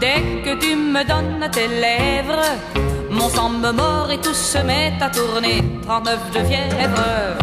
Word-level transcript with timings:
Dès 0.00 0.22
que 0.42 0.54
tu 0.54 0.74
me 0.76 1.04
donnes 1.04 1.46
tes 1.52 1.68
lèvres, 1.68 2.46
mon 3.10 3.28
sang 3.28 3.50
me 3.50 3.70
mord 3.70 4.10
et 4.10 4.16
tout 4.16 4.32
se 4.32 4.56
met 4.56 4.94
à 4.98 5.10
tourner. 5.10 5.62
39 5.82 6.30
de 6.30 6.38
fièvre. 6.48 7.36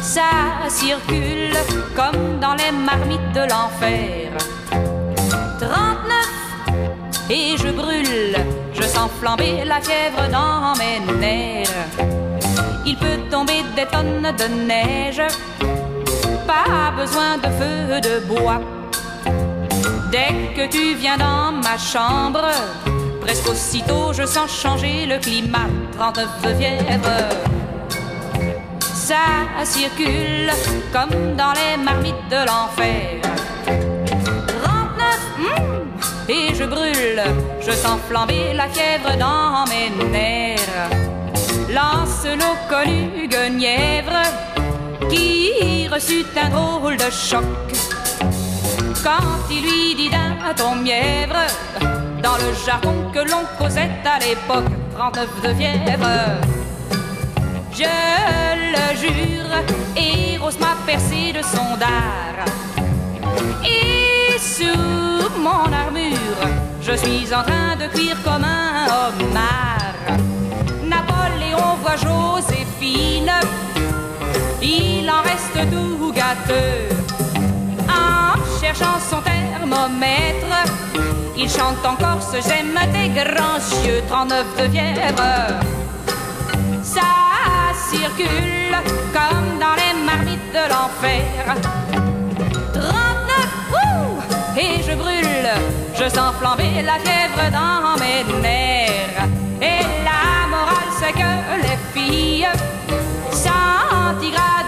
Ça 0.00 0.68
circule 0.68 1.56
comme 1.96 2.38
dans 2.40 2.54
les 2.54 2.70
marmites 2.70 3.32
de 3.34 3.40
l'enfer. 3.40 4.30
39 5.58 6.30
et 7.28 7.56
je 7.56 7.70
brûle, 7.72 8.36
je 8.72 8.82
sens 8.82 9.10
flamber 9.20 9.64
la 9.64 9.80
fièvre 9.80 10.28
dans 10.30 10.74
mes 10.78 11.00
nerfs. 11.18 11.88
Il 12.86 12.96
peut 12.96 13.18
tomber 13.28 13.64
des 13.74 13.86
tonnes 13.86 14.32
de 14.38 14.64
neige, 14.64 15.22
pas 16.46 16.92
besoin 16.96 17.36
de 17.38 17.48
feu 17.58 18.00
de 18.00 18.20
bois 18.26 18.60
Dès 20.10 20.52
que 20.56 20.66
tu 20.66 20.96
viens 20.96 21.16
dans 21.16 21.52
ma 21.52 21.78
chambre, 21.78 22.44
presque 23.20 23.48
aussitôt 23.48 24.12
je 24.12 24.26
sens 24.26 24.50
changer 24.50 25.06
le 25.06 25.18
climat. 25.18 25.68
39 25.96 26.26
de 26.42 26.54
fièvre. 26.54 27.18
Ça 28.92 29.24
circule 29.62 30.50
comme 30.92 31.36
dans 31.36 31.52
les 31.52 31.76
marmites 31.80 32.28
de 32.28 32.44
l'enfer. 32.44 33.20
39, 34.64 35.20
hmm, 35.38 36.30
et 36.30 36.54
je 36.56 36.64
brûle, 36.64 37.22
je 37.60 37.70
sens 37.70 38.00
flamber 38.08 38.52
la 38.54 38.68
fièvre 38.68 39.16
dans 39.16 39.64
mes 39.70 39.90
nerfs. 40.10 40.90
Lancelot 41.68 42.56
connu 42.68 43.28
Guenièvre, 43.28 44.22
qui 45.08 45.86
reçut 45.86 46.26
un 46.36 46.48
drôle 46.48 46.96
de 46.96 47.10
choc 47.10 47.44
quand 49.02 49.48
il 49.50 49.62
lui 49.62 49.94
dit 49.94 50.10
d'un 50.10 50.54
ton 50.54 50.74
mièvre, 50.76 51.46
dans 52.22 52.36
le 52.36 52.52
jargon 52.66 53.10
que 53.12 53.20
l'on 53.20 53.44
causait 53.58 53.90
à 54.04 54.18
l'époque, 54.18 54.70
39 54.96 55.28
de 55.42 55.54
fièvre. 55.54 56.08
Je 57.72 57.84
le 58.74 58.96
jure, 59.02 59.54
Eros 59.96 60.58
m'a 60.60 60.76
percé 60.86 61.32
de 61.32 61.42
son 61.42 61.76
dard. 61.78 62.44
Et 63.64 64.38
sous 64.38 65.38
mon 65.38 65.72
armure, 65.72 66.42
je 66.82 66.92
suis 66.92 67.32
en 67.32 67.42
train 67.42 67.76
de 67.76 67.86
cuire 67.94 68.16
comme 68.24 68.44
un 68.44 68.86
homard. 68.86 70.18
Napoléon 70.84 71.76
voit 71.82 71.96
Joséphine, 71.96 73.32
il 74.62 75.08
en 75.08 75.22
reste 75.22 75.70
tout 75.70 76.12
gâteux 76.12 76.99
cherchant 78.70 78.98
son 79.00 79.20
thermomètre. 79.22 80.46
Il 81.36 81.48
chante 81.48 81.84
encore 81.84 82.22
ce 82.22 82.36
j'aime 82.36 82.78
des 82.92 83.08
grands 83.08 83.58
yeux, 83.84 84.02
39 84.08 84.46
de 84.58 84.68
fièvre. 84.68 85.22
Ça 86.82 87.00
circule 87.90 88.76
comme 89.12 89.58
dans 89.58 89.74
les 89.74 89.94
marmites 90.04 90.52
de 90.52 90.64
l'enfer. 90.68 91.56
39, 92.72 92.82
ouh, 93.72 94.58
et 94.58 94.82
je 94.82 94.94
brûle, 94.94 95.50
je 95.94 96.08
sens 96.08 96.34
flamber 96.38 96.82
la 96.82 96.98
fièvre 97.04 97.50
dans 97.50 97.98
mes 97.98 98.40
nerfs. 98.40 99.26
Et 99.60 99.82
la 100.04 100.46
morale, 100.48 100.92
c'est 101.00 101.12
que 101.12 101.30
les 101.62 101.78
filles, 101.92 102.48
centigrades 103.32 104.66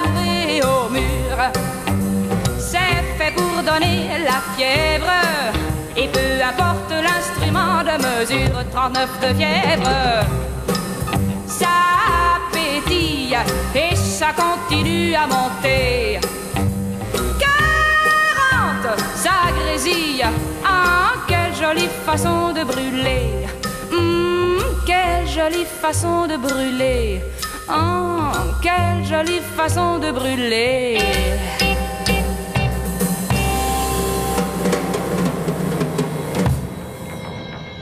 au 0.65 0.91
mur 0.91 1.82
pour 3.31 3.63
donner 3.63 4.09
la 4.25 4.41
fièvre. 4.57 5.13
Et 5.97 6.09
peu 6.09 6.43
importe 6.43 6.91
l'instrument 6.91 7.83
de 7.85 7.97
mesure, 8.07 8.65
39 8.73 9.21
de 9.21 9.35
fièvre. 9.35 9.91
Ça 11.47 11.69
pétille 12.53 13.37
et 13.75 13.95
ça 13.95 14.29
continue 14.33 15.15
à 15.15 15.27
monter. 15.27 16.19
40, 17.13 18.99
ça 19.15 19.53
grésille. 19.59 20.25
Ah, 20.65 21.13
quelle 21.29 21.55
jolie 21.55 21.89
façon 22.07 22.53
de 22.53 22.65
brûler. 22.65 23.47
Hum, 23.93 24.59
quelle 24.87 25.29
jolie 25.29 25.67
façon 25.81 26.27
de 26.27 26.37
brûler. 26.37 27.23
Oh, 27.69 28.33
quelle 28.63 29.05
jolie 29.05 29.43
façon 29.57 29.99
de 29.99 30.11
brûler. 30.11 30.99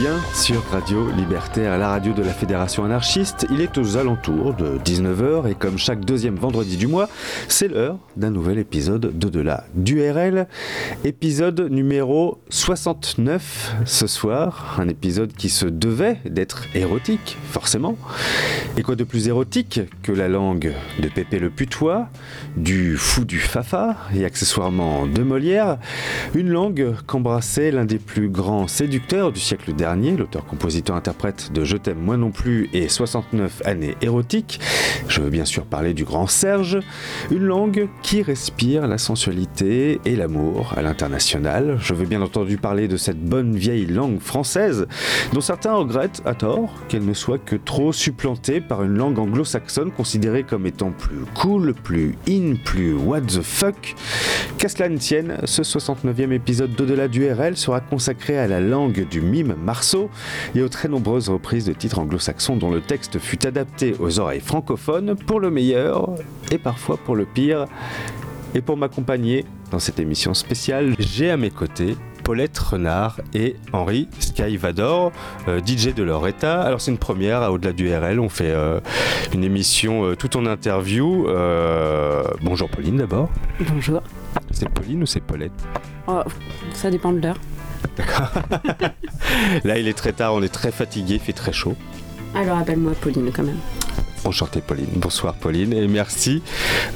Bien 0.00 0.16
sur 0.32 0.62
Radio 0.70 1.10
Libertaire, 1.10 1.76
la 1.76 1.88
radio 1.88 2.12
de 2.12 2.22
la 2.22 2.32
Fédération 2.32 2.84
anarchiste. 2.84 3.46
Il 3.50 3.60
est 3.60 3.78
aux 3.78 3.96
alentours 3.96 4.54
de 4.54 4.78
19h 4.84 5.50
et 5.50 5.56
comme 5.56 5.76
chaque 5.76 6.04
deuxième 6.04 6.36
vendredi 6.36 6.76
du 6.76 6.86
mois, 6.86 7.08
c'est 7.48 7.66
l'heure 7.66 7.98
d'un 8.16 8.30
nouvel 8.30 8.58
épisode 8.58 9.18
d'Au-delà 9.18 9.64
du 9.74 10.00
RL. 10.08 10.46
Épisode 11.02 11.68
numéro 11.72 12.38
69 12.48 13.74
ce 13.86 14.06
soir. 14.06 14.76
Un 14.78 14.88
épisode 14.88 15.32
qui 15.32 15.48
se 15.48 15.66
devait 15.66 16.18
d'être 16.24 16.66
érotique, 16.76 17.36
forcément. 17.50 17.96
Et 18.76 18.82
quoi 18.82 18.94
de 18.94 19.04
plus 19.04 19.26
érotique 19.26 19.80
que 20.04 20.12
la 20.12 20.28
langue 20.28 20.74
de 21.00 21.08
Pépé 21.08 21.40
le 21.40 21.50
Putois, 21.50 22.08
du 22.56 22.96
fou 22.96 23.24
du 23.24 23.40
Fafa 23.40 23.96
et 24.14 24.24
accessoirement 24.24 25.06
de 25.06 25.24
Molière. 25.24 25.78
Une 26.34 26.50
langue 26.50 26.94
qu'embrassait 27.06 27.72
l'un 27.72 27.84
des 27.84 27.98
plus 27.98 28.28
grands 28.28 28.68
séducteurs 28.68 29.32
du 29.32 29.40
siècle 29.40 29.72
dernier, 29.74 29.87
l'auteur-compositeur-interprète 29.96 31.50
de 31.52 31.64
Je 31.64 31.76
t'aime 31.76 31.98
moi 31.98 32.16
non 32.16 32.30
plus 32.30 32.68
et 32.72 32.88
69 32.88 33.62
années 33.64 33.96
érotiques. 34.02 34.60
Je 35.08 35.20
veux 35.20 35.30
bien 35.30 35.44
sûr 35.44 35.64
parler 35.64 35.94
du 35.94 36.04
grand 36.04 36.26
Serge, 36.26 36.78
une 37.30 37.44
langue 37.44 37.88
qui 38.02 38.22
respire 38.22 38.86
la 38.86 38.98
sensualité 38.98 40.00
et 40.04 40.16
l'amour 40.16 40.74
à 40.76 40.82
l'international. 40.82 41.78
Je 41.80 41.94
veux 41.94 42.04
bien 42.04 42.20
entendu 42.20 42.58
parler 42.58 42.88
de 42.88 42.96
cette 42.96 43.20
bonne 43.20 43.56
vieille 43.56 43.86
langue 43.86 44.20
française 44.20 44.86
dont 45.32 45.40
certains 45.40 45.74
regrettent 45.74 46.22
à 46.26 46.34
tort 46.34 46.74
qu'elle 46.88 47.04
ne 47.04 47.14
soit 47.14 47.38
que 47.38 47.56
trop 47.56 47.92
supplantée 47.92 48.60
par 48.60 48.82
une 48.82 48.96
langue 48.96 49.18
anglo-saxonne 49.18 49.90
considérée 49.90 50.42
comme 50.42 50.66
étant 50.66 50.90
plus 50.90 51.24
cool, 51.34 51.72
plus 51.72 52.14
in, 52.28 52.56
plus 52.62 52.94
what 52.94 53.22
the 53.22 53.42
fuck. 53.42 53.94
Qu'à 54.58 54.68
cela 54.68 54.88
ne 54.88 54.98
tienne, 54.98 55.38
ce 55.44 55.62
69e 55.62 56.32
épisode 56.32 56.72
d'Au-delà 56.72 57.08
du 57.08 57.30
RL 57.30 57.56
sera 57.56 57.80
consacré 57.80 58.38
à 58.38 58.46
la 58.46 58.60
langue 58.60 59.08
du 59.08 59.20
mime 59.20 59.54
Marceau 59.78 60.10
et 60.56 60.62
aux 60.62 60.68
très 60.68 60.88
nombreuses 60.88 61.28
reprises 61.28 61.64
de 61.64 61.72
titres 61.72 62.00
anglo-saxons 62.00 62.56
dont 62.56 62.72
le 62.72 62.80
texte 62.80 63.20
fut 63.20 63.46
adapté 63.46 63.94
aux 64.00 64.18
oreilles 64.18 64.40
francophones 64.40 65.14
pour 65.14 65.38
le 65.38 65.52
meilleur 65.52 66.14
et 66.50 66.58
parfois 66.58 66.96
pour 66.96 67.14
le 67.14 67.24
pire. 67.24 67.66
Et 68.56 68.60
pour 68.60 68.76
m'accompagner 68.76 69.44
dans 69.70 69.78
cette 69.78 70.00
émission 70.00 70.34
spéciale, 70.34 70.96
j'ai 70.98 71.30
à 71.30 71.36
mes 71.36 71.50
côtés 71.50 71.96
Paulette 72.24 72.58
Renard 72.58 73.20
et 73.34 73.54
Henri 73.72 74.08
Skyvador, 74.18 75.12
euh, 75.46 75.60
DJ 75.64 75.94
de 75.94 76.02
leur 76.02 76.26
état. 76.26 76.60
Alors 76.62 76.80
c'est 76.80 76.90
une 76.90 76.98
première 76.98 77.42
à 77.42 77.52
Au-delà 77.52 77.72
du 77.72 77.94
RL, 77.94 78.18
on 78.18 78.28
fait 78.28 78.50
euh, 78.50 78.80
une 79.32 79.44
émission 79.44 80.06
euh, 80.06 80.16
tout 80.16 80.36
en 80.36 80.44
interview. 80.44 81.28
Euh, 81.28 82.24
bonjour 82.42 82.68
Pauline 82.68 82.96
d'abord. 82.96 83.30
Bonjour. 83.60 84.02
C'est 84.50 84.68
Pauline 84.70 85.04
ou 85.04 85.06
c'est 85.06 85.20
Paulette? 85.20 85.52
Oh, 86.08 86.22
ça 86.74 86.90
dépend 86.90 87.12
de 87.12 87.20
l'heure. 87.20 87.38
Là 89.64 89.78
il 89.78 89.88
est 89.88 89.94
très 89.94 90.12
tard, 90.12 90.34
on 90.34 90.42
est 90.42 90.52
très 90.52 90.72
fatigué, 90.72 91.14
il 91.14 91.20
fait 91.20 91.32
très 91.32 91.52
chaud. 91.52 91.76
Alors 92.34 92.58
appelle-moi 92.58 92.92
Pauline 93.00 93.30
quand 93.34 93.42
même. 93.44 93.58
Enchanté 94.24 94.60
Pauline. 94.60 94.86
Bonsoir 94.96 95.34
Pauline 95.34 95.72
et 95.72 95.86
merci 95.88 96.42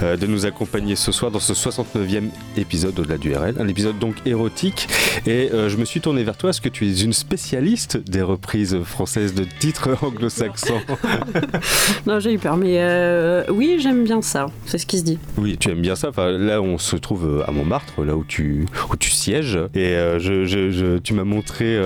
euh, 0.03 0.17
de 0.17 0.27
nous 0.27 0.45
accompagner 0.45 0.97
ce 0.97 1.13
soir 1.13 1.31
dans 1.31 1.39
ce 1.41 1.53
69e 1.55 2.25
épisode 2.57 2.99
au-delà 2.99 3.17
du 3.19 3.35
RL. 3.35 3.57
Un 3.59 3.69
épisode 3.69 3.99
donc 3.99 4.17
érotique 4.27 4.89
et 5.27 5.51
euh, 5.53 5.69
je 5.69 5.77
me 5.77 5.85
suis 5.85 6.01
tourné 6.01 6.25
vers 6.25 6.37
toi 6.37 6.49
parce 6.49 6.61
que 6.61 6.69
tu 6.69 6.87
es 6.89 7.01
une 7.03 7.13
spécialiste 7.13 7.97
des 7.97 8.23
reprises 8.23 8.79
françaises 8.83 9.35
de 9.35 9.45
titres 9.45 9.91
anglo-saxons? 10.03 10.81
Non, 12.07 12.19
j'ai 12.21 12.33
eu 12.35 12.39
peur, 12.39 12.57
mais 12.57 12.77
euh, 12.81 13.45
oui, 13.51 13.77
j'aime 13.81 14.05
bien 14.05 14.21
ça. 14.23 14.47
C'est 14.67 14.79
ce 14.79 14.87
qui 14.87 14.99
se 14.99 15.05
dit. 15.05 15.19
Oui, 15.39 15.57
tu 15.59 15.71
aimes 15.71 15.81
bien 15.81 15.95
ça. 15.95 16.09
Enfin, 16.09 16.31
là, 16.31 16.61
on 16.61 16.79
se 16.79 16.97
trouve 16.97 17.45
à 17.47 17.51
Montmartre, 17.53 18.03
là 18.05 18.17
où 18.17 18.25
tu, 18.25 18.67
où 18.91 18.97
tu 18.97 19.11
sièges. 19.11 19.59
Et 19.75 19.95
je, 20.19 20.45
je- 20.45 20.71
je- 20.71 20.99
tu 20.99 21.15
m'as 21.15 21.25
montré 21.25 21.81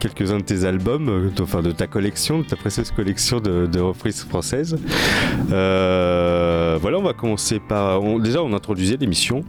quelques-uns 0.00 0.38
de 0.38 0.42
tes 0.42 0.64
albums, 0.64 1.30
de- 1.34 1.42
enfin 1.42 1.62
de 1.62 1.70
ta 1.72 1.86
collection, 1.86 2.40
de 2.40 2.44
ta 2.44 2.56
précieuse 2.56 2.90
collection 2.90 3.40
de, 3.40 3.66
de 3.66 3.80
reprises 3.80 4.17
françaises. 4.24 4.76
Euh, 5.52 6.78
voilà, 6.80 6.98
on 6.98 7.02
va 7.02 7.12
commencer 7.12 7.60
par. 7.60 8.00
déjà, 8.20 8.42
on 8.42 8.52
introduisait 8.52 8.96
l'émission 8.96 9.44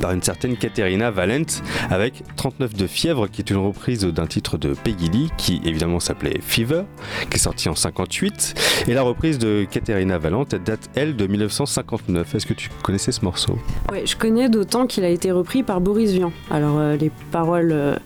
par 0.00 0.12
une 0.12 0.22
certaine 0.22 0.56
Caterina 0.56 1.10
Valent 1.10 1.44
avec 1.90 2.22
39 2.36 2.74
de 2.74 2.86
fièvre, 2.86 3.28
qui 3.28 3.42
est 3.42 3.50
une 3.50 3.58
reprise 3.58 4.04
d'un 4.04 4.26
titre 4.26 4.58
de 4.58 4.74
Peggy 4.74 5.08
Lee, 5.10 5.30
qui 5.36 5.60
évidemment 5.64 6.00
s'appelait 6.00 6.40
Fever, 6.40 6.82
qui 7.30 7.36
est 7.36 7.40
sorti 7.40 7.68
en 7.68 7.74
58. 7.74 8.84
Et 8.88 8.94
la 8.94 9.02
reprise 9.02 9.38
de 9.38 9.66
Caterina 9.70 10.18
Valent 10.18 10.44
elle 10.52 10.62
date, 10.62 10.90
elle, 10.94 11.16
de 11.16 11.26
1959. 11.26 12.34
Est-ce 12.34 12.46
que 12.46 12.54
tu 12.54 12.70
connaissais 12.82 13.12
ce 13.12 13.24
morceau? 13.24 13.58
Ouais, 13.90 14.06
je 14.06 14.16
connais 14.16 14.48
d'autant 14.48 14.86
qu'il 14.86 15.04
a 15.04 15.08
été 15.08 15.32
repris 15.32 15.62
par 15.62 15.80
Boris 15.80 16.12
Vian. 16.12 16.32
Alors 16.50 16.78
euh, 16.78 16.96
les 16.96 17.10
paroles 17.30 17.72
euh, 17.72 17.96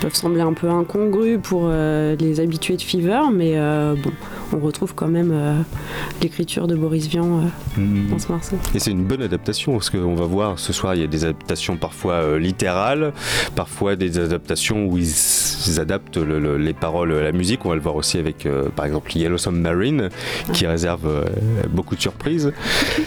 peuvent 0.00 0.14
sembler 0.14 0.42
un 0.42 0.52
peu 0.52 0.68
incongrues 0.68 1.38
pour 1.38 1.68
les 1.68 2.40
habitués 2.40 2.76
de 2.76 2.82
Fever, 2.82 3.20
mais 3.32 3.56
bon, 3.96 4.12
on 4.52 4.58
retrouve 4.58 4.94
quand 4.94 5.08
même 5.08 5.30
euh, 5.32 5.54
l'écriture 6.22 6.66
de 6.66 6.74
Boris 6.74 7.06
Vian 7.06 7.42
euh, 7.78 7.80
dans 8.10 8.18
ce 8.18 8.30
morceau. 8.32 8.56
Et 8.74 8.78
c'est 8.78 8.90
une 8.90 9.04
bonne 9.04 9.22
adaptation 9.22 9.72
parce 9.72 9.90
qu'on 9.90 10.14
va 10.14 10.24
voir 10.24 10.58
ce 10.58 10.72
soir, 10.72 10.94
il 10.94 11.00
y 11.00 11.04
a 11.04 11.06
des 11.06 11.24
adaptations 11.24 11.76
parfois 11.76 12.14
euh, 12.14 12.38
littérales, 12.38 13.12
parfois 13.54 13.96
des 13.96 14.18
adaptations 14.18 14.86
où 14.86 14.98
ils, 14.98 15.12
ils 15.66 15.80
adaptent 15.80 16.16
le- 16.16 16.38
le- 16.40 16.56
les 16.58 16.72
paroles 16.72 17.12
à 17.12 17.22
la 17.22 17.32
musique. 17.32 17.64
On 17.64 17.68
va 17.70 17.74
le 17.76 17.80
voir 17.80 17.96
aussi 17.96 18.18
avec, 18.18 18.48
par 18.76 18.84
exemple, 18.86 19.16
Yellow 19.16 19.38
Submarine 19.38 20.08
qui 20.52 20.66
réserve 20.66 21.24
beaucoup 21.70 21.94
de 21.96 22.00
surprises 22.00 22.52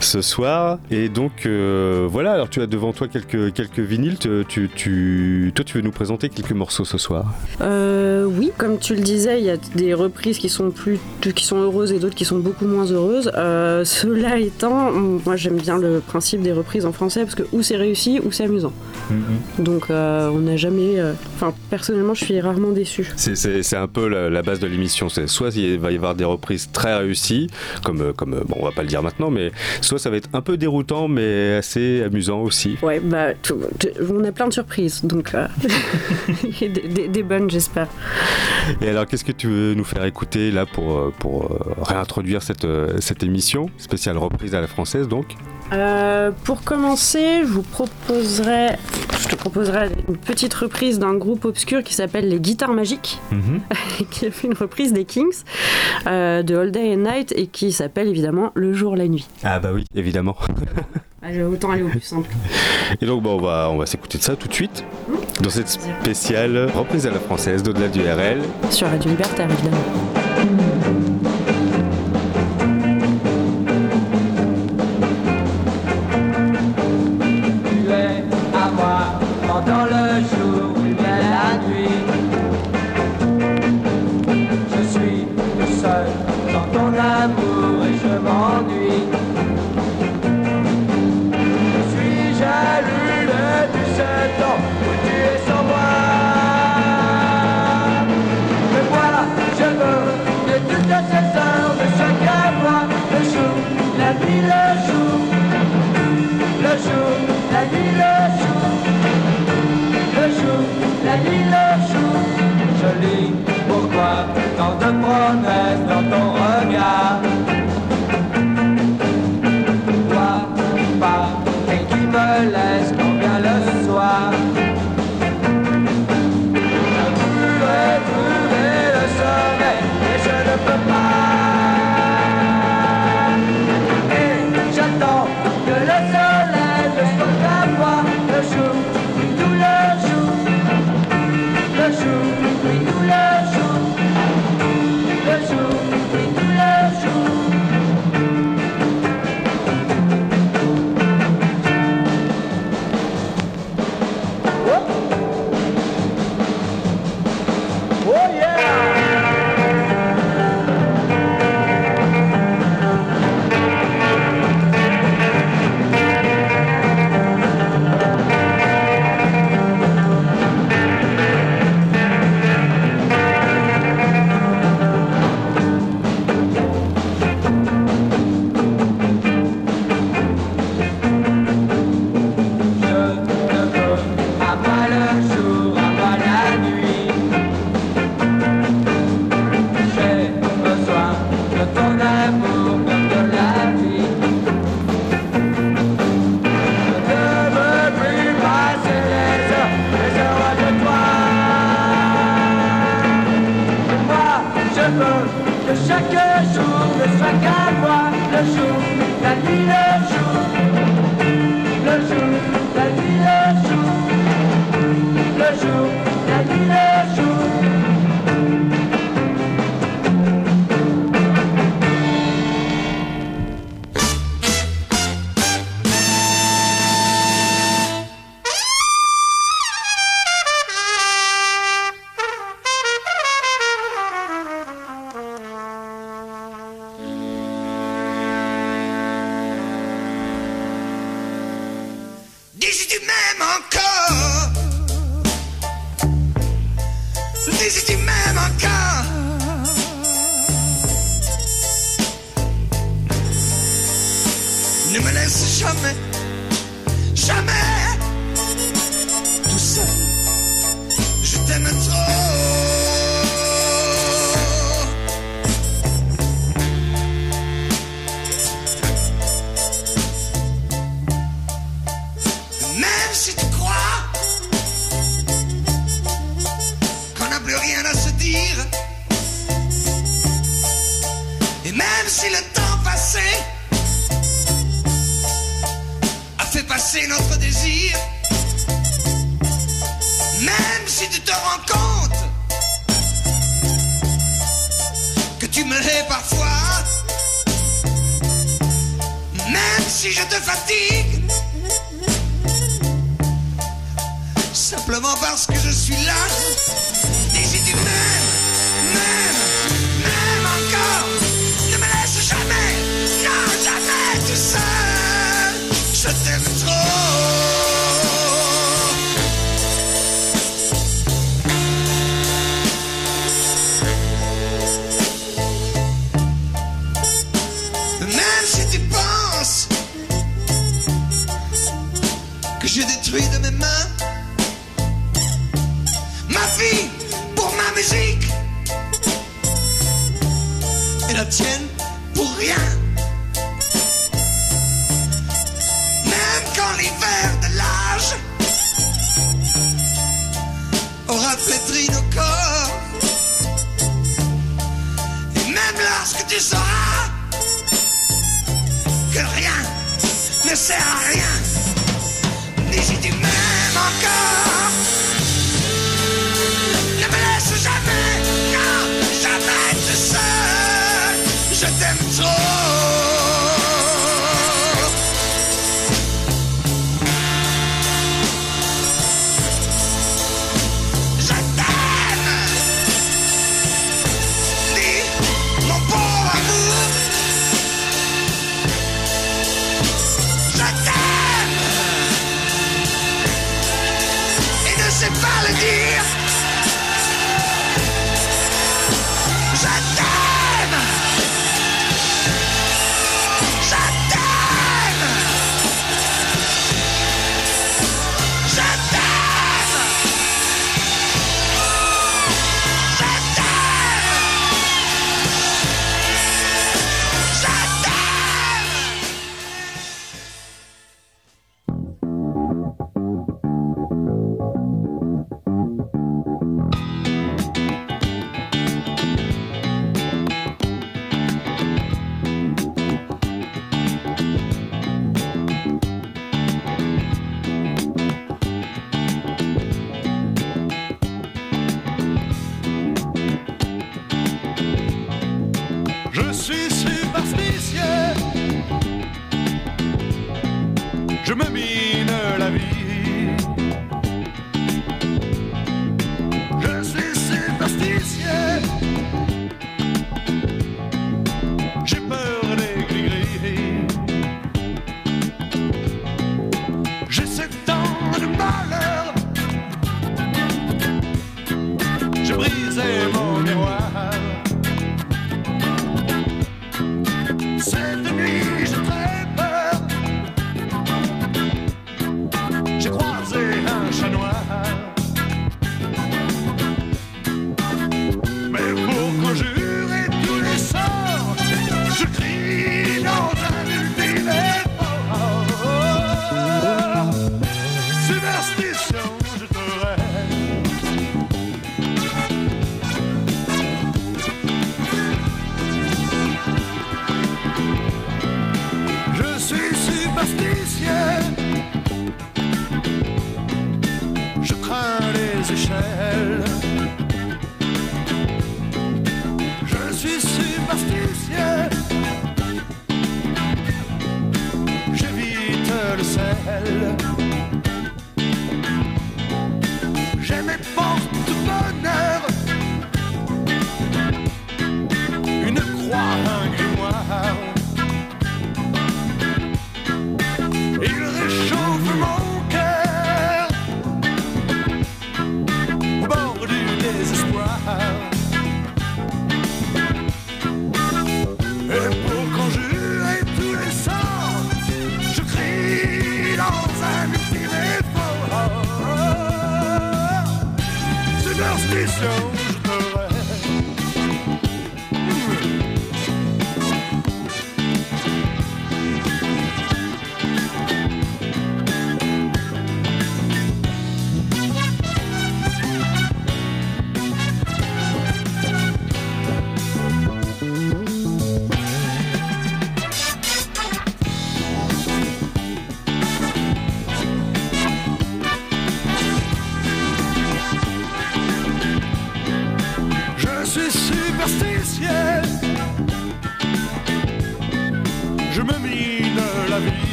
ce 0.00 0.22
soir. 0.22 0.78
Et 0.90 1.08
donc, 1.08 1.44
euh, 1.46 2.06
voilà, 2.10 2.32
alors 2.32 2.48
tu 2.48 2.60
as 2.60 2.66
devant 2.66 2.92
toi 2.92 3.08
quelques, 3.08 3.52
quelques 3.52 3.80
vinyles. 3.80 4.18
Tu, 4.18 4.44
tu- 4.48 4.70
tu- 4.74 5.52
toi, 5.54 5.64
tu 5.64 5.76
veux 5.78 5.82
nous 5.82 5.90
présenter 5.92 6.28
quelques 6.28 6.52
morceaux 6.52 6.84
ce 6.84 6.98
soir? 6.98 7.32
Euh, 7.60 8.24
oui, 8.24 8.50
comme 8.56 8.78
tu 8.78 8.94
le 8.94 9.00
disais, 9.02 9.38
il 9.40 9.44
y 9.46 9.50
a 9.50 9.56
des 9.74 9.94
reprises 9.94 10.38
qui 10.38 10.48
sont 10.48 10.70
plus 10.70 10.98
qui 11.30 11.44
sont 11.44 11.56
heureuses 11.60 11.92
et 11.92 11.98
d'autres 11.98 12.14
qui 12.14 12.24
sont 12.24 12.38
beaucoup 12.38 12.66
moins 12.66 12.84
heureuses. 12.86 13.30
Euh, 13.36 13.84
cela 13.84 14.38
étant, 14.38 14.92
moi 14.92 15.36
j'aime 15.36 15.56
bien 15.56 15.78
le 15.78 16.00
principe 16.00 16.42
des 16.42 16.52
reprises 16.52 16.86
en 16.86 16.92
français 16.92 17.20
parce 17.22 17.34
que 17.34 17.42
ou 17.52 17.62
c'est 17.62 17.76
réussi 17.76 18.20
ou 18.24 18.32
c'est 18.32 18.44
amusant. 18.44 18.72
Donc 19.58 19.90
euh, 19.90 20.28
on 20.28 20.38
n'a 20.40 20.56
jamais. 20.56 20.98
euh, 20.98 21.12
Enfin, 21.36 21.52
personnellement, 21.70 22.14
je 22.14 22.24
suis 22.24 22.40
rarement 22.40 22.70
déçue. 22.72 23.12
C'est- 23.16 23.76
un 23.76 23.88
peu 23.88 24.08
la, 24.08 24.30
la 24.30 24.42
base 24.42 24.58
de 24.58 24.66
l'émission. 24.66 25.08
C'est 25.10 25.26
soit 25.26 25.54
il 25.54 25.78
va 25.78 25.92
y 25.92 25.96
avoir 25.96 26.14
des 26.14 26.24
reprises 26.24 26.70
très 26.72 26.96
réussies, 26.96 27.48
comme, 27.84 28.12
comme 28.14 28.40
bon, 28.48 28.56
on 28.60 28.64
va 28.64 28.72
pas 28.72 28.82
le 28.82 28.88
dire 28.88 29.02
maintenant, 29.02 29.30
mais 29.30 29.52
soit 29.82 29.98
ça 29.98 30.08
va 30.08 30.16
être 30.16 30.28
un 30.32 30.40
peu 30.40 30.56
déroutant, 30.56 31.08
mais 31.08 31.56
assez 31.56 32.02
amusant 32.02 32.40
aussi. 32.40 32.76
Ouais, 32.82 33.00
bah, 33.00 33.28
on 34.10 34.24
a 34.24 34.32
plein 34.32 34.48
de 34.48 34.52
surprises, 34.54 35.02
donc 35.04 35.32
et 36.60 36.68
des, 36.68 36.88
des- 36.88 37.08
des 37.08 37.22
bonnes, 37.22 37.50
j'espère. 37.50 37.88
Et 38.80 38.88
alors, 38.88 39.06
qu'est-ce 39.06 39.24
que 39.24 39.32
tu 39.32 39.46
veux 39.48 39.74
nous 39.74 39.84
faire 39.84 40.04
écouter 40.04 40.50
là 40.50 40.64
pour, 40.66 41.12
pour 41.18 41.44
euh, 41.44 41.74
réintroduire 41.82 42.42
cette, 42.42 42.64
euh, 42.64 42.96
cette 43.00 43.22
émission 43.22 43.68
spéciale 43.78 44.16
reprise 44.18 44.54
à 44.54 44.60
la 44.60 44.66
française 44.66 45.08
donc 45.08 45.26
Euh, 45.72 46.30
pour 46.44 46.62
commencer, 46.62 47.40
je 47.42 47.48
vous 47.48 47.62
proposerai, 47.62 48.76
je 49.20 49.28
te 49.28 49.34
proposerai 49.34 49.88
une 50.08 50.16
petite 50.16 50.54
reprise 50.54 51.00
d'un 51.00 51.14
groupe 51.14 51.44
obscur 51.44 51.82
qui 51.82 51.92
s'appelle 51.94 52.28
les 52.28 52.38
Guitares 52.38 52.72
Magiques, 52.72 53.18
qui 54.12 54.26
a 54.26 54.30
fait 54.30 54.46
une 54.46 54.54
reprise 54.54 54.92
des 54.92 55.04
Kings 55.04 55.42
euh, 56.06 56.42
de 56.44 56.56
All 56.56 56.70
Day 56.70 56.94
and 56.94 56.98
Night 56.98 57.32
et 57.36 57.48
qui 57.48 57.72
s'appelle 57.72 58.06
évidemment 58.08 58.52
Le 58.54 58.72
jour, 58.74 58.94
la 58.94 59.08
nuit. 59.08 59.26
Ah 59.42 59.58
bah 59.58 59.70
oui, 59.74 59.84
évidemment. 59.94 60.36
Allez, 61.22 61.42
autant 61.42 61.72
aller 61.72 61.82
au 61.82 61.88
plus 61.88 62.00
simple. 62.00 62.30
Et 63.00 63.06
donc 63.06 63.24
bon, 63.24 63.36
on 63.36 63.42
va, 63.42 63.68
on 63.72 63.76
va 63.76 63.86
s'écouter 63.86 64.18
de 64.18 64.22
ça 64.22 64.36
tout 64.36 64.46
de 64.46 64.54
suite 64.54 64.84
dans 65.42 65.50
cette 65.50 65.68
spéciale 65.68 66.70
reprise 66.72 67.08
à 67.08 67.10
la 67.10 67.18
française 67.18 67.64
d'au-delà 67.64 67.88
du 67.88 68.00
RL. 68.02 68.38
Sur 68.70 68.86
Radio 68.88 69.10
Libertaire, 69.10 69.48
évidemment. 69.50 70.15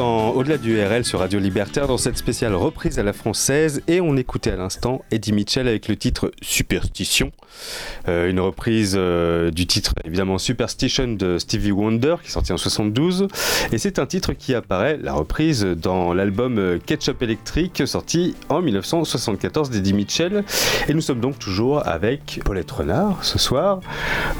Au-delà 0.00 0.58
du 0.58 0.80
RL 0.80 1.04
sur 1.04 1.18
Radio 1.18 1.40
Libertaire 1.40 1.88
dans 1.88 1.98
cette 1.98 2.16
spéciale 2.16 2.54
reprise 2.54 3.00
à 3.00 3.02
la 3.02 3.12
française 3.12 3.82
et 3.88 4.00
on 4.00 4.16
écoutait 4.16 4.52
à 4.52 4.56
l'instant 4.56 5.02
Eddie 5.10 5.32
Mitchell 5.32 5.66
avec 5.66 5.88
le 5.88 5.96
titre 5.96 6.30
Superstition. 6.40 7.32
Euh, 8.08 8.30
une 8.30 8.40
reprise 8.40 8.94
euh, 8.98 9.50
du 9.50 9.66
titre 9.66 9.92
évidemment 10.04 10.38
Superstition 10.38 11.08
de 11.08 11.38
Stevie 11.38 11.72
Wonder 11.72 12.16
qui 12.22 12.28
est 12.28 12.32
sorti 12.32 12.52
en 12.52 12.56
72 12.56 13.28
et 13.72 13.78
c'est 13.78 13.98
un 13.98 14.06
titre 14.06 14.32
qui 14.32 14.54
apparaît, 14.54 14.98
la 15.02 15.12
reprise, 15.12 15.64
dans 15.64 16.14
l'album 16.14 16.58
euh, 16.58 16.78
Ketchup 16.84 17.22
Electric 17.22 17.82
sorti 17.86 18.34
en 18.48 18.62
1974 18.62 19.70
d'Eddie 19.70 19.92
Mitchell 19.92 20.44
et 20.88 20.94
nous 20.94 21.00
sommes 21.00 21.20
donc 21.20 21.38
toujours 21.38 21.86
avec 21.86 22.40
Paulette 22.44 22.70
Renard 22.70 23.24
ce 23.24 23.38
soir. 23.38 23.80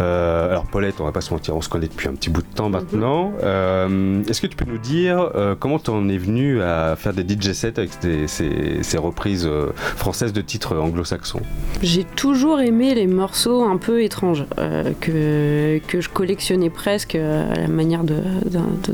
Euh, 0.01 0.51
alors 0.51 0.65
Paulette, 0.65 1.01
on 1.01 1.05
va 1.05 1.13
pas 1.13 1.21
se 1.21 1.33
mentir, 1.33 1.57
on 1.57 1.61
se 1.61 1.69
connaît 1.69 1.89
depuis 1.89 2.09
un 2.09 2.15
petit 2.15 2.31
bout 2.31 2.43
de 2.43 2.55
temps 2.55 2.71
maintenant. 2.71 3.33
Euh, 3.43 4.23
Est-ce 4.29 4.41
que 4.41 4.47
tu 4.47 4.57
peux 4.57 4.71
nous 4.71 4.79
dire 4.79 5.31
comment 5.61 5.79
t'en 5.79 6.09
es 6.09 6.19
venu 6.19 6.63
à 6.63 6.97
faire 6.97 7.13
des 7.13 7.23
DJ 7.23 7.53
sets 7.53 7.79
avec 7.79 7.91
ces, 8.27 8.83
ces 8.83 8.99
reprises 8.99 9.49
françaises 9.97 10.33
de 10.33 10.41
titres 10.41 10.77
anglo-saxons? 10.77 11.43
J'ai 11.83 12.05
toujours 12.05 12.61
aimé 12.61 12.95
les 12.95 13.07
morceaux 13.07 13.58
un 13.65 13.77
peu 13.77 14.03
étranges 14.03 14.45
euh, 14.59 14.93
que, 15.01 15.79
que 15.87 16.01
je 16.01 16.09
collectionnais 16.09 16.71
presque 16.71 17.15
euh, 17.15 17.51
à 17.53 17.57
la 17.57 17.69
manière 17.69 18.05
de, 18.05 18.17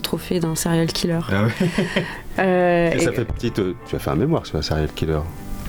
trophée 0.02 0.40
d'un 0.40 0.54
serial 0.54 0.86
killer. 0.88 1.20
Euh, 2.38 2.90
Et 2.92 2.96
et- 2.96 3.00
ça 3.00 3.12
fait 3.12 3.24
partie 3.24 3.50
Tu 3.52 3.96
as 3.96 3.98
fait 3.98 4.10
un 4.10 4.16
mémoire 4.16 4.44
sur 4.46 4.56
un 4.56 4.62
serial 4.62 4.88
killer. 4.94 5.20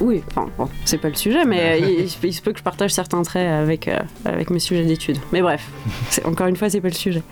Oui, 0.01 0.21
enfin, 0.27 0.47
bon, 0.57 0.67
c'est 0.83 0.97
pas 0.97 1.07
le 1.09 1.15
sujet, 1.15 1.45
mais 1.45 1.79
il, 1.81 2.01
il 2.23 2.33
se 2.33 2.41
peut- 2.41 2.51
que 2.51 2.59
je 2.59 2.63
partage 2.63 2.91
certains 2.91 3.21
traits 3.23 3.47
avec, 3.49 3.87
euh, 3.87 3.99
avec 4.25 4.49
mes 4.49 4.59
sujets 4.59 4.83
d'études. 4.83 5.17
Mais 5.31 5.41
bref, 5.41 5.69
encore 6.25 6.47
une 6.47 6.55
fois, 6.57 6.69
c'est 6.69 6.81
pas 6.81 6.89
le 6.89 6.93
sujet. 6.93 7.23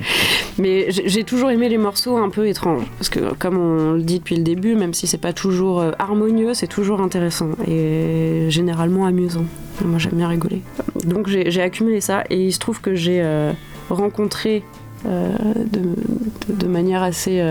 Mais 0.57 0.87
j'ai 0.89 1.23
toujours 1.25 1.51
aimé 1.51 1.67
les 1.69 1.77
morceaux 1.77 2.17
un 2.17 2.29
peu 2.29 2.47
étranges. 2.47 2.83
Parce 2.97 3.09
que, 3.09 3.33
comme 3.35 3.57
on 3.57 3.91
le 3.93 4.01
dit 4.01 4.19
depuis 4.19 4.35
le 4.37 4.43
début, 4.43 4.75
même 4.75 4.93
si 4.93 5.07
c'est 5.07 5.17
pas 5.17 5.33
toujours 5.33 5.81
euh, 5.81 5.91
harmonieux, 5.99 6.53
c'est 6.53 6.67
toujours 6.67 7.01
intéressant 7.01 7.49
et 7.67 8.45
généralement 8.49 9.05
amusant. 9.05 9.45
Moi, 9.83 9.99
j'aime 9.99 10.13
bien 10.13 10.27
rigoler. 10.29 10.61
Donc, 11.03 11.27
j'ai 11.27 11.61
accumulé 11.61 11.99
ça 11.99 12.23
et 12.29 12.37
il 12.45 12.53
se 12.53 12.59
trouve 12.59 12.79
que 12.79 12.95
j'ai 12.95 13.21
euh, 13.21 13.51
rencontré 13.89 14.63
euh, 15.05 15.29
de, 15.71 15.79
de- 15.79 16.53
de 16.53 16.67
manière 16.67 17.03
assez 17.03 17.43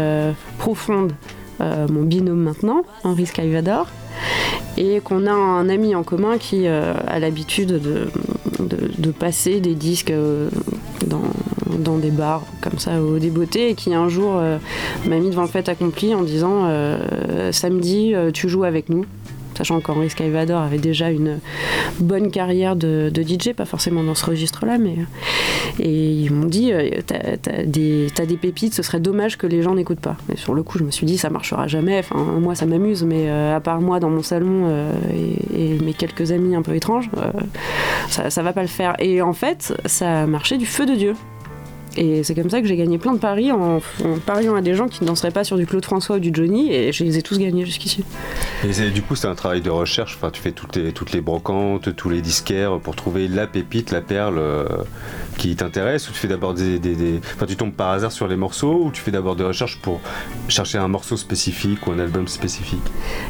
profonde 0.59 1.13
mon 1.61 2.03
binôme 2.03 2.41
maintenant, 2.41 2.83
Henri 3.05 3.25
Skyvador 3.27 3.87
et 4.77 5.01
qu'on 5.01 5.27
a 5.27 5.33
un 5.33 5.69
ami 5.69 5.95
en 5.95 6.03
commun 6.03 6.39
qui 6.39 6.67
euh, 6.67 6.95
a 7.07 7.19
l'habitude 7.19 7.81
de, 7.81 8.11
passer 9.19 9.61
des 9.61 9.75
disques 9.75 10.11
euh, 10.11 10.49
dans, 11.07 11.99
des 11.99 12.11
bars 12.11 12.43
comme 12.61 12.79
ça 12.79 13.01
au 13.01 13.19
débeauté 13.19 13.71
et 13.71 13.75
qui 13.75 13.95
un 13.95 14.09
jour 14.09 14.37
euh, 14.37 14.59
m'a 15.07 15.19
mis 15.19 15.31
devant 15.31 15.43
le 15.43 15.49
fait 15.49 15.69
accompli 15.69 16.15
en 16.15 16.23
disant 16.23 16.69
samedi 17.51 18.15
tu 18.33 18.49
joues 18.49 18.65
avec 18.65 18.89
nous 18.89 19.05
sachant 19.57 19.81
qu'Henri 19.81 20.11
Skyvador 20.11 20.61
avait 20.61 20.79
déjà 20.79 21.11
une 21.11 21.39
bonne 22.01 22.31
carrière 22.31 22.77
de, 22.77 23.11
DJ, 23.15 23.53
pas 23.53 23.65
forcément 23.65 24.03
dans 24.03 24.15
ce 24.15 24.27
registre-là, 24.27 24.79
mais 24.79 24.97
et 25.79 26.13
ils 26.13 26.33
m'ont 26.33 26.47
dit 26.47 26.73
euh, 26.73 26.91
t'as 27.07 27.63
des, 27.65 28.09
t'as 28.15 28.27
pépites, 28.37 28.75
ce 28.75 28.83
serait 28.83 29.01
dommage 29.01 29.39
que 29.39 29.47
les 29.47 29.63
gens 29.63 29.75
n'écoutent 29.75 30.01
pas. 30.01 30.17
Et 30.33 30.37
sur 30.37 30.55
le 30.55 30.63
coup, 30.63 30.79
je 30.79 30.85
me 30.85 30.91
suis 30.91 31.07
dit 31.07 31.19
ça 31.19 31.31
marchera 31.31 31.67
jamais. 31.69 31.99
Enfin, 31.99 32.17
moi, 32.41 32.55
ça 32.55 32.67
m'amuse, 32.67 33.05
mais 33.05 33.29
euh, 33.29 33.57
à 33.57 33.61
part 33.61 33.81
moi 33.81 34.01
dans 34.01 34.11
mon 34.11 34.23
salon 34.23 34.67
euh, 34.67 34.93
et, 35.55 35.79
mes 35.83 35.95
quelques 35.95 36.33
amis 36.33 36.55
un 36.55 36.63
peu 36.63 36.75
étranges, 36.75 37.11
euh, 37.17 37.31
ça, 38.09 38.31
ça 38.31 38.43
va 38.43 38.53
pas 38.53 38.63
le 38.63 38.69
faire. 38.69 38.95
Et 38.99 39.23
en 39.23 39.33
fait, 39.33 39.75
ça 39.87 40.23
a 40.23 40.27
marché 40.27 40.59
du 40.59 40.67
feu 40.67 40.87
de 40.87 40.95
Dieu. 40.95 41.15
Et 41.97 42.23
c'est 42.25 42.35
comme 42.35 42.49
ça 42.51 42.61
que 42.63 42.67
j'ai 42.67 42.77
gagné 42.77 42.97
plein 42.99 43.13
de 43.13 43.19
paris 43.19 43.53
en, 43.53 43.77
en 43.77 44.19
pariant 44.25 44.55
à 44.55 44.63
des 44.63 44.75
gens 44.75 44.89
qui 44.89 45.03
ne 45.03 45.09
danseraient 45.09 45.31
pas 45.31 45.45
sur 45.45 45.57
du 45.59 45.67
Claude 45.67 45.85
François 45.85 46.17
ou 46.17 46.19
du 46.21 46.31
Johnny, 46.33 46.73
et 46.73 46.93
je 46.93 47.05
les 47.05 47.19
ai 47.19 47.23
tous 47.23 47.39
gagnés 47.39 47.67
jusqu'ici. 47.67 48.05
Et 48.65 48.91
du 48.91 49.03
coup, 49.03 49.15
c'est 49.17 49.27
un 49.29 49.35
travail 49.35 49.61
de 49.61 49.71
recherche. 49.71 50.17
Enfin, 50.17 50.31
tu 50.31 50.41
fais 50.41 50.53
toutes 50.53 50.77
les, 50.77 50.93
toutes 50.93 51.13
les 51.13 51.21
brocantes, 51.21 51.95
tous 51.97 52.09
les 52.09 52.21
disquaires 52.23 52.79
pour 52.79 52.97
trouver 52.97 53.29
la 53.29 53.47
pépite, 53.47 53.91
la 53.91 54.01
perle 54.01 54.39
euh, 54.39 54.65
qui 55.37 55.55
t'intéresse. 55.57 56.09
Ou 56.09 56.13
tu 56.13 56.19
fais 56.19 56.29
d'abord 56.29 56.55
des, 56.55 56.79
des- 56.79 56.95
des- 56.95 57.21
Enfin, 57.35 57.47
tu 57.47 57.57
tombes 57.57 57.73
par 57.73 57.91
hasard 57.91 58.13
sur 58.13 58.27
les 58.29 58.37
morceaux, 58.37 58.85
ou 58.85 58.91
tu 58.91 59.03
fais 59.03 59.11
d'abord 59.11 59.37
des 59.37 59.45
recherches 59.45 59.79
pour 59.83 60.01
chercher 60.49 60.79
un 60.79 60.89
morceau 60.89 61.17
spécifique 61.17 61.87
ou 61.87 61.93
un 61.93 61.99
album 61.99 62.27
spécifique? 62.29 62.83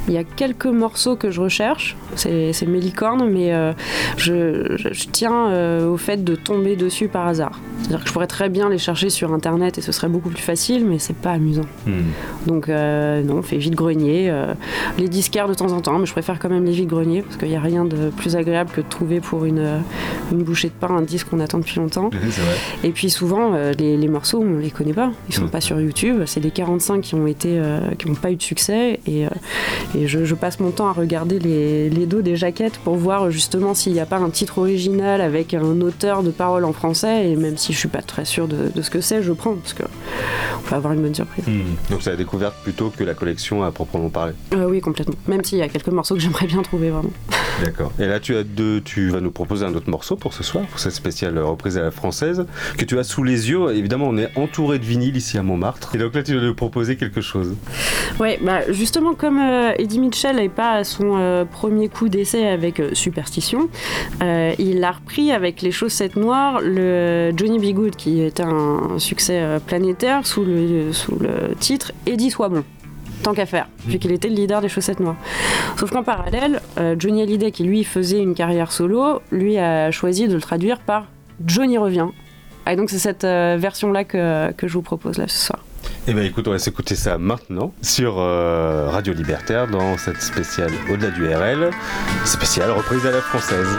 Il 0.06 0.14
y 0.14 0.18
a 0.18 0.24
quelques 0.24 0.66
morceaux 0.66 1.16
que 1.16 1.30
je 1.30 1.40
recherche, 1.40 1.96
c'est 2.14 2.52
c'est 2.52 2.66
mes 2.66 2.80
licornes, 2.80 3.28
mais 3.28 3.52
euh, 3.54 3.72
je, 4.18 4.76
je- 4.76 4.92
je 4.92 5.06
tiens 5.10 5.48
euh, 5.50 5.88
au 5.88 5.96
fait 5.96 6.22
de 6.22 6.34
tomber 6.36 6.76
dessus 6.76 7.08
par 7.08 7.26
hasard. 7.26 7.58
C'est-à-dire 7.92 8.04
que 8.04 8.08
je 8.08 8.14
pourrais 8.14 8.26
très 8.26 8.48
bien 8.48 8.70
les 8.70 8.78
chercher 8.78 9.10
sur 9.10 9.34
internet 9.34 9.76
et 9.76 9.82
ce 9.82 9.92
serait 9.92 10.08
beaucoup 10.08 10.30
plus 10.30 10.40
facile, 10.40 10.86
mais 10.86 10.98
c'est 10.98 11.14
pas 11.14 11.32
amusant. 11.32 11.66
Donc 12.46 12.70
euh, 12.70 13.22
non, 13.22 13.36
on 13.36 13.42
fait 13.42 13.58
vide-grenier. 13.58 14.30
euh, 14.30 14.54
les 14.98 15.08
disquaires 15.08 15.46
de 15.46 15.52
temps 15.52 15.72
en 15.72 15.82
temps, 15.82 15.98
mais 15.98 16.06
je 16.06 16.12
préfère 16.12 16.38
quand 16.38 16.48
même 16.48 16.64
les 16.64 16.72
vide-greniers 16.72 17.20
parce 17.20 17.36
qu'il 17.36 17.48
n'y 17.48 17.56
a 17.56 17.60
rien 17.60 17.84
de 17.84 18.08
plus 18.08 18.34
agréable 18.34 18.70
que 18.74 18.80
de 18.80 18.88
trouver 18.88 19.20
pour 19.20 19.44
une, 19.44 19.58
euh, 19.58 19.78
une 20.32 20.42
bouchée 20.42 20.68
de 20.68 20.72
pain 20.72 20.88
un 20.88 21.02
disque 21.02 21.28
qu'on 21.28 21.40
attend 21.40 21.58
depuis 21.58 21.76
longtemps. 21.80 22.08
Et 22.84 22.92
puis 22.92 23.10
souvent, 23.10 23.52
euh, 23.52 23.72
les, 23.78 23.98
les 23.98 24.08
morceaux, 24.08 24.42
on 24.42 24.56
les 24.58 24.70
connaît 24.70 24.94
pas. 24.94 25.10
Ils 25.28 25.34
sont 25.34 25.42
Mm. 25.44 25.50
pas 25.50 25.60
sur 25.60 25.78
YouTube. 25.78 26.22
C'est 26.24 26.40
les 26.40 26.50
45 26.50 27.02
qui 27.02 27.14
ont 27.14 27.26
été, 27.26 27.60
qui 27.98 28.08
n'ont 28.08 28.14
pas 28.14 28.30
eu 28.30 28.36
de 28.36 28.42
succès. 28.42 29.00
Et, 29.06 29.24
et 29.94 30.06
je, 30.06 30.24
je 30.24 30.34
passe 30.34 30.60
mon 30.60 30.70
temps 30.70 30.86
à 30.88 30.92
regarder 30.92 31.38
les, 31.38 31.90
les 31.90 32.06
dos 32.06 32.22
des 32.22 32.36
jaquettes 32.36 32.78
pour 32.78 32.94
voir 32.96 33.30
justement 33.30 33.74
s'il 33.74 33.92
n'y 33.92 34.00
a 34.00 34.06
pas 34.06 34.16
un 34.18 34.30
titre 34.30 34.58
original 34.58 35.20
avec 35.20 35.52
un 35.52 35.80
auteur 35.82 36.22
de 36.22 36.30
paroles 36.30 36.64
en 36.64 36.72
français. 36.72 37.28
Et 37.30 37.36
même 37.36 37.56
si 37.58 37.72
je 37.74 37.81
suis 37.82 37.88
pas 37.88 38.02
très 38.02 38.24
sûre 38.24 38.48
de, 38.48 38.70
de 38.74 38.82
ce 38.82 38.90
que 38.90 39.00
c'est, 39.00 39.22
je 39.22 39.32
prends 39.32 39.54
parce 39.54 39.74
que 39.74 39.82
on 40.58 40.68
peut 40.68 40.74
avoir 40.74 40.92
une 40.92 41.02
bonne 41.02 41.14
surprise. 41.14 41.44
Donc 41.90 42.02
c'est 42.02 42.10
la 42.10 42.16
découverte 42.16 42.54
plutôt 42.62 42.90
que 42.90 43.04
la 43.04 43.14
collection 43.14 43.62
à 43.62 43.72
proprement 43.72 44.08
parler. 44.08 44.34
Euh, 44.54 44.68
oui, 44.68 44.80
complètement. 44.80 45.14
Même 45.26 45.44
s'il 45.44 45.58
y 45.58 45.62
a 45.62 45.68
quelques 45.68 45.88
morceaux 45.88 46.14
que 46.14 46.20
j'aimerais 46.20 46.46
bien 46.46 46.62
trouver 46.62 46.90
vraiment. 46.90 47.10
D'accord. 47.62 47.92
Et 47.98 48.06
là, 48.06 48.18
tu 48.18 48.34
as 48.36 48.44
deux, 48.44 48.80
tu 48.80 49.10
vas 49.10 49.20
nous 49.20 49.30
proposer 49.30 49.64
un 49.64 49.74
autre 49.74 49.90
morceau 49.90 50.16
pour 50.16 50.32
ce 50.32 50.42
soir, 50.42 50.64
pour 50.66 50.78
cette 50.78 50.92
spéciale 50.92 51.38
reprise 51.38 51.76
à 51.76 51.82
la 51.82 51.90
française, 51.90 52.46
que 52.78 52.84
tu 52.84 52.98
as 52.98 53.04
sous 53.04 53.24
les 53.24 53.50
yeux. 53.50 53.74
Évidemment, 53.74 54.06
on 54.08 54.16
est 54.16 54.36
entouré 54.38 54.78
de 54.78 54.84
vinyle 54.84 55.16
ici 55.16 55.36
à 55.38 55.42
Montmartre. 55.42 55.94
Et 55.94 55.98
donc 55.98 56.14
là, 56.14 56.22
tu 56.22 56.34
vas 56.34 56.40
nous 56.40 56.54
proposer 56.54 56.96
quelque 56.96 57.20
chose. 57.20 57.54
Ouais, 58.18 58.38
bah 58.42 58.60
justement, 58.70 59.14
comme 59.14 59.38
euh, 59.38 59.72
Eddie 59.78 59.98
Mitchell 59.98 60.36
n'est 60.36 60.48
pas 60.48 60.72
à 60.72 60.84
son 60.84 61.16
euh, 61.18 61.44
premier 61.44 61.88
coup 61.88 62.08
d'essai 62.08 62.46
avec 62.46 62.80
euh, 62.80 62.90
Superstition, 62.94 63.68
euh, 64.22 64.54
il 64.58 64.82
a 64.82 64.92
repris 64.92 65.30
avec 65.30 65.62
les 65.62 65.72
chaussettes 65.72 66.16
noires 66.16 66.60
le 66.62 67.32
Johnny 67.36 67.58
B. 67.62 67.74
Good, 67.74 67.96
qui 67.96 68.22
était 68.22 68.42
un 68.42 68.98
succès 68.98 69.40
euh, 69.40 69.58
planétaire 69.58 70.26
sous 70.26 70.44
le, 70.44 70.92
sous 70.92 71.16
le 71.18 71.54
titre 71.58 71.92
Eddie 72.06 72.30
soit 72.30 72.48
bon. 72.48 72.64
Tant 73.22 73.34
qu'à 73.34 73.46
faire, 73.46 73.68
vu 73.86 73.98
qu'il 73.98 74.10
était 74.10 74.28
le 74.28 74.34
leader 74.34 74.60
des 74.60 74.68
chaussettes 74.68 74.98
noires. 74.98 75.16
Sauf 75.76 75.90
qu'en 75.92 76.02
parallèle, 76.02 76.60
euh, 76.78 76.96
Johnny 76.98 77.22
Hallyday, 77.22 77.52
qui 77.52 77.62
lui 77.62 77.84
faisait 77.84 78.18
une 78.18 78.34
carrière 78.34 78.72
solo, 78.72 79.22
lui 79.30 79.58
a 79.58 79.92
choisi 79.92 80.26
de 80.26 80.34
le 80.34 80.40
traduire 80.40 80.80
par 80.80 81.06
Johnny 81.46 81.78
revient. 81.78 82.08
Et 82.68 82.76
donc 82.76 82.90
c'est 82.90 82.98
cette 82.98 83.24
euh, 83.24 83.56
version-là 83.58 84.04
que, 84.04 84.52
que 84.52 84.66
je 84.66 84.72
vous 84.72 84.82
propose 84.82 85.18
là 85.18 85.28
ce 85.28 85.46
soir. 85.46 85.64
Eh 86.08 86.14
bien, 86.14 86.24
écoute, 86.24 86.48
on 86.48 86.50
va 86.50 86.58
s'écouter 86.58 86.96
ça 86.96 87.16
maintenant 87.16 87.72
sur 87.80 88.18
euh, 88.18 88.88
Radio 88.90 89.12
Libertaire 89.12 89.68
dans 89.68 89.96
cette 89.98 90.20
spéciale 90.20 90.72
Au-delà 90.90 91.10
du 91.10 91.26
RL, 91.26 91.70
spéciale 92.24 92.72
reprise 92.72 93.06
à 93.06 93.12
la 93.12 93.20
française. 93.20 93.78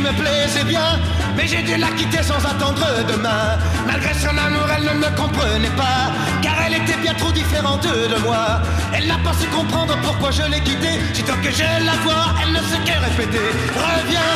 Qui 0.00 0.06
me 0.06 0.12
plaisait 0.12 0.64
bien, 0.64 0.98
mais 1.36 1.46
j'ai 1.46 1.62
dû 1.62 1.76
la 1.76 1.88
quitter 1.88 2.22
sans 2.22 2.42
attendre 2.44 2.86
demain. 3.08 3.58
Malgré 3.86 4.14
son 4.14 4.36
amour, 4.36 4.66
elle 4.74 4.84
ne 4.84 4.94
me 5.04 5.10
comprenait 5.16 5.76
pas, 5.76 6.10
car 6.42 6.54
elle 6.66 6.74
était 6.74 6.96
bien 6.96 7.14
trop 7.14 7.32
différente 7.32 7.82
de 7.82 8.18
moi. 8.22 8.60
Elle 8.94 9.06
n'a 9.06 9.18
pas 9.18 9.34
su 9.38 9.46
comprendre 9.48 9.96
pourquoi 10.02 10.30
je 10.30 10.42
l'ai 10.42 10.60
quittée. 10.60 10.98
Sitôt 11.12 11.34
que 11.42 11.50
je 11.50 11.84
la 11.84 11.96
vois, 12.04 12.26
elle 12.42 12.52
ne 12.52 12.62
sait 12.68 12.82
que 12.86 12.96
répéter. 13.06 13.46
Reviens, 13.88 14.32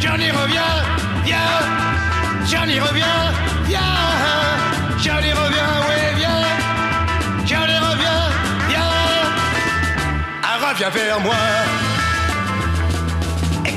Johnny 0.00 0.30
revient, 0.30 0.74
viens. 1.24 1.58
Johnny 2.50 2.80
revient, 2.80 3.22
viens. 3.66 3.94
Johnny 4.98 5.32
revient, 5.32 5.72
oui, 5.88 6.00
viens. 6.16 6.44
Johnny 7.46 7.78
revient, 7.88 8.22
viens. 8.68 8.92
Ah, 10.42 10.68
reviens 10.68 10.90
vers 10.90 11.20
moi. 11.20 11.34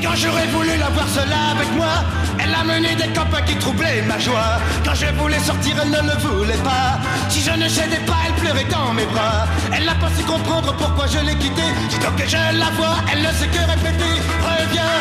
Quand 0.01 0.15
j'aurais 0.15 0.47
voulu 0.47 0.77
la 0.77 0.89
voir 0.89 1.07
seule 1.07 1.33
avec 1.51 1.71
moi, 1.73 2.03
elle 2.39 2.53
a 2.53 2.63
mené 2.63 2.95
des 2.95 3.09
copains 3.09 3.41
qui 3.41 3.55
troublaient 3.55 4.01
ma 4.03 4.17
joie. 4.17 4.59
Quand 4.85 4.95
je 4.95 5.07
voulais 5.19 5.39
sortir, 5.39 5.75
elle 5.81 5.91
ne 5.91 6.01
le 6.09 6.17
voulait 6.19 6.63
pas. 6.63 6.99
Si 7.29 7.41
je 7.41 7.51
ne 7.51 7.67
cédais 7.67 8.03
pas, 8.07 8.17
elle 8.25 8.33
pleurait 8.33 8.65
dans 8.65 8.93
mes 8.93 9.05
bras. 9.05 9.45
Elle 9.73 9.85
n'a 9.85 9.95
pas 9.95 10.09
su 10.17 10.23
comprendre 10.23 10.73
pourquoi 10.77 11.05
je 11.07 11.19
l'ai 11.19 11.35
quittée. 11.35 11.71
Sitôt 11.89 12.11
que 12.17 12.25
je 12.25 12.37
la 12.37 12.69
vois, 12.77 12.95
elle 13.11 13.21
ne 13.21 13.31
sait 13.33 13.47
que 13.47 13.59
répéter. 13.59 14.15
Reviens, 14.41 14.97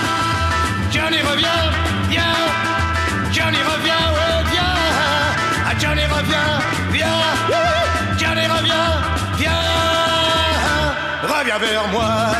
Johnny 0.90 1.22
revient, 1.22 1.64
viens. 2.10 2.38
Johnny 3.32 3.58
revient, 3.58 4.04
ouais, 4.16 4.44
viens. 4.50 4.76
Ah, 5.64 5.74
Johnny 5.78 6.04
revient, 6.06 6.50
viens. 6.92 7.22
Johnny 8.18 8.46
revient, 8.46 8.90
viens. 9.38 9.52
Reviens 11.22 11.58
vers 11.58 11.88
moi. 11.88 12.32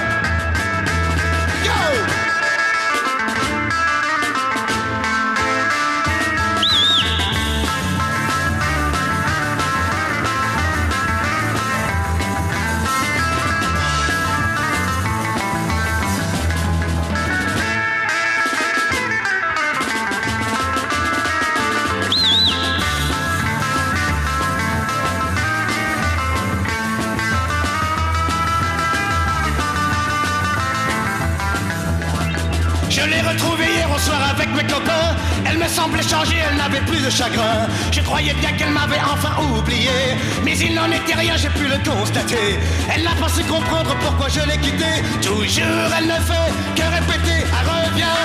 Soir 34.09 34.23
avec 34.35 34.49
mes 34.57 34.67
copains. 34.75 35.11
Elle 35.47 35.59
me 35.59 35.69
semblait 35.69 36.09
changer, 36.15 36.39
elle 36.47 36.57
n'avait 36.57 36.85
plus 36.91 37.01
de 37.07 37.11
chagrin. 37.11 37.59
Je 37.93 38.01
croyais 38.01 38.35
bien 38.41 38.53
qu'elle 38.57 38.75
m'avait 38.79 39.05
enfin 39.15 39.35
oublié. 39.57 39.99
Mais 40.45 40.57
il 40.67 40.73
n'en 40.75 40.91
était 40.99 41.19
rien, 41.25 41.35
j'ai 41.43 41.53
pu 41.61 41.67
le 41.75 41.79
constater. 41.89 42.49
Elle 42.93 43.03
n'a 43.09 43.17
pas 43.23 43.31
su 43.37 43.43
comprendre 43.45 43.93
pourquoi 44.05 44.29
je 44.37 44.43
l'ai 44.49 44.59
quittée. 44.65 44.99
Toujours 45.29 45.89
elle 45.99 46.09
ne 46.15 46.21
fait 46.29 46.49
que 46.77 46.87
répéter. 46.97 47.41
Ah, 47.57 47.63
reviens. 47.71 48.21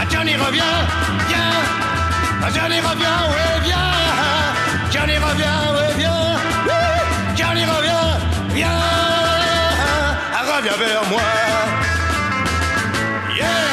Ah, 0.00 0.04
Johnny 0.10 0.34
revient, 0.46 0.76
viens. 1.30 1.54
Ah, 2.44 2.50
Johnny 2.54 2.80
revient, 2.90 3.20
ouais, 3.32 3.54
viens. 3.66 3.90
Johnny 4.92 5.16
revient, 5.28 5.60
ouais, 5.76 5.92
viens. 6.00 6.26
Oui, 6.68 6.84
Johnny 7.38 7.64
revient, 7.74 8.08
viens. 8.54 8.82
Ah, 10.36 10.42
reviens 10.56 10.78
vers 10.84 11.04
moi. 11.10 11.28
Yeah! 13.38 13.67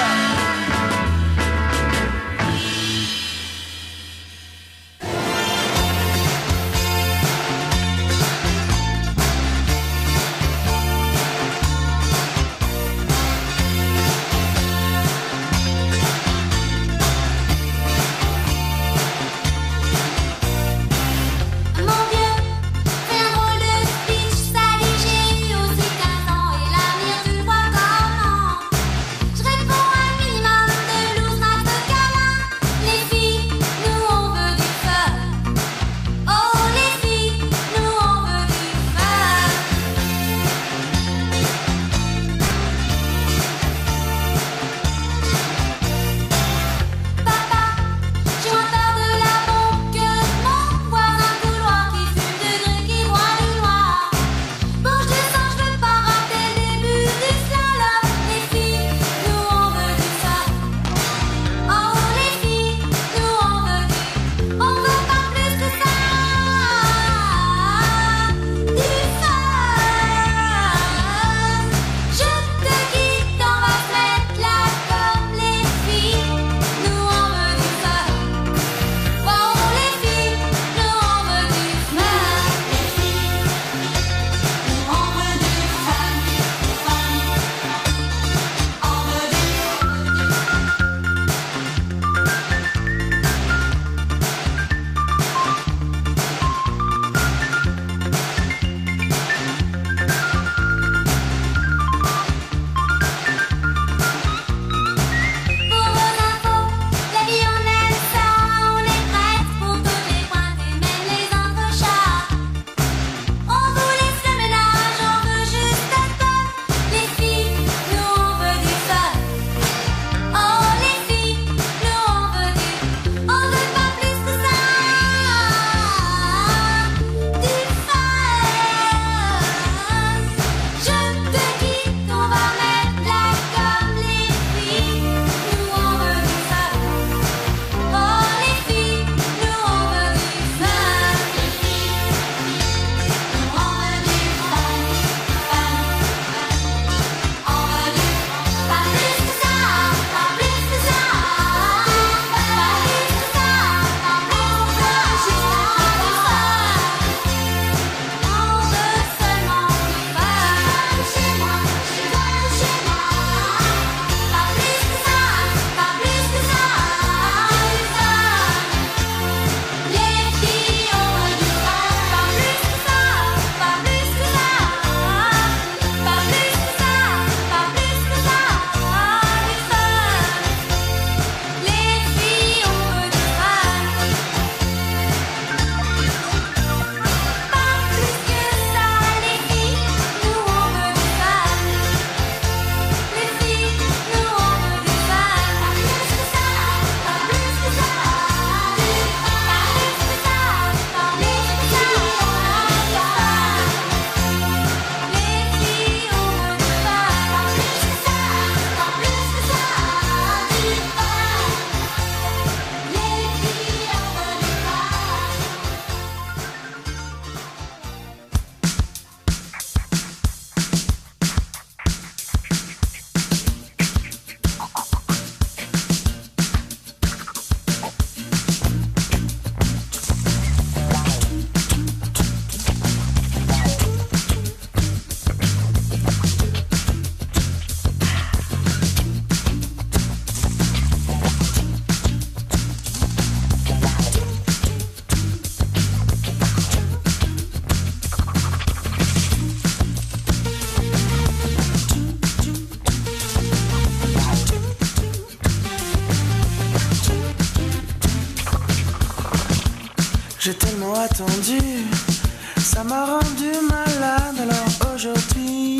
Ça 262.57 262.83
m'a 262.83 263.05
rendu 263.05 263.51
malade. 263.69 264.37
Alors 264.39 264.93
aujourd'hui, 264.93 265.79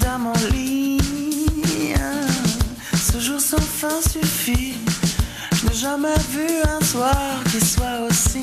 dans 0.00 0.18
mon 0.18 0.32
lit, 0.52 0.98
ce 2.94 3.18
jour 3.20 3.40
sans 3.40 3.60
fin 3.60 4.00
suffit. 4.00 4.74
Je 5.54 5.66
n'ai 5.66 5.74
jamais 5.74 6.18
vu 6.30 6.46
un 6.64 6.84
soir 6.84 7.42
qui 7.50 7.60
soit 7.64 8.00
aussi 8.08 8.35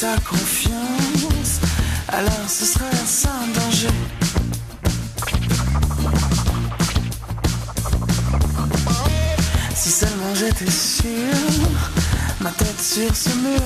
Ta 0.00 0.16
confiance, 0.28 1.60
alors 2.08 2.48
ce 2.48 2.64
serait 2.64 2.84
sans 3.06 3.28
danger. 3.54 3.88
Si 9.76 9.90
seulement 9.90 10.34
j'étais 10.34 10.70
sûr, 10.70 11.06
ma 12.40 12.50
tête 12.50 12.80
sur 12.80 13.14
ce 13.14 13.28
mur, 13.36 13.60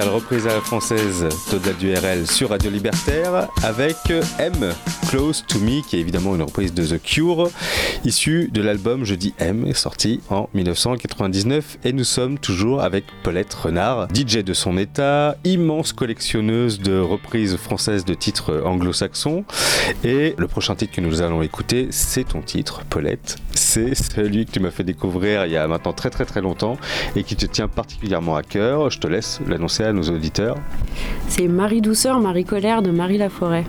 reprise 0.00 0.46
à 0.46 0.54
la 0.54 0.60
française 0.60 1.28
Total 1.50 1.76
du 1.76 1.92
RL 1.94 2.26
sur 2.26 2.48
Radio 2.48 2.70
Libertaire 2.70 3.48
avec 3.62 3.96
M, 4.38 4.72
Close 5.10 5.44
to 5.46 5.58
Me, 5.58 5.86
qui 5.86 5.96
est 5.96 6.00
évidemment 6.00 6.34
une 6.34 6.42
reprise 6.42 6.72
de 6.72 6.84
The 6.84 7.00
Cure, 7.02 7.50
issue 8.04 8.48
de 8.50 8.62
l'album 8.62 9.04
Je 9.04 9.14
dis 9.14 9.34
M, 9.38 9.72
sorti 9.74 10.20
en 10.30 10.48
1999. 10.54 11.78
Et 11.84 11.92
nous 11.92 12.04
sommes 12.04 12.38
toujours 12.38 12.82
avec 12.82 13.04
Paulette 13.22 13.52
Renard, 13.52 14.08
DJ 14.14 14.38
de 14.38 14.54
son 14.54 14.78
état, 14.78 15.36
immense 15.44 15.92
collectionneuse 15.92 16.80
de 16.80 16.98
reprises 16.98 17.56
françaises 17.56 18.04
de 18.04 18.14
titres 18.14 18.62
anglo-saxons. 18.64 19.44
Et 20.04 20.34
le 20.38 20.48
prochain 20.48 20.74
titre 20.74 20.94
que 20.94 21.00
nous 21.02 21.20
allons 21.20 21.42
écouter, 21.42 21.88
c'est 21.90 22.24
ton 22.24 22.40
titre, 22.40 22.82
Paulette. 22.88 23.36
C'est 23.72 23.94
celui 23.94 24.44
que 24.44 24.50
tu 24.50 24.60
m'as 24.60 24.70
fait 24.70 24.84
découvrir 24.84 25.46
il 25.46 25.52
y 25.52 25.56
a 25.56 25.66
maintenant 25.66 25.94
très 25.94 26.10
très 26.10 26.26
très 26.26 26.42
longtemps 26.42 26.76
et 27.16 27.22
qui 27.22 27.36
te 27.36 27.46
tient 27.46 27.68
particulièrement 27.68 28.36
à 28.36 28.42
cœur. 28.42 28.90
Je 28.90 28.98
te 28.98 29.06
laisse 29.06 29.40
l'annoncer 29.48 29.82
à 29.82 29.94
nos 29.94 30.02
auditeurs. 30.02 30.56
C'est 31.28 31.48
Marie 31.48 31.80
Douceur, 31.80 32.20
Marie 32.20 32.44
Colère 32.44 32.82
de 32.82 32.90
Marie 32.90 33.16
Laforêt. 33.16 33.64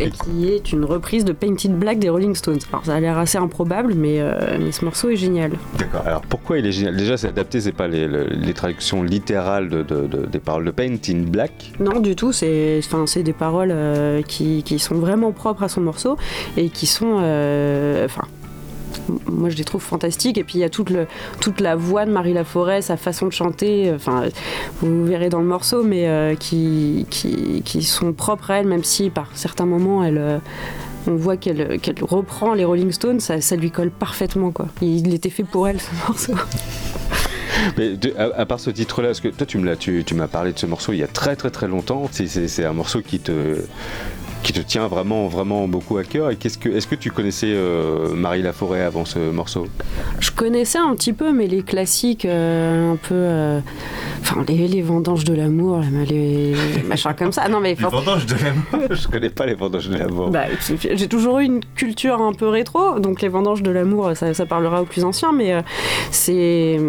Et 0.00 0.08
qui 0.10 0.48
est 0.48 0.72
une 0.72 0.86
reprise 0.86 1.26
de 1.26 1.32
Painted 1.32 1.78
Black 1.78 1.98
des 1.98 2.08
Rolling 2.08 2.34
Stones. 2.34 2.58
Alors 2.72 2.86
ça 2.86 2.94
a 2.94 3.00
l'air 3.00 3.18
assez 3.18 3.36
improbable, 3.36 3.92
mais, 3.94 4.16
euh, 4.18 4.56
mais 4.58 4.72
ce 4.72 4.82
morceau 4.82 5.10
est 5.10 5.16
génial. 5.16 5.52
D'accord. 5.78 6.02
Alors 6.06 6.22
pourquoi 6.22 6.56
il 6.58 6.64
est 6.66 6.72
génial? 6.72 6.96
Déjà, 6.96 7.18
c'est 7.18 7.28
adapté, 7.28 7.60
c'est 7.60 7.72
pas 7.72 7.86
les, 7.86 8.08
les- 8.08 8.24
les 8.30 8.54
traductions 8.54 9.02
littérales 9.02 9.68
de, 9.68 9.82
de- 9.82 10.06
de- 10.06 10.24
des 10.26 10.38
paroles 10.40 10.64
de 10.64 10.70
Paint 10.70 10.96
in 11.10 11.24
Black? 11.28 11.70
Non, 11.80 12.00
du 12.00 12.16
tout. 12.16 12.32
C'est, 12.32 12.80
enfin, 12.82 13.04
c'est 13.06 13.22
des 13.22 13.34
paroles 13.34 13.72
euh, 13.72 14.22
qui, 14.22 14.62
qui 14.62 14.78
sont 14.78 14.94
vraiment 14.94 15.32
propres 15.32 15.64
à 15.64 15.68
son 15.68 15.82
morceau 15.82 16.16
et 16.56 16.70
qui 16.70 16.86
sont, 16.86 17.18
euh, 17.20 18.06
enfin. 18.06 18.22
Moi, 19.26 19.50
je 19.50 19.56
les 19.56 19.64
trouve 19.64 19.82
fantastiques. 19.82 20.38
Et 20.38 20.44
puis, 20.44 20.56
il 20.56 20.60
y 20.60 20.64
a 20.64 20.68
toute, 20.68 20.92
toute 21.40 21.60
la 21.60 21.76
voix 21.76 22.06
de 22.06 22.10
Marie 22.10 22.32
Laforêt, 22.32 22.82
sa 22.82 22.96
façon 22.96 23.26
de 23.26 23.32
chanter. 23.32 23.92
Enfin, 23.94 24.24
vous 24.80 25.04
verrez 25.04 25.28
dans 25.28 25.40
le 25.40 25.46
morceau, 25.46 25.82
mais 25.82 26.08
euh, 26.08 26.34
qui, 26.34 27.06
qui, 27.10 27.82
sont 27.82 28.12
propres 28.12 28.50
à 28.50 28.58
elle, 28.58 28.66
même 28.66 28.84
si 28.84 29.10
par 29.10 29.28
certains 29.34 29.66
moments, 29.66 30.04
elle, 30.04 30.18
euh, 30.18 30.38
on 31.06 31.16
voit 31.16 31.36
qu'elle, 31.36 31.78
reprend 32.00 32.54
les 32.54 32.64
Rolling 32.64 32.92
Stones. 32.92 33.20
Ça, 33.20 33.40
ça 33.40 33.56
lui 33.56 33.70
colle 33.70 33.90
parfaitement, 33.90 34.50
quoi. 34.50 34.68
Il 34.80 35.14
était 35.14 35.30
fait 35.30 35.44
pour 35.44 35.68
elle, 35.68 35.80
ce 35.80 35.90
morceau. 36.06 36.34
Mais 37.78 37.94
à, 38.18 38.46
part 38.46 38.60
ce 38.60 38.70
titre-là, 38.70 39.08
parce 39.08 39.20
que 39.20 39.28
toi, 39.28 39.46
tu 39.46 39.58
me 39.58 39.64
l'as, 39.64 39.76
tu, 39.76 40.04
tu 40.04 40.14
m'as 40.14 40.28
parlé 40.28 40.52
de 40.52 40.58
ce 40.58 40.66
morceau 40.66 40.92
il 40.92 40.98
y 40.98 41.02
a 41.02 41.06
très 41.06 41.36
très 41.36 41.50
très 41.50 41.68
longtemps. 41.68 42.08
C'est 42.10 42.64
un 42.64 42.72
morceau 42.72 43.00
qui 43.00 43.20
te 43.20 43.58
qui 44.44 44.52
te 44.52 44.60
tient 44.60 44.86
vraiment 44.86 45.26
vraiment 45.26 45.66
beaucoup 45.66 45.96
à 45.96 46.04
cœur. 46.04 46.30
Et 46.30 46.36
qu'est-ce 46.36 46.58
que, 46.58 46.68
est-ce 46.68 46.86
que 46.86 46.94
tu 46.94 47.10
connaissais 47.10 47.50
euh, 47.50 48.14
Marie 48.14 48.42
Laforêt 48.42 48.82
avant 48.82 49.04
ce 49.06 49.18
morceau? 49.18 49.66
Je 50.20 50.30
connaissais 50.30 50.78
un 50.78 50.94
petit 50.94 51.14
peu, 51.14 51.32
mais 51.32 51.46
les 51.46 51.62
classiques, 51.62 52.26
euh, 52.26 52.92
un 52.92 52.96
peu. 52.96 53.62
Enfin, 54.26 54.42
les, 54.48 54.66
les 54.68 54.80
vendanges 54.80 55.24
de 55.24 55.34
l'amour, 55.34 55.80
les, 56.08 56.54
les 56.54 56.82
machins 56.88 57.12
comme 57.16 57.30
ça. 57.30 57.46
Non, 57.48 57.60
mais. 57.60 57.74
Les 57.74 57.84
vendanges 57.84 58.24
de 58.24 58.34
l'amour. 58.34 58.88
Je 58.90 59.06
connais 59.08 59.28
pas 59.28 59.44
les 59.44 59.54
vendanges 59.54 59.88
de 59.90 59.96
l'amour. 59.98 60.30
Bah, 60.30 60.44
j'ai 60.80 61.08
toujours 61.08 61.40
eu 61.40 61.44
une 61.44 61.60
culture 61.76 62.20
un 62.22 62.32
peu 62.32 62.48
rétro, 62.48 62.98
donc 62.98 63.20
les 63.20 63.28
vendanges 63.28 63.62
de 63.62 63.70
l'amour, 63.70 64.12
ça, 64.16 64.32
ça 64.32 64.46
parlera 64.46 64.80
aux 64.82 64.86
plus 64.86 65.04
anciens, 65.04 65.32
mais 65.32 65.52
euh, 65.52 65.60
c'est 66.10 66.80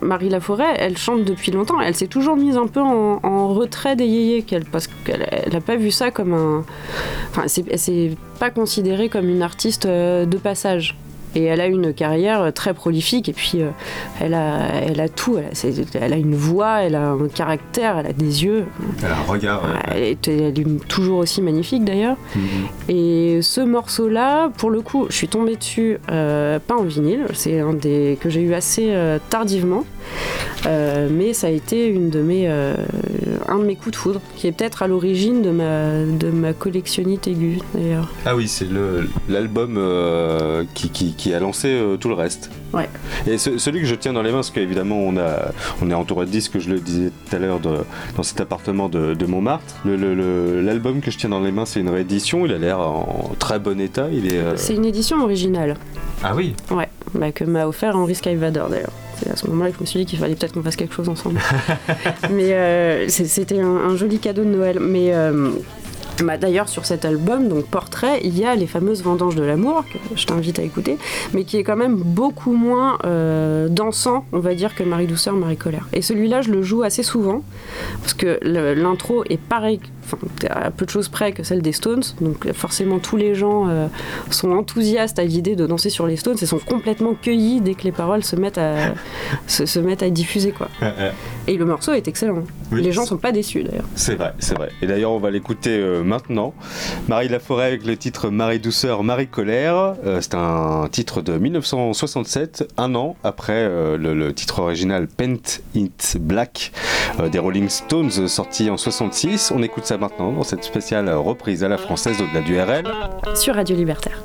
Marie 0.00 0.28
Laforêt, 0.30 0.74
elle 0.78 0.96
chante 0.96 1.24
depuis 1.24 1.50
longtemps, 1.52 1.80
elle 1.80 1.94
s'est 1.94 2.06
toujours 2.06 2.36
mise 2.36 2.56
un 2.56 2.66
peu 2.66 2.80
en, 2.80 3.20
en 3.22 3.48
retrait 3.48 3.94
des 3.96 4.06
yéyés, 4.06 4.42
qu'elle, 4.42 4.64
parce 4.64 4.86
qu'elle 4.86 5.28
elle 5.30 5.54
a 5.56 5.60
pas 5.60 5.76
vu 5.76 5.90
ça 5.90 6.10
comme 6.10 6.32
un... 6.32 6.64
Enfin, 7.30 7.42
c'est- 7.48 8.16
pas 8.38 8.50
considérée 8.50 9.08
comme 9.08 9.28
une 9.28 9.42
artiste 9.42 9.86
euh, 9.86 10.24
de 10.24 10.36
passage. 10.38 10.96
Et 11.34 11.44
elle 11.44 11.60
a 11.60 11.66
une 11.66 11.92
carrière 11.92 12.52
très 12.52 12.74
prolifique 12.74 13.28
et 13.28 13.32
puis 13.32 13.52
euh, 13.62 13.68
elle, 14.20 14.34
a, 14.34 14.60
elle 14.86 15.00
a 15.00 15.08
tout. 15.08 15.36
Elle 15.38 15.44
a, 15.46 15.54
c'est- 15.54 15.94
elle 15.94 16.12
a 16.12 16.16
une 16.16 16.34
voix, 16.34 16.82
elle 16.82 16.94
a 16.94 17.10
un 17.10 17.28
caractère, 17.28 17.98
elle 17.98 18.06
a 18.06 18.12
des 18.12 18.44
yeux. 18.44 18.64
Elle 19.04 19.10
a 19.12 19.18
un 19.18 19.22
regard. 19.22 19.62
Elle 19.94 20.02
est, 20.02 20.28
elle 20.28 20.58
est 20.58 20.88
toujours 20.88 21.18
aussi 21.18 21.42
magnifique 21.42 21.84
d'ailleurs. 21.84 22.16
Mhm. 22.34 22.42
Et 22.88 23.40
ce 23.42 23.60
morceau-là, 23.60 24.50
pour 24.56 24.70
le 24.70 24.80
coup, 24.80 25.06
je 25.10 25.16
suis 25.16 25.28
tombée 25.28 25.56
dessus 25.56 25.98
euh, 26.10 26.58
pas 26.58 26.76
en 26.76 26.82
vinyle, 26.84 27.26
c'est 27.34 27.60
un 27.60 27.74
des 27.74 28.16
que 28.20 28.30
j'ai 28.30 28.40
eu 28.40 28.54
assez 28.54 28.88
euh, 28.90 29.18
tardivement, 29.30 29.84
Euh, 29.84 29.97
mais 31.10 31.32
ça 31.32 31.46
a 31.46 31.50
été 31.50 31.86
une 31.86 32.10
de 32.10 32.20
mes, 32.20 32.48
euh, 32.48 32.74
un 33.48 33.58
de 33.58 33.64
mes 33.64 33.76
coups 33.76 33.92
de 33.92 33.96
foudre, 33.96 34.20
qui 34.36 34.46
est 34.46 34.52
peut-être 34.52 34.82
à 34.82 34.86
l'origine 34.88 35.40
de 35.42 35.50
ma, 35.50 36.02
de 36.04 36.30
ma 36.30 36.52
collectionnite 36.52 37.26
aiguë 37.28 37.58
d'ailleurs. 37.74 38.08
Ah 38.26 38.34
oui, 38.36 38.48
c'est 38.48 38.66
l'album 39.28 39.76
euh, 39.78 40.64
qui, 40.74 40.90
qui- 40.90 41.14
qui 41.14 41.32
a 41.34 41.40
lancé 41.40 41.68
euh, 41.68 41.96
tout 41.96 42.08
le 42.08 42.14
reste. 42.14 42.50
Ouais. 42.74 42.88
Et 43.26 43.38
ce- 43.38 43.56
celui 43.56 43.80
que 43.80 43.86
je 43.86 43.94
tiens 43.94 44.12
dans 44.12 44.20
les 44.22 44.28
mains, 44.30 44.36
parce 44.38 44.50
qu'évidemment 44.50 44.96
on, 44.98 45.16
a, 45.16 45.52
on 45.82 45.90
est 45.90 45.94
entouré 45.94 46.26
de 46.26 46.30
disques, 46.30 46.58
je 46.58 46.68
le 46.68 46.80
disais 46.80 47.10
tout 47.30 47.36
à 47.36 47.38
l'heure, 47.38 47.60
dans 47.60 48.22
cet 48.22 48.40
appartement 48.40 48.88
de, 48.88 49.14
de 49.14 49.26
Montmartre. 49.26 49.74
L'album 49.86 51.00
que 51.00 51.10
je 51.10 51.18
tiens 51.18 51.30
dans 51.30 51.40
les 51.40 51.52
mains, 51.52 51.64
c'est 51.64 51.80
une 51.80 51.88
réédition, 51.88 52.44
il 52.44 52.52
a 52.52 52.58
l'air 52.58 52.78
en 52.80 53.32
très 53.38 53.58
bon 53.58 53.80
état. 53.80 54.08
Euh, 54.12 54.52
C'est 54.56 54.74
une 54.74 54.84
édition 54.84 55.22
originale. 55.22 55.76
Ah 56.22 56.32
oui? 56.34 56.54
Ouais, 56.70 56.88
bah, 57.14 57.32
que 57.32 57.44
m'a 57.44 57.66
offert 57.66 57.96
Henri 57.96 58.14
Skyvader 58.14 58.64
d'ailleurs. 58.70 58.92
C'est 59.18 59.30
à 59.30 59.36
ce 59.36 59.46
moment-là 59.48 59.70
je 59.74 59.80
me 59.80 59.86
suis 59.86 60.00
dit 60.00 60.06
qu'il 60.06 60.18
fallait 60.18 60.34
peut-être 60.34 60.52
qu'on 60.52 60.62
fasse 60.62 60.76
quelque 60.76 60.94
chose 60.94 61.08
ensemble. 61.08 61.40
Mais 62.30 62.52
euh, 62.52 63.08
c'était 63.08 63.60
un, 63.60 63.96
joli 63.96 64.18
cadeau 64.18 64.44
de 64.44 64.48
Noël. 64.48 64.78
Mais 64.80 65.14
euh, 65.14 65.50
bah, 66.22 66.36
d'ailleurs, 66.36 66.68
sur 66.68 66.84
cet 66.84 67.04
album, 67.04 67.48
donc 67.48 67.66
Portrait, 67.66 68.20
il 68.24 68.38
y 68.38 68.44
a 68.44 68.54
les 68.54 68.66
fameuses 68.66 69.02
Vendanges 69.02 69.36
de 69.36 69.42
l'amour, 69.42 69.84
que 69.84 70.16
je 70.16 70.26
t'invite 70.26 70.58
à 70.58 70.62
écouter, 70.62 70.98
mais 71.32 71.44
qui 71.44 71.56
est 71.56 71.62
quand 71.62 71.76
même 71.76 71.96
beaucoup 71.96 72.52
moins 72.52 72.98
euh, 73.04 73.68
dansant, 73.68 74.24
on 74.32 74.40
va 74.40 74.54
dire, 74.54 74.74
que 74.74 74.82
Marie 74.82 75.06
Douceur, 75.06 75.34
Marie 75.34 75.56
Colère. 75.56 75.86
Et 75.92 76.02
celui-là, 76.02 76.42
je 76.42 76.50
le 76.50 76.62
joue 76.62 76.82
assez 76.82 77.02
souvent, 77.02 77.42
parce 78.00 78.14
que 78.14 78.38
l'intro 78.42 79.24
est 79.28 79.40
pareil, 79.40 79.80
enfin, 80.12 80.48
à 80.50 80.70
peu 80.70 80.84
de 80.84 80.90
choses 80.90 81.08
près 81.08 81.32
que 81.32 81.42
celle 81.42 81.62
des 81.62 81.72
Stones, 81.72 82.02
donc 82.20 82.50
forcément 82.52 82.98
tous 82.98 83.16
les 83.16 83.34
gens 83.34 83.68
euh, 83.68 83.86
sont 84.30 84.50
enthousiastes 84.50 85.18
à 85.18 85.24
l'idée 85.24 85.56
de 85.56 85.66
danser 85.66 85.90
sur 85.90 86.06
les 86.06 86.16
Stones 86.16 86.36
et 86.40 86.46
sont 86.46 86.58
complètement 86.58 87.14
cueillis 87.14 87.60
dès 87.60 87.74
que 87.74 87.84
les 87.84 87.92
paroles 87.92 88.24
se 88.24 88.36
mettent 88.36 88.58
à, 88.58 88.94
se, 89.46 89.66
se 89.66 89.78
mettent 89.78 90.02
à 90.02 90.10
diffuser. 90.10 90.52
Quoi. 90.52 90.68
Et 91.46 91.56
le 91.56 91.64
morceau 91.64 91.92
est 91.92 92.08
excellent. 92.08 92.44
Oui. 92.70 92.82
les 92.82 92.92
gens 92.92 93.06
sont 93.06 93.16
pas 93.16 93.32
déçus 93.32 93.64
d'ailleurs. 93.64 93.86
C'est 93.94 94.14
vrai, 94.14 94.34
c'est 94.38 94.56
vrai. 94.56 94.70
Et 94.82 94.86
d'ailleurs, 94.86 95.12
on 95.12 95.18
va 95.18 95.30
l'écouter 95.30 95.78
euh, 95.78 96.02
maintenant. 96.02 96.54
Marie 97.08 97.28
Laforêt 97.28 97.66
avec 97.66 97.86
le 97.86 97.96
titre 97.96 98.30
Marie 98.30 98.58
Douceur, 98.58 99.02
Marie 99.02 99.28
Colère. 99.28 99.94
Euh, 100.04 100.20
c'est 100.20 100.34
un 100.34 100.88
titre 100.90 101.22
de 101.22 101.36
1967, 101.38 102.72
un 102.76 102.94
an 102.94 103.16
après 103.24 103.68
le, 103.68 104.14
le 104.14 104.32
titre 104.32 104.60
original 104.60 105.08
Paint 105.08 105.60
It 105.74 106.16
Black 106.20 106.72
des 107.30 107.38
Rolling 107.38 107.68
Stones, 107.68 108.28
sorti 108.28 108.70
en 108.70 108.76
66. 108.76 109.52
On 109.54 109.62
écoute 109.62 109.86
ça 109.86 109.97
maintenant 109.98 110.32
dans 110.32 110.44
cette 110.44 110.64
spéciale 110.64 111.08
reprise 111.10 111.64
à 111.64 111.68
la 111.68 111.78
française 111.78 112.20
au-delà 112.20 112.40
du 112.40 112.58
RL. 112.58 112.84
Sur 113.34 113.54
Radio 113.54 113.76
Libertaire. 113.76 114.22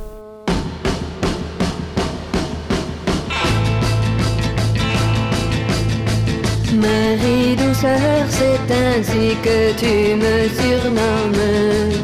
Marie 6.74 7.55
douceur, 7.55 8.26
c'est 8.30 8.74
ainsi 8.74 9.36
que 9.43 9.74
tu 9.78 10.15
me 10.15 10.49
surnommes. 10.59 12.03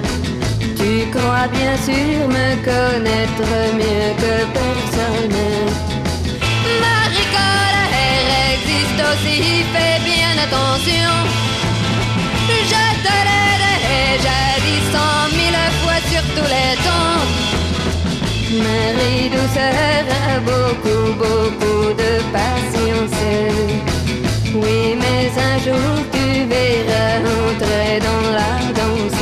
Tu 0.77 1.09
crois 1.11 1.47
bien 1.51 1.75
sûr 1.77 2.27
me 2.27 2.55
connaître 2.63 3.49
mieux 3.73 4.13
que 4.21 4.35
personne. 4.53 5.39
Marie 6.79 7.27
colère 7.35 8.33
existe 8.53 9.01
aussi, 9.11 9.63
fais 9.73 9.99
bien 10.05 10.33
attention. 10.43 11.38
L'ai 14.09 14.17
déjà 14.17 14.41
dit 14.65 14.81
cent 14.91 15.23
mille 15.37 15.61
fois 15.81 15.99
sur 16.09 16.23
tous 16.35 16.49
les 16.55 16.73
tons. 16.85 17.21
Marie 18.65 19.29
douceur 19.29 20.03
a 20.25 20.39
beaucoup, 20.39 21.05
beaucoup 21.13 21.93
de 21.93 22.11
patience. 22.33 23.19
Oui, 24.55 24.79
mais 25.01 25.23
un 25.49 25.57
jour 25.59 25.91
tu 26.11 26.25
verras 26.45 27.19
entrer 27.37 27.99
dans 28.07 28.25
la 28.39 28.53
danse. 28.77 29.18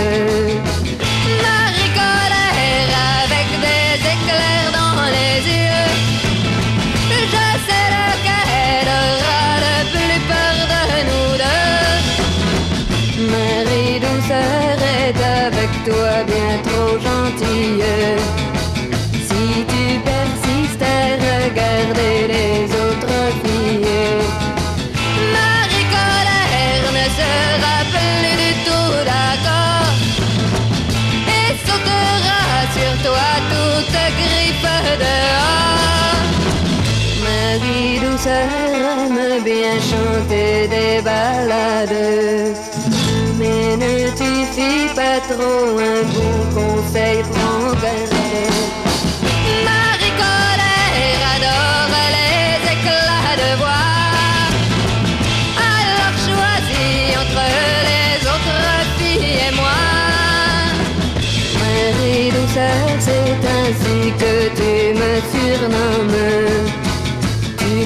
Mais 43.40 43.78
ne 43.78 44.10
t'y 44.18 44.46
fie 44.54 44.94
pas 44.96 45.20
trop, 45.30 45.80
un 45.80 46.04
bon 46.14 46.34
conseil 46.56 47.24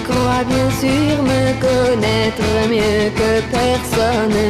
crois 0.07 0.43
bien 0.43 0.69
sûr 0.81 1.15
me 1.31 1.43
connaître 1.67 2.49
mieux 2.69 3.09
que 3.19 3.31
personne. 3.51 4.41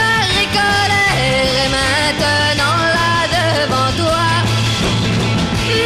Marie 0.00 0.50
colère 0.58 1.54
est 1.64 1.72
maintenant 1.78 2.78
là 2.96 3.14
devant 3.38 3.90
toi. 4.02 4.26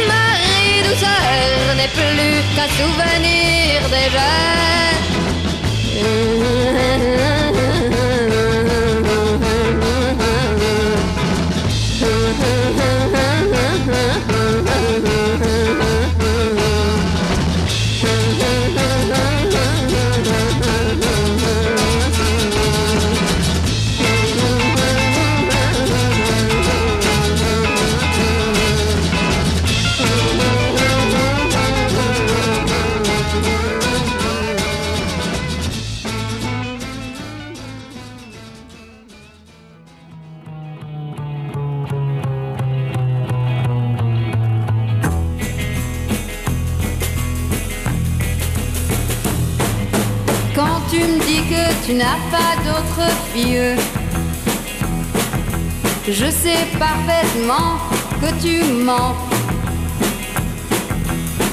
Marie 0.07 0.81
douceur 0.87 1.75
n'est 1.77 1.93
plus 1.99 2.37
qu'un 2.55 2.69
souvenir 2.79 3.81
déjà. 3.89 4.88
N'as 51.99 52.21
pas 52.31 52.55
d'autre 52.63 53.11
fille, 53.33 53.75
je 56.07 56.29
sais 56.31 56.65
parfaitement 56.79 57.71
que 58.21 58.29
tu 58.41 58.63
mens. 58.87 59.15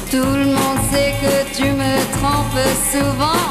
Tout 0.08 0.32
le 0.42 0.46
monde 0.56 0.80
sait 0.92 1.14
que 1.22 1.34
tu 1.56 1.64
me 1.64 1.92
trompes 2.16 2.68
souvent. 2.92 3.42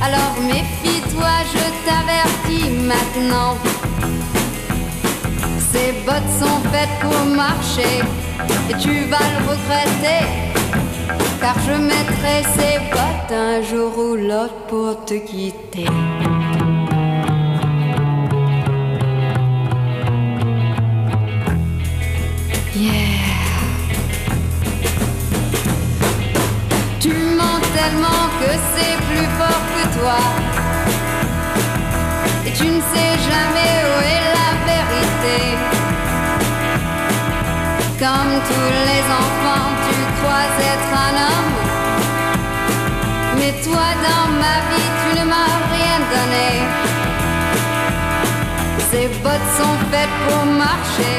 Alors 0.00 0.34
méfie-toi, 0.52 1.34
je 1.54 1.64
t'avertis 1.86 2.70
maintenant. 2.92 3.58
Ces 5.70 5.92
bottes 6.06 6.32
sont 6.40 6.60
faites 6.72 6.96
pour 7.02 7.26
marcher 7.26 7.94
et 8.70 8.74
tu 8.78 9.04
vas 9.10 9.26
le 9.34 9.50
regretter. 9.50 10.39
Car 11.40 11.56
je 11.66 11.72
mettrai 11.72 12.42
ces 12.54 12.78
bottes 12.92 13.32
un 13.32 13.62
jour 13.62 13.96
ou 13.96 14.14
l'autre 14.14 14.60
pour 14.68 15.04
te 15.06 15.14
quitter. 15.14 15.86
Yeah. 22.76 23.20
Tu 27.00 27.08
mens 27.38 27.60
tellement 27.74 28.24
que 28.40 28.50
c'est 28.72 28.96
plus 29.08 29.28
fort 29.38 29.64
que 29.74 29.84
toi. 29.98 30.20
Et 32.46 32.52
tu 32.52 32.66
ne 32.66 32.80
sais 32.92 33.12
jamais 33.30 33.74
où 33.88 33.96
est 34.14 34.26
la 34.38 34.50
vérité. 34.70 35.38
Comme 37.98 38.32
tous 38.48 38.72
les 38.88 39.04
enfants, 39.22 39.79
être 40.74 40.92
un 41.08 41.14
homme. 41.26 41.52
Mais 43.38 43.52
toi, 43.64 43.88
dans 44.06 44.28
ma 44.42 44.56
vie, 44.70 44.90
tu 45.00 45.10
ne 45.20 45.24
m'as 45.30 45.54
rien 45.74 45.98
donné. 46.14 46.48
Ces 48.90 49.06
bottes 49.22 49.50
sont 49.58 49.78
faites 49.90 50.16
pour 50.26 50.44
marcher 50.46 51.16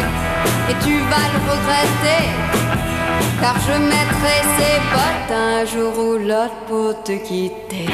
et 0.69 0.75
tu 0.85 0.99
vas 1.09 1.27
le 1.33 1.39
regretter. 1.49 2.23
Car 3.41 3.55
je 3.67 3.75
mettrai 3.93 4.37
ces 4.57 4.77
bottes 4.93 5.31
un 5.35 5.65
jour 5.65 5.93
ou 6.05 6.17
l'autre 6.17 6.59
pour 6.67 7.03
te 7.03 7.13
quitter. 7.13 7.87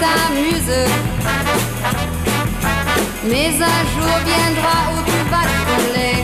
T'amuses. 0.00 0.86
Mais 3.30 3.50
un 3.74 3.82
jour 3.92 4.14
viendra 4.30 4.76
où 4.92 4.98
tu 5.10 5.18
vas 5.30 5.46
te 5.50 5.58
brûler. 5.68 6.18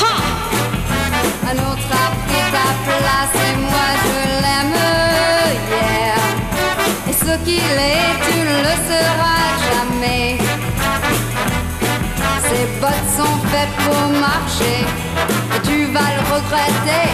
Ha 0.00 0.14
un 1.50 1.58
autre 1.70 1.90
a 2.04 2.06
pris 2.24 2.44
ta 2.56 2.68
place 2.86 3.36
et 3.48 3.56
moi 3.56 3.88
je 4.04 4.18
l'aime, 4.42 4.80
yeah. 5.70 6.22
Et 7.08 7.12
ce 7.12 7.34
qu'il 7.44 7.76
est, 7.94 8.12
tu 8.26 8.38
ne 8.50 8.56
le 8.68 8.74
seras 8.88 9.48
jamais. 9.70 10.38
Ces 12.48 12.64
bottes 12.80 13.10
sont 13.18 13.38
faites 13.50 13.76
pour 13.84 14.02
marcher 14.28 14.80
et 15.56 15.60
tu 15.68 15.86
vas 15.94 16.10
le 16.16 16.22
regretter. 16.34 17.08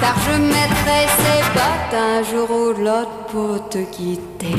Car 0.00 0.16
je 0.26 0.36
mettrai 0.38 1.00
ces 1.22 1.40
bottes 1.54 1.94
un 1.94 2.22
jour 2.30 2.50
ou 2.50 2.72
l'autre 2.82 3.23
te 3.70 3.78
quitter. 3.90 4.54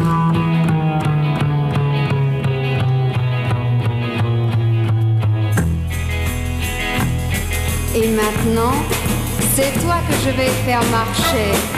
Et 7.95 8.09
maintenant, 8.09 8.73
c'est 9.55 9.71
toi 9.81 9.95
que 10.07 10.13
je 10.25 10.31
vais 10.35 10.49
faire 10.65 10.83
marcher. 10.91 11.74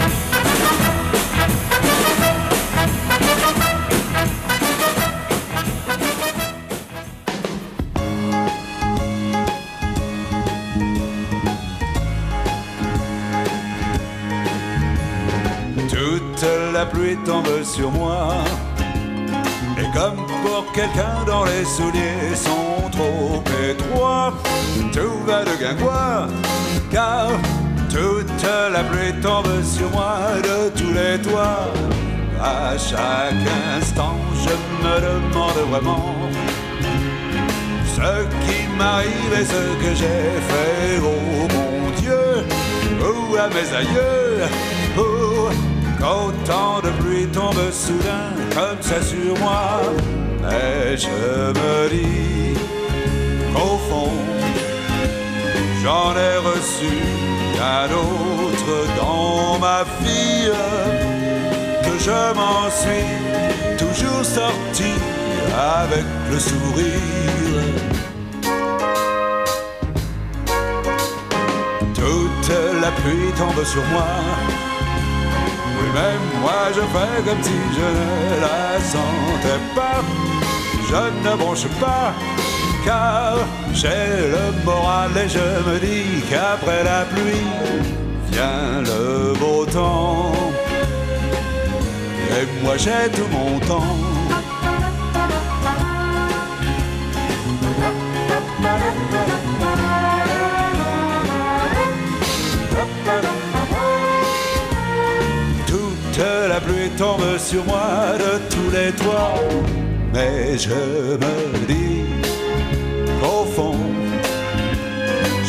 La 16.78 16.86
pluie 16.86 17.18
tombe 17.26 17.64
sur 17.64 17.90
moi. 17.90 18.36
Et 19.80 19.90
comme 19.98 20.22
pour 20.44 20.72
quelqu'un 20.74 21.18
dont 21.26 21.44
les 21.52 21.66
souliers 21.66 22.36
sont 22.36 22.90
trop 22.92 23.44
étroits, 23.68 24.34
tout 24.94 25.18
va 25.26 25.44
de 25.44 25.56
guingois, 25.62 26.28
car 26.92 27.30
toute 27.90 28.44
la 28.76 28.84
pluie 28.90 29.16
tombe 29.24 29.56
sur 29.64 29.90
moi 29.90 30.18
de 30.48 30.58
tous 30.78 30.94
les 31.00 31.18
toits. 31.28 31.66
À 32.40 32.78
chaque 32.78 33.48
instant, 33.76 34.18
je 34.44 34.54
me 34.84 34.96
demande 35.08 35.62
vraiment 35.72 36.14
ce 37.96 38.12
qui 38.44 38.60
m'arrive 38.78 39.34
et 39.42 39.46
ce 39.54 39.64
que 39.82 39.92
j'ai 40.00 40.26
fait, 40.50 41.02
oh 41.02 41.48
mon 41.56 41.90
Dieu, 42.00 42.26
ou 43.02 43.36
à 43.36 43.48
mes 43.56 43.68
aïeux, 43.80 44.44
oh, 45.00 45.50
qu'autant 46.00 46.80
de 46.84 46.90
pluie 47.02 47.28
tombe 47.28 47.72
soudain 47.72 48.32
comme 48.54 48.82
ça 48.82 49.02
sur 49.02 49.38
moi. 49.40 49.82
Mais 50.42 50.98
je 50.98 51.08
me 51.08 51.90
dis 51.90 52.58
qu'au 53.54 53.78
fond, 53.90 54.12
j'en 55.84 56.14
ai 56.16 56.38
reçu 56.38 56.94
un 57.60 57.88
autre 57.92 58.74
dans 58.98 59.60
ma 59.60 59.84
vie, 60.02 60.52
que 61.84 61.94
je 62.00 62.34
m'en 62.36 62.70
suis 62.70 63.78
toujours 63.78 64.24
sorti 64.24 64.92
avec 65.56 66.06
le 66.32 66.40
sourire. 66.40 66.98
Toute 71.96 72.52
la 72.82 72.92
pluie 72.92 73.32
tombe 73.38 73.66
sur 73.66 73.84
moi. 73.88 74.06
Même 75.94 76.26
moi 76.42 76.64
je 76.76 76.82
fais 76.94 77.24
comme 77.26 77.44
si 77.44 77.58
je 77.78 77.90
ne 78.36 78.42
la 78.42 78.80
sentais 78.94 79.62
pas. 79.76 80.02
Je 80.90 81.30
ne 81.30 81.36
bronche 81.36 81.68
pas, 81.82 82.14
car 82.86 83.36
j'ai 83.74 84.06
le 84.36 84.64
moral 84.64 85.12
et 85.18 85.28
je 85.28 85.70
me 85.70 85.80
dis 85.80 86.22
qu'après 86.30 86.84
la 86.84 87.02
pluie 87.12 87.48
vient 88.32 88.82
le 88.84 89.34
beau 89.38 89.66
temps. 89.66 90.32
Et 92.32 92.64
moi 92.64 92.78
j'ai 92.78 93.10
tout 93.12 93.28
mon 93.32 93.60
temps. 93.60 94.07
Tombe 106.98 107.38
sur 107.38 107.64
moi 107.66 108.18
de 108.18 108.40
tous 108.54 108.70
les 108.72 108.92
toits. 108.92 109.36
Mais 110.14 110.58
je 110.58 110.70
me 111.24 111.66
dis 111.68 112.06
qu'au 113.22 113.46
fond, 113.46 113.78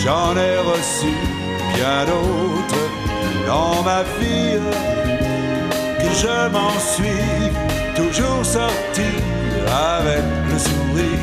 j'en 0.05 0.37
ai 0.37 0.59
reçu 0.59 1.13
bien 1.75 2.05
d'autres 2.05 2.85
dans 3.47 3.83
ma 3.83 4.03
vie. 4.19 4.61
Que 6.01 6.11
je 6.23 6.49
m'en 6.55 6.77
suis 6.95 7.51
toujours 7.97 8.45
sorti 8.45 9.11
avec 9.95 10.25
le 10.51 10.59
sourire. 10.59 11.19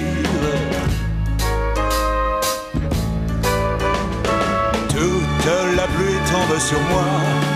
Toute 4.89 5.45
la 5.78 5.88
pluie 5.93 6.19
tombe 6.32 6.59
sur 6.59 6.80
moi. 6.91 7.55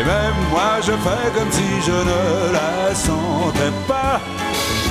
Oui, 0.00 0.06
même 0.06 0.48
moi 0.50 0.80
je 0.80 0.92
fais 0.92 1.30
comme 1.38 1.52
si 1.52 1.68
je 1.84 1.92
ne 1.92 2.52
la 2.52 2.94
sentais 2.94 3.72
pas. 3.86 4.20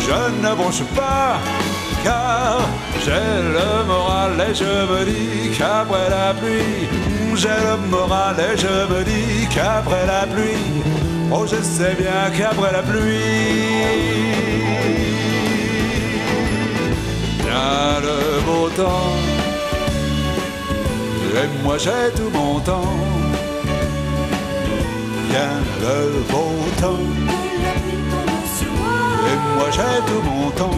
Je 0.06 0.48
ne 0.48 0.56
bronche 0.56 0.84
pas, 0.96 1.40
car 2.04 2.60
j'ai 3.04 3.42
le 3.58 3.86
moral 3.86 4.34
et 4.40 4.54
je 4.54 4.66
me 4.66 5.06
dis 5.06 5.58
qu'après 5.58 6.10
la 6.10 6.34
pluie, 6.34 6.88
j'ai 7.36 7.48
le 7.48 7.78
moral 7.90 8.36
et 8.40 8.58
je 8.58 8.94
me 8.94 9.04
dis 9.04 9.48
qu'après 9.48 10.06
la 10.06 10.28
pluie, 10.28 10.84
oh 11.32 11.46
je 11.48 11.62
sais 11.64 11.96
bien 11.96 12.30
qu'après 12.38 12.72
la 12.72 12.84
pluie, 12.84 14.34
vient 17.44 18.00
le 18.02 18.42
beau 18.46 18.70
temps. 18.70 19.16
Et 21.36 21.64
moi 21.64 21.78
j'ai 21.80 22.12
tout 22.16 22.30
mon 22.32 22.60
temps. 22.60 23.09
Vient 25.30 25.62
le 25.82 26.24
beau 26.32 26.52
temps. 26.82 26.98
Et 29.28 29.58
moi 29.58 29.70
j'ai 29.72 30.02
tout 30.08 30.22
mon 30.24 30.50
temps. 30.52 30.72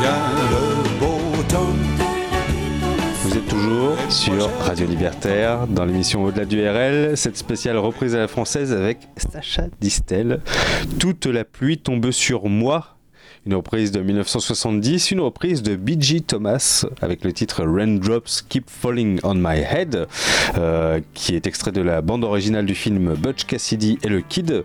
Vient 0.00 0.28
le 0.50 0.98
beau 1.00 1.42
temps. 1.48 1.74
Vous 3.22 3.36
êtes 3.36 3.48
toujours 3.48 3.96
sur 4.10 4.50
Radio 4.58 4.86
Libertaire 4.86 5.66
dans 5.66 5.86
l'émission 5.86 6.24
Au-delà 6.24 6.44
du 6.44 6.60
RL, 6.60 7.16
cette 7.16 7.38
spéciale 7.38 7.78
reprise 7.78 8.14
à 8.14 8.18
la 8.18 8.28
française 8.28 8.74
avec 8.74 9.08
Sacha 9.16 9.68
Distel. 9.80 10.40
Toute 10.98 11.24
la 11.24 11.44
pluie 11.44 11.78
tombe 11.78 12.10
sur 12.10 12.50
moi. 12.50 12.98
Une 13.44 13.54
reprise 13.56 13.90
de 13.90 14.00
1970, 14.00 15.10
une 15.10 15.20
reprise 15.20 15.62
de 15.62 15.74
B.G. 15.74 16.20
Thomas 16.20 16.84
avec 17.00 17.24
le 17.24 17.32
titre 17.32 17.64
Raindrops 17.64 18.42
Keep 18.48 18.70
Falling 18.70 19.18
on 19.24 19.34
My 19.34 19.58
Head, 19.58 20.06
euh, 20.58 21.00
qui 21.12 21.34
est 21.34 21.46
extrait 21.48 21.72
de 21.72 21.80
la 21.80 22.02
bande 22.02 22.22
originale 22.22 22.66
du 22.66 22.76
film 22.76 23.14
Butch 23.14 23.44
Cassidy 23.44 23.98
et 24.04 24.08
le 24.08 24.20
Kid. 24.20 24.62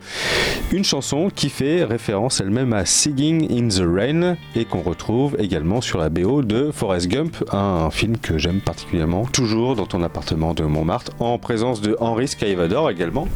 Une 0.72 0.84
chanson 0.84 1.32
qui 1.34 1.50
fait 1.50 1.84
référence 1.84 2.40
elle-même 2.40 2.74
à 2.74 2.86
Singing 2.86 3.48
in 3.52 3.68
the 3.70 3.84
Rain 3.88 4.38
et 4.56 4.66
qu'on 4.66 4.82
retrouve 4.82 5.36
également 5.40 5.82
sur 5.82 5.98
la 5.98 6.10
BO 6.10 6.44
de 6.44 6.70
Forrest 6.72 7.08
Gump, 7.08 7.44
un 7.52 7.90
film 7.90 8.18
que 8.18 8.38
j'aime 8.38 8.62
particulièrement, 8.62 9.26
toujours 9.26 9.76
dans 9.76 9.88
ton 9.88 10.04
appartement 10.04 10.54
de 10.54 10.64
Montmartre, 10.64 11.14
en 11.20 11.40
présence 11.40 11.82
de 11.82 11.98
Henri 12.00 12.28
Skyvador 12.28 12.92
également. 12.92 13.28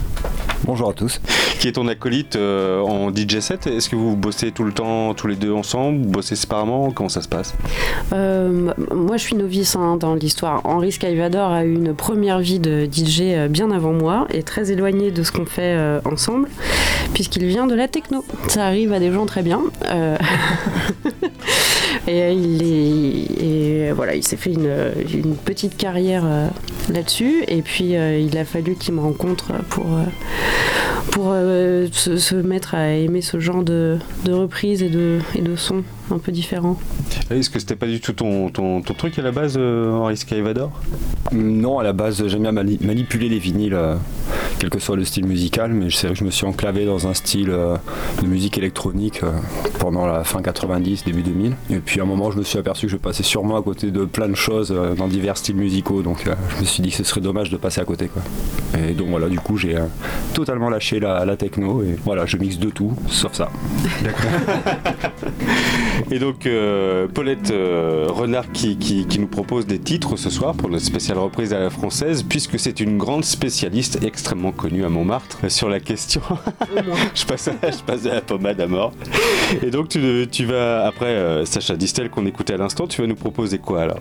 Bonjour 0.65 0.89
à 0.89 0.93
tous. 0.93 1.19
Qui 1.59 1.67
est 1.67 1.71
ton 1.71 1.87
acolyte 1.87 2.35
euh, 2.35 2.81
en 2.81 3.09
DJ 3.09 3.39
set 3.39 3.65
Est-ce 3.65 3.89
que 3.89 3.95
vous 3.95 4.15
bossez 4.15 4.51
tout 4.51 4.63
le 4.63 4.71
temps, 4.71 5.15
tous 5.15 5.25
les 5.25 5.30
deux 5.35 5.51
ensemble 5.51 6.03
Vous 6.03 6.09
bossez 6.09 6.35
séparément 6.35 6.91
Comment 6.91 7.09
ça 7.09 7.21
se 7.21 7.27
passe? 7.27 7.53
Euh, 8.13 8.71
moi, 8.93 9.17
je 9.17 9.23
suis 9.23 9.35
novice 9.35 9.75
hein, 9.75 9.97
dans 9.97 10.15
l'histoire. 10.15 10.61
Henri 10.65 10.91
Skyvador 10.91 11.51
a 11.51 11.65
eu 11.65 11.73
une 11.73 11.93
première 11.93 12.39
vie 12.39 12.59
de 12.59 12.85
DJ 12.85 13.21
euh, 13.21 13.47
bien 13.47 13.71
avant 13.71 13.93
moi 13.93 14.27
et 14.31 14.43
très 14.43 14.71
éloigné 14.71 15.11
de 15.11 15.23
ce 15.23 15.31
qu'on 15.31 15.45
fait 15.45 15.75
euh, 15.77 15.99
ensemble, 16.05 16.49
puisqu'il 17.13 17.45
vient 17.45 17.67
de 17.67 17.75
la 17.75 17.87
techno. 17.87 18.23
Ça 18.47 18.65
arrive 18.65 18.93
à 18.93 18.99
des 18.99 19.11
gens 19.11 19.25
très 19.25 19.43
bien. 19.43 19.61
Et 22.07 22.31
il 22.31 22.63
est, 22.63 23.43
et 23.43 23.91
voilà, 23.91 24.15
il 24.15 24.23
s'est 24.23 24.37
fait 24.37 24.51
une, 24.51 25.35
petite 25.45 25.77
carrière 25.77 26.23
là-dessus. 26.89 27.43
Et 27.47 27.61
puis, 27.61 27.91
il 27.93 28.37
a 28.37 28.45
fallu 28.45 28.75
qu'il 28.75 28.95
me 28.95 29.01
rencontre 29.01 29.51
pour 29.69 29.85
pour 31.11 31.33
se, 31.91 32.35
mettre 32.35 32.75
à 32.75 32.87
aimer 32.89 33.21
ce 33.21 33.39
genre 33.39 33.63
de, 33.63 33.97
de 34.25 34.33
reprises 34.33 34.81
et 34.81 34.89
de, 34.89 35.19
et 35.35 35.41
de 35.41 35.55
sons 35.55 35.83
un 36.15 36.19
peu 36.19 36.31
différents. 36.31 36.77
Est-ce 37.29 37.49
que 37.49 37.59
c'était 37.59 37.75
pas 37.75 37.87
du 37.87 37.99
tout 37.99 38.13
ton, 38.13 38.49
ton, 38.49 38.81
ton 38.81 38.93
truc 38.93 39.17
à 39.19 39.21
la 39.21 39.31
base, 39.31 39.55
euh, 39.57 39.91
Henri 39.91 40.17
Skyvador 40.17 40.71
Non, 41.31 41.79
à 41.79 41.83
la 41.83 41.93
base, 41.93 42.25
j'aime 42.27 42.41
bien 42.43 42.51
mani- 42.51 42.79
manipuler 42.81 43.29
les 43.29 43.39
vinyles, 43.39 43.73
euh, 43.73 43.95
quel 44.59 44.69
que 44.69 44.79
soit 44.79 44.95
le 44.95 45.05
style 45.05 45.25
musical, 45.25 45.71
mais 45.73 45.89
c'est 45.89 46.07
vrai 46.07 46.13
que 46.13 46.19
je 46.19 46.25
me 46.25 46.31
suis 46.31 46.45
enclavé 46.45 46.85
dans 46.85 47.07
un 47.07 47.13
style 47.13 47.49
euh, 47.49 47.77
de 48.21 48.27
musique 48.27 48.57
électronique 48.57 49.21
euh, 49.23 49.31
pendant 49.79 50.05
la 50.05 50.23
fin 50.23 50.41
90, 50.41 51.03
début 51.05 51.23
2000. 51.23 51.55
Et 51.69 51.77
puis 51.77 51.99
à 51.99 52.03
un 52.03 52.05
moment, 52.05 52.31
je 52.31 52.37
me 52.37 52.43
suis 52.43 52.57
aperçu 52.59 52.85
que 52.87 52.91
je 52.91 52.97
passais 52.97 53.23
sûrement 53.23 53.55
à 53.57 53.61
côté 53.61 53.91
de 53.91 54.05
plein 54.05 54.27
de 54.29 54.35
choses 54.35 54.71
euh, 54.75 54.93
dans 54.95 55.07
divers 55.07 55.37
styles 55.37 55.55
musicaux, 55.55 56.01
donc 56.01 56.27
euh, 56.27 56.35
je 56.55 56.61
me 56.61 56.65
suis 56.65 56.83
dit 56.83 56.89
que 56.89 56.95
ce 56.97 57.03
serait 57.03 57.21
dommage 57.21 57.49
de 57.49 57.57
passer 57.57 57.81
à 57.81 57.85
côté. 57.85 58.07
Quoi. 58.07 58.21
Et 58.79 58.93
donc 58.93 59.07
voilà, 59.09 59.29
du 59.29 59.39
coup, 59.39 59.57
j'ai 59.57 59.75
euh, 59.77 59.85
totalement 60.33 60.69
lâché 60.69 60.99
la, 60.99 61.25
la 61.25 61.37
techno, 61.37 61.81
et 61.83 61.95
voilà, 62.03 62.25
je 62.25 62.37
mixe 62.37 62.57
de 62.59 62.69
tout, 62.69 62.93
sauf 63.07 63.33
ça. 63.33 63.49
Et 66.09 66.19
donc, 66.19 66.45
euh, 66.45 67.07
Paulette 67.13 67.51
euh, 67.51 68.07
Renard 68.09 68.51
qui, 68.51 68.77
qui- 68.77 69.05
qui 69.05 69.19
nous 69.19 69.27
propose 69.27 69.65
des 69.67 69.79
titres 69.79 70.17
ce 70.17 70.29
soir 70.29 70.53
pour 70.55 70.69
notre 70.69 70.83
spéciale 70.85 71.17
reprise 71.19 71.53
à 71.53 71.59
la 71.59 71.69
française, 71.69 72.23
puisque 72.23 72.59
c'est 72.59 72.79
une 72.79 72.97
grande 72.97 73.23
spécialiste 73.23 73.99
extrêmement 74.03 74.51
connue 74.51 74.83
à 74.85 74.89
Montmartre 74.89 75.37
euh, 75.43 75.49
sur 75.49 75.69
la 75.69 75.79
question. 75.79 76.21
je, 77.15 77.25
passe 77.25 77.47
à, 77.49 77.53
je 77.63 77.83
passe 77.85 78.05
à 78.05 78.15
la 78.15 78.21
pommade 78.21 78.59
à 78.59 78.67
mort. 78.67 78.91
Et 79.61 79.69
donc, 79.69 79.89
tu, 79.89 80.27
tu 80.31 80.45
vas, 80.45 80.85
après 80.85 81.05
euh, 81.07 81.45
Sacha 81.45 81.75
Distel 81.75 82.09
qu'on 82.09 82.25
écoutait 82.25 82.53
à 82.53 82.57
l'instant, 82.57 82.87
tu 82.87 83.01
vas 83.01 83.07
nous 83.07 83.15
proposer 83.15 83.57
quoi 83.59 83.81
alors? 83.83 83.99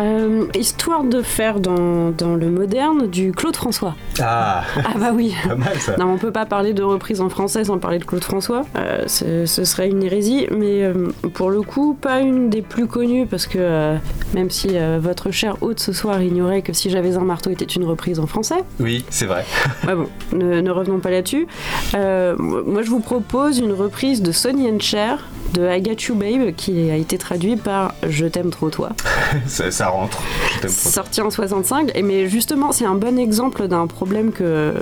Euh, 0.00 0.46
histoire 0.58 1.04
de 1.04 1.22
faire 1.22 1.60
dans, 1.60 2.10
dans 2.10 2.34
le 2.34 2.50
moderne 2.50 3.06
du 3.06 3.30
Claude 3.32 3.54
François. 3.54 3.94
Ah 4.20 4.64
Ah 4.76 4.94
bah 4.98 5.10
oui. 5.14 5.34
Pas 5.48 5.54
mal 5.54 5.78
ça. 5.78 5.96
Non, 5.96 6.06
on 6.12 6.18
peut 6.18 6.32
pas 6.32 6.46
parler 6.46 6.72
de 6.72 6.82
reprise 6.82 7.20
en 7.20 7.28
français 7.28 7.64
sans 7.64 7.78
parler 7.78 7.98
de 7.98 8.04
Claude 8.04 8.24
François. 8.24 8.62
Euh, 8.76 9.04
ce, 9.06 9.46
ce 9.46 9.64
serait 9.64 9.88
une 9.88 10.02
hérésie, 10.02 10.46
mais 10.50 10.82
euh, 10.94 11.12
pour 11.32 11.50
le 11.50 11.62
coup, 11.62 11.94
pas 11.94 12.20
une 12.20 12.50
des 12.50 12.62
plus 12.62 12.86
connues 12.86 13.26
parce 13.26 13.46
que 13.46 13.58
euh, 13.58 13.96
même 14.34 14.50
si 14.50 14.68
euh, 14.72 14.98
votre 15.00 15.30
cher 15.30 15.56
hôte 15.60 15.80
ce 15.80 15.92
soir 15.92 16.22
ignorait 16.22 16.62
que 16.62 16.72
si 16.72 16.90
j'avais 16.90 17.16
un 17.16 17.24
marteau 17.24 17.50
était 17.50 17.64
une 17.64 17.84
reprise 17.84 18.18
en 18.20 18.26
français, 18.26 18.64
Oui, 18.80 19.04
c'est 19.10 19.26
vrai. 19.26 19.44
Ouais, 19.86 19.94
bon, 19.94 20.08
ne, 20.32 20.60
ne 20.60 20.70
revenons 20.70 20.98
pas 20.98 21.10
là-dessus. 21.10 21.46
Moi, 21.92 22.82
je 22.82 22.88
vous 22.88 23.00
propose 23.00 23.58
une 23.58 23.72
reprise 23.72 24.22
de 24.22 24.32
Sonny 24.32 24.70
and 24.70 24.80
Cher 24.80 25.18
de 25.54 25.68
I 25.68 25.80
Got 25.80 26.08
You 26.08 26.14
Babe 26.16 26.54
qui 26.56 26.90
a 26.90 26.96
été 26.96 27.16
traduit 27.18 27.56
par 27.56 27.94
Je 28.08 28.26
t'aime 28.26 28.50
trop 28.50 28.70
toi. 28.70 28.90
ça, 29.46 29.70
ça 29.70 29.88
rentre. 29.88 30.18
Trop. 30.60 30.68
Sorti 30.68 31.20
en 31.20 31.30
65, 31.30 31.90
et 31.94 32.02
mais 32.02 32.28
justement 32.28 32.72
c'est 32.72 32.84
un 32.86 32.94
bon 32.94 33.18
exemple 33.18 33.68
d'un 33.68 33.86
problème 33.86 34.32
que, 34.32 34.74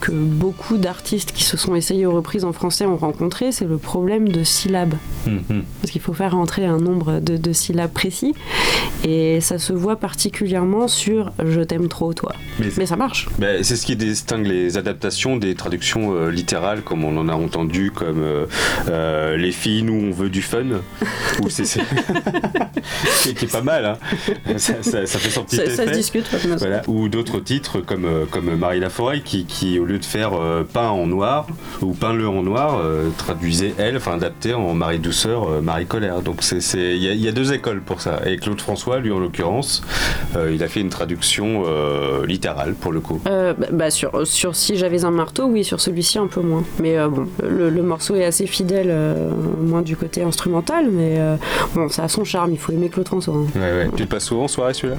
que 0.00 0.12
beaucoup 0.12 0.76
d'artistes 0.76 1.32
qui 1.32 1.44
se 1.44 1.56
sont 1.56 1.74
essayés 1.74 2.06
aux 2.06 2.12
reprises 2.12 2.44
en 2.44 2.52
français 2.52 2.86
ont 2.86 2.96
rencontré, 2.96 3.52
c'est 3.52 3.64
le 3.66 3.78
problème 3.78 4.28
de 4.28 4.44
syllabes. 4.44 4.94
Mhm. 5.26 5.64
Parce 5.80 5.90
qu'il 5.90 6.00
faut 6.00 6.12
faire 6.12 6.32
rentrer 6.32 6.64
un 6.66 6.78
nombre 6.78 7.20
de, 7.20 7.36
de 7.36 7.52
syllabes 7.52 7.92
précis, 7.92 8.34
et 9.04 9.40
ça 9.40 9.58
se 9.58 9.72
voit 9.72 9.96
particulièrement 9.96 10.88
sur 10.88 11.32
Je 11.44 11.60
t'aime 11.60 11.88
trop 11.88 12.12
toi. 12.12 12.32
Mais- 12.58 12.66
Mais 12.76 12.86
ça 12.86 12.96
marche. 12.96 13.28
C'est 13.62 13.76
ce 13.76 13.86
qui 13.86 13.96
distingue 13.96 14.46
les 14.46 14.76
adaptations 14.78 15.36
des 15.36 15.54
traductions 15.54 16.12
euh, 16.14 16.30
littérales, 16.30 16.82
comme 16.82 17.04
on 17.04 17.16
en 17.16 17.28
a 17.28 17.34
entendu, 17.34 17.90
comme 17.90 18.20
euh, 18.22 18.46
euh, 18.88 19.36
Les 19.36 19.52
filles, 19.52 19.82
nous, 19.82 19.94
on 19.94 20.10
veut 20.18 20.30
du 20.30 20.42
fun. 20.42 20.64
Ou 21.42 21.48
c'est. 21.48 21.64
qui 23.34 23.44
est 23.44 23.52
pas 23.52 23.62
mal, 23.62 23.84
hein. 23.84 23.96
ça, 24.56 24.74
ça- 24.82 25.06
ça 25.06 25.18
fait 25.18 25.30
son 25.30 25.44
petit 25.44 25.56
Ça, 25.56 25.64
effet. 25.64 25.76
ça 25.76 25.86
se 25.86 25.92
discute. 25.92 26.26
Voilà. 26.58 26.82
Ou 26.88 27.08
d'autres 27.08 27.40
titres 27.40 27.80
comme, 27.80 28.04
euh, 28.04 28.24
comme 28.30 28.54
Marie 28.56 28.80
Laforêt 28.80 29.20
qui, 29.20 29.44
qui, 29.44 29.78
au 29.78 29.84
lieu 29.84 29.98
de 29.98 30.04
faire 30.04 30.30
euh, 30.34 30.64
peint 30.64 30.88
en 30.88 31.06
noir 31.06 31.46
ou 31.82 31.92
peint-le 31.92 32.26
en 32.28 32.42
noir, 32.42 32.78
euh, 32.82 33.08
traduisait 33.16 33.74
elle, 33.78 33.96
enfin 33.96 34.14
adaptait 34.14 34.54
en 34.54 34.74
Marie 34.74 34.98
Douceur, 34.98 35.48
euh, 35.48 35.60
Marie 35.60 35.86
Colère. 35.86 36.22
Donc 36.22 36.38
c'est- 36.42 36.60
c'est- 36.60 36.96
il 36.96 37.02
y, 37.02 37.08
a- 37.08 37.12
il 37.12 37.20
y 37.20 37.28
a 37.28 37.32
deux 37.32 37.52
écoles 37.52 37.80
pour 37.82 38.00
ça. 38.00 38.20
Et 38.26 38.36
Claude 38.38 38.60
François, 38.60 38.98
lui 39.00 39.12
en 39.12 39.18
l'occurrence, 39.18 39.82
il 40.50 40.62
a 40.62 40.68
fait 40.68 40.80
une 40.80 40.88
traduction 40.90 41.64
littérale 42.26 42.74
pour 42.74 42.92
le 42.92 43.00
coup. 43.00 43.20
Bah, 43.24 43.54
bah, 43.72 43.90
sur, 43.90 44.26
sur 44.26 44.54
Si 44.56 44.76
j'avais 44.76 45.04
un 45.04 45.10
marteau, 45.10 45.46
oui, 45.46 45.64
sur 45.64 45.80
celui-ci 45.80 46.18
un 46.18 46.26
peu 46.26 46.40
moins. 46.40 46.64
Mais 46.80 46.96
bon, 47.08 47.26
le, 47.42 47.70
le 47.70 47.82
morceau 47.82 48.14
est 48.16 48.24
assez 48.24 48.46
fidèle, 48.46 48.94
moins 49.60 49.82
du 49.82 49.96
côté 49.96 50.07
instrumental, 50.18 50.88
mais 50.90 51.16
euh, 51.18 51.36
bon, 51.74 51.88
ça 51.88 52.04
a 52.04 52.08
son 52.08 52.24
charme, 52.24 52.52
il 52.52 52.58
faut 52.58 52.72
aimer 52.72 52.88
Claude 52.88 53.06
François. 53.06 53.34
hein. 53.34 53.46
Ouais, 53.54 53.60
ouais. 53.60 53.90
Tu 53.94 54.02
le 54.04 54.08
passes 54.08 54.24
souvent 54.24 54.44
en 54.44 54.48
soirée 54.48 54.74
celui-là? 54.74 54.96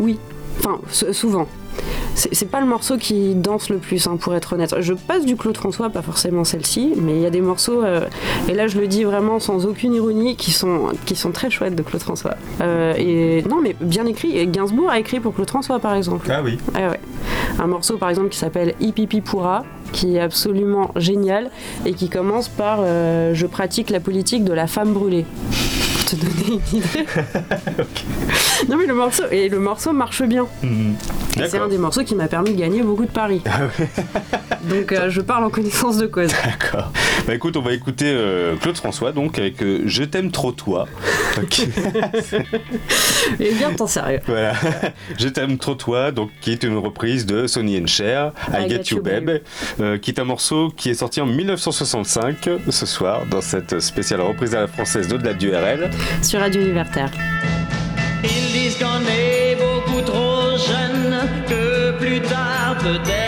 Oui, 0.00 0.18
enfin, 0.60 0.80
souvent. 1.12 1.46
C'est 2.14 2.50
pas 2.50 2.60
le 2.60 2.66
morceau 2.66 2.96
qui 2.98 3.34
danse 3.34 3.70
le 3.70 3.78
plus, 3.78 4.06
hein, 4.06 4.16
pour 4.20 4.34
être 4.34 4.52
honnête. 4.52 4.74
Je 4.80 4.92
passe 4.92 5.24
du 5.24 5.36
Claude 5.36 5.56
François, 5.56 5.90
pas 5.90 6.02
forcément 6.02 6.44
celle-ci, 6.44 6.92
mais 6.96 7.14
il 7.14 7.20
y 7.20 7.26
a 7.26 7.30
des 7.30 7.40
morceaux, 7.40 7.82
euh, 7.82 8.06
et 8.48 8.54
là 8.54 8.66
je 8.66 8.78
le 8.78 8.86
dis 8.86 9.04
vraiment 9.04 9.38
sans 9.38 9.64
aucune 9.66 9.94
ironie, 9.94 10.36
qui 10.36 10.50
sont, 10.50 10.88
qui 11.06 11.16
sont 11.16 11.30
très 11.30 11.50
chouettes 11.50 11.76
de 11.76 11.82
Claude 11.82 12.02
François. 12.02 12.34
Euh, 12.60 12.94
et 12.96 13.42
non, 13.48 13.60
mais 13.62 13.74
bien 13.80 14.06
écrit. 14.06 14.46
Gainsbourg 14.48 14.90
a 14.90 14.98
écrit 14.98 15.20
pour 15.20 15.34
Claude 15.34 15.48
François, 15.48 15.78
par 15.78 15.94
exemple. 15.94 16.28
Ah 16.30 16.42
oui. 16.44 16.58
Ouais. 16.74 17.00
Un 17.58 17.66
morceau 17.66 17.96
par 17.96 18.10
exemple 18.10 18.30
qui 18.30 18.38
s'appelle 18.38 18.74
Hipipi 18.80 19.20
Pourra, 19.20 19.64
qui 19.92 20.16
est 20.16 20.20
absolument 20.20 20.90
génial 20.96 21.50
et 21.84 21.94
qui 21.94 22.08
commence 22.08 22.48
par 22.48 22.78
euh, 22.80 23.34
Je 23.34 23.46
pratique 23.46 23.90
la 23.90 24.00
politique 24.00 24.44
de 24.44 24.52
la 24.52 24.66
femme 24.66 24.92
brûlée. 24.92 25.26
Te 26.10 26.16
donner 26.16 26.60
une 26.72 26.78
idée. 26.78 27.06
Non 28.68 28.76
mais 28.76 28.86
le 28.86 28.94
morceau, 28.94 29.22
et 29.30 29.48
le 29.48 29.58
morceau 29.58 29.92
marche 29.92 30.22
bien. 30.22 30.46
Et 30.62 31.48
C'est 31.48 31.58
un 31.58 31.68
des 31.68 31.78
morceaux 31.78 32.04
qui 32.04 32.14
m'a 32.14 32.28
permis 32.28 32.52
de 32.52 32.58
gagner 32.58 32.82
beaucoup 32.82 33.06
de 33.06 33.10
paris. 33.10 33.42
Donc 34.64 34.92
euh, 34.92 35.08
je 35.08 35.20
parle 35.20 35.44
en 35.44 35.50
connaissance 35.50 35.96
de 35.96 36.06
cause. 36.06 36.30
D'accord. 36.44 36.92
Bah 37.26 37.34
écoute, 37.34 37.56
on 37.56 37.62
va 37.62 37.72
écouter 37.72 38.06
euh, 38.08 38.56
Claude 38.56 38.76
François 38.76 39.12
donc 39.12 39.38
avec 39.38 39.62
euh, 39.62 39.82
Je 39.86 40.04
t'aime 40.04 40.30
trop 40.30 40.52
toi. 40.52 40.86
Et 43.40 43.52
bien 43.52 43.72
t'en 43.72 43.86
sérieux. 43.86 44.20
Voilà. 44.26 44.52
Je 45.18 45.28
t'aime 45.28 45.56
trop 45.58 45.74
toi, 45.74 46.10
donc 46.12 46.30
qui 46.40 46.52
est 46.52 46.62
une 46.62 46.76
reprise 46.76 47.24
de 47.24 47.46
Sonny 47.46 47.80
and 47.80 47.86
Cher, 47.86 48.32
I, 48.52 48.68
Get, 48.68 48.82
You 48.90 49.02
Babe, 49.02 49.40
qui 50.00 50.10
est 50.10 50.18
un 50.18 50.24
morceau 50.24 50.72
qui 50.76 50.90
est 50.90 50.94
sorti 50.94 51.20
en 51.20 51.26
1965 51.26 52.50
ce 52.68 52.86
soir 52.86 53.22
dans 53.30 53.40
cette 53.40 53.80
spéciale 53.80 54.20
reprise 54.20 54.54
à 54.54 54.60
la 54.60 54.66
française 54.66 55.08
d'au-delà 55.08 55.34
du 55.34 55.50
RL. 55.50 55.90
Sur 56.22 56.40
Radio 56.40 56.60
Libertaire. 56.62 57.10
Ils 58.22 58.52
disent 58.52 58.78
qu'on 58.78 59.00
est 59.08 59.56
beaucoup 59.56 60.02
trop 60.02 60.56
jeune, 60.56 61.28
que 61.48 61.92
plus 61.98 62.20
tard 62.20 62.76
peut-être 62.80 63.19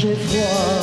j'ai 0.00 0.14
froid, 0.14 0.79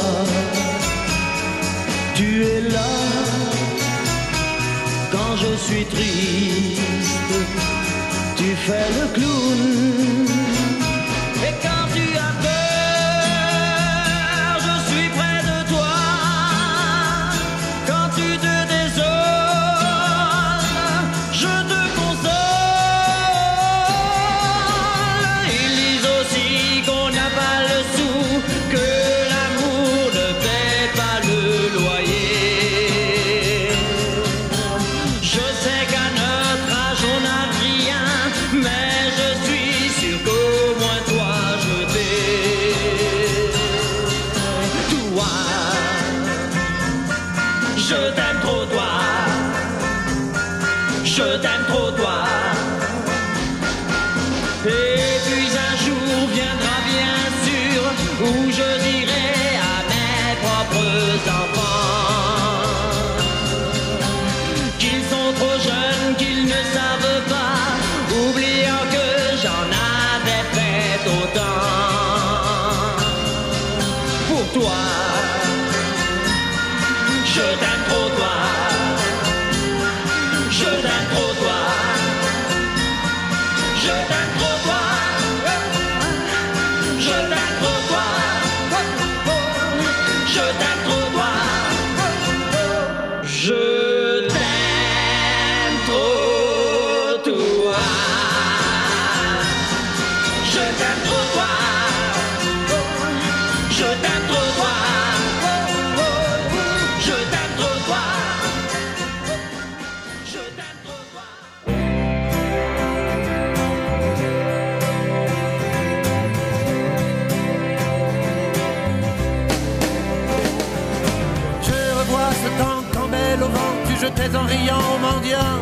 jetais 124.08 124.36
en 124.36 124.46
riant 124.46 124.84
au 124.94 124.98
mendiant 125.00 125.58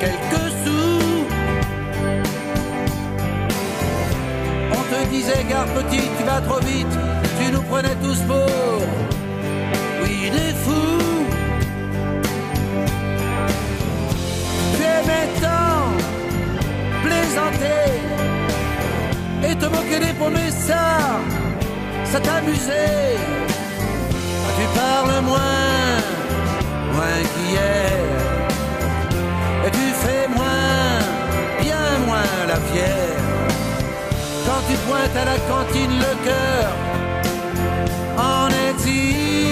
quelques 0.00 0.48
sous. 0.62 1.24
On 4.76 4.82
te 4.92 5.08
disait 5.08 5.44
gare 5.48 5.70
petit, 5.78 6.04
tu 6.18 6.24
vas 6.24 6.40
trop 6.40 6.60
vite, 6.60 6.94
tu 7.38 7.52
nous 7.52 7.62
prenais 7.62 7.96
tous 8.02 8.20
pour 8.30 8.78
oui 10.02 10.30
des 10.36 10.52
fous. 10.62 11.24
Tu 14.74 14.82
aimais 14.96 15.28
tant 15.40 15.84
plaisanter 17.04 17.88
et 19.48 19.54
te 19.54 19.66
moquer 19.76 19.98
des 20.06 20.12
promessards, 20.20 21.20
ça 22.04 22.20
t'amusait. 22.20 23.16
Tu 24.58 24.78
parles 24.78 25.24
moins, 25.24 26.01
moins 26.92 27.20
qu'hier. 27.32 27.98
Et 29.66 29.70
tu 29.70 29.86
fais 30.02 30.26
moins, 30.28 30.98
bien 31.60 31.86
moins 32.06 32.34
la 32.48 32.58
fière. 32.70 33.20
Quand 34.46 34.62
tu 34.68 34.76
pointes 34.86 35.16
à 35.22 35.24
la 35.24 35.38
cantine 35.50 35.96
le 36.06 36.12
cœur 36.26 36.68
en 38.18 38.48
exil. 38.70 39.51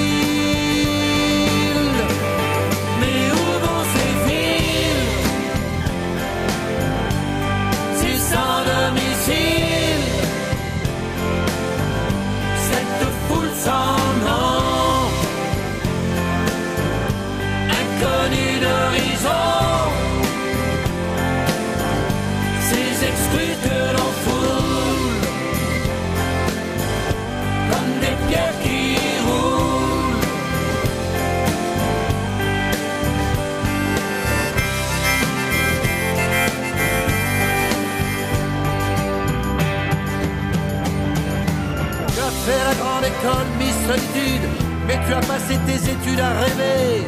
La 43.22 43.28
grande 43.28 43.40
école 43.40 43.46
Miss 43.58 43.74
Solitude, 43.86 44.48
mais 44.86 44.98
tu 45.06 45.12
as 45.12 45.20
passé 45.20 45.58
tes 45.66 45.90
études 45.90 46.20
à 46.20 46.30
rêver, 46.40 47.06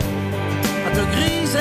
à 0.86 0.90
te 0.90 1.16
griser. 1.16 1.58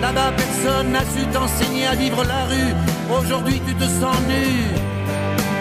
Là-bas, 0.00 0.32
personne 0.36 0.92
n'a 0.92 1.00
su 1.00 1.26
t'enseigner 1.32 1.86
à 1.86 1.94
vivre 1.94 2.24
la 2.24 2.44
rue. 2.44 2.74
Aujourd'hui, 3.18 3.60
tu 3.66 3.74
te 3.74 3.84
sens 3.84 4.16
nu 4.28 4.44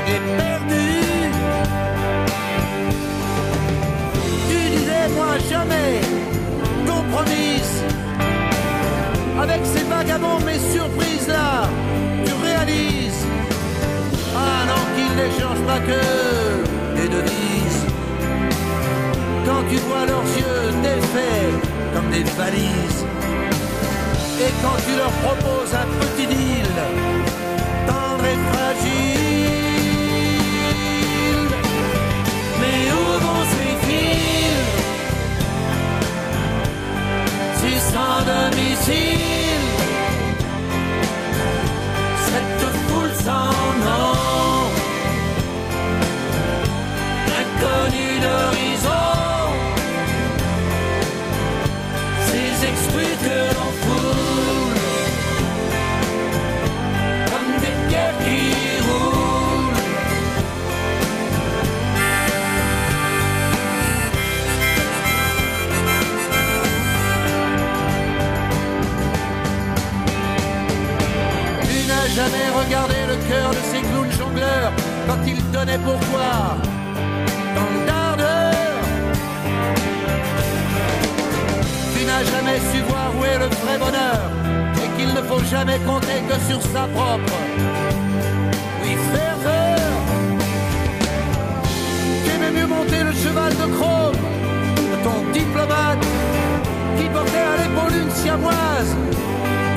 et 0.07 0.19
perdu. 0.38 0.88
Tu 4.49 4.69
disais, 4.78 5.07
moi 5.15 5.38
jamais, 5.49 6.01
compromise. 6.86 7.84
Avec 9.41 9.61
ces 9.65 9.84
vagabonds, 9.84 10.39
mes 10.45 10.59
surprises 10.59 11.28
là, 11.28 11.67
n'échangent 15.16 15.66
pas 15.66 15.80
que 15.89 16.01
des 16.97 17.07
devises. 17.07 17.86
Quand 19.45 19.63
tu 19.70 19.78
vois 19.88 20.05
leurs 20.05 20.30
yeux 20.39 20.66
défaits 20.84 21.53
comme 21.93 22.09
des 22.09 22.24
valises. 22.39 23.05
Et 24.45 24.51
quand 24.61 24.78
tu 24.86 24.93
leur 24.97 25.13
proposes 25.26 25.74
un 25.74 25.88
petit 26.01 26.28
deal, 26.28 26.76
tendre 27.88 28.26
et 28.34 28.39
fragile. 28.49 29.86
Mais 32.59 32.80
où 32.97 33.03
vont 33.24 33.45
ces 33.53 33.74
fils? 33.86 34.74
Si 37.59 37.72
sans 37.93 38.18
domicile, 38.34 39.66
cette 42.28 42.55
foule 42.88 43.13
sans 43.24 43.55
jamais 72.26 72.49
regardé 72.49 72.95
le 73.07 73.15
cœur 73.30 73.49
de 73.51 73.61
ces 73.71 73.82
clowns 73.82 74.11
jongleurs 74.11 74.71
quand 75.07 75.21
ils 75.28 75.51
donnaient 75.51 75.84
pourquoi 75.84 76.57
Tant 77.55 77.73
d'ardeur 77.86 78.53
Tu 81.93 82.05
n'as 82.05 82.23
jamais 82.23 82.59
su 82.71 82.82
voir 82.89 83.11
où 83.17 83.23
est 83.26 83.39
le 83.39 83.49
vrai 83.61 83.78
bonheur 83.78 84.21
et 84.82 84.88
qu'il 84.97 85.13
ne 85.13 85.21
faut 85.21 85.43
jamais 85.43 85.80
compter 85.80 86.17
que 86.28 86.38
sur 86.49 86.61
sa 86.61 86.88
propre. 86.88 87.38
Oui, 88.82 88.97
ferveur 89.13 89.80
T'aimais 92.26 92.59
mieux 92.59 92.67
monter 92.67 93.03
le 93.03 93.13
cheval 93.13 93.53
de 93.53 93.67
chrome 93.76 94.19
de 94.91 94.97
ton 95.03 95.32
diplomate 95.32 96.05
qui 96.97 97.05
portait 97.09 97.47
à 97.53 97.55
l'épaule 97.61 98.01
une 98.03 98.11
siamoise, 98.11 98.95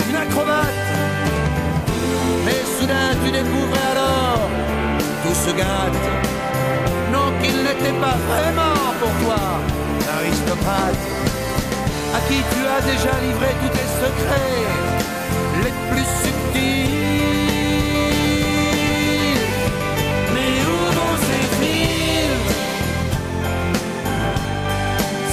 une 0.09 0.16
acrobate. 0.16 1.07
Tu 2.89 3.30
découvrais 3.30 3.86
alors, 3.93 4.49
tout 5.22 5.34
se 5.34 5.51
gâte. 5.51 6.07
Non, 7.12 7.26
qu'il 7.43 7.57
n'était 7.62 7.97
pas 8.01 8.16
vraiment 8.30 8.80
pour 8.99 9.12
toi, 9.22 9.43
l'aristocrate, 10.07 11.05
à 12.16 12.20
qui 12.26 12.39
tu 12.51 12.61
as 12.66 12.80
déjà 12.80 13.14
livré 13.20 13.51
tous 13.61 13.72
tes 13.76 13.89
secrets, 14.03 14.64
les 15.64 15.74
plus 15.91 16.09
subtils. 16.22 16.89
Mais 20.32 20.53
où 20.72 20.78
vont 20.97 21.16
ces 21.28 21.47
filles 21.59 22.41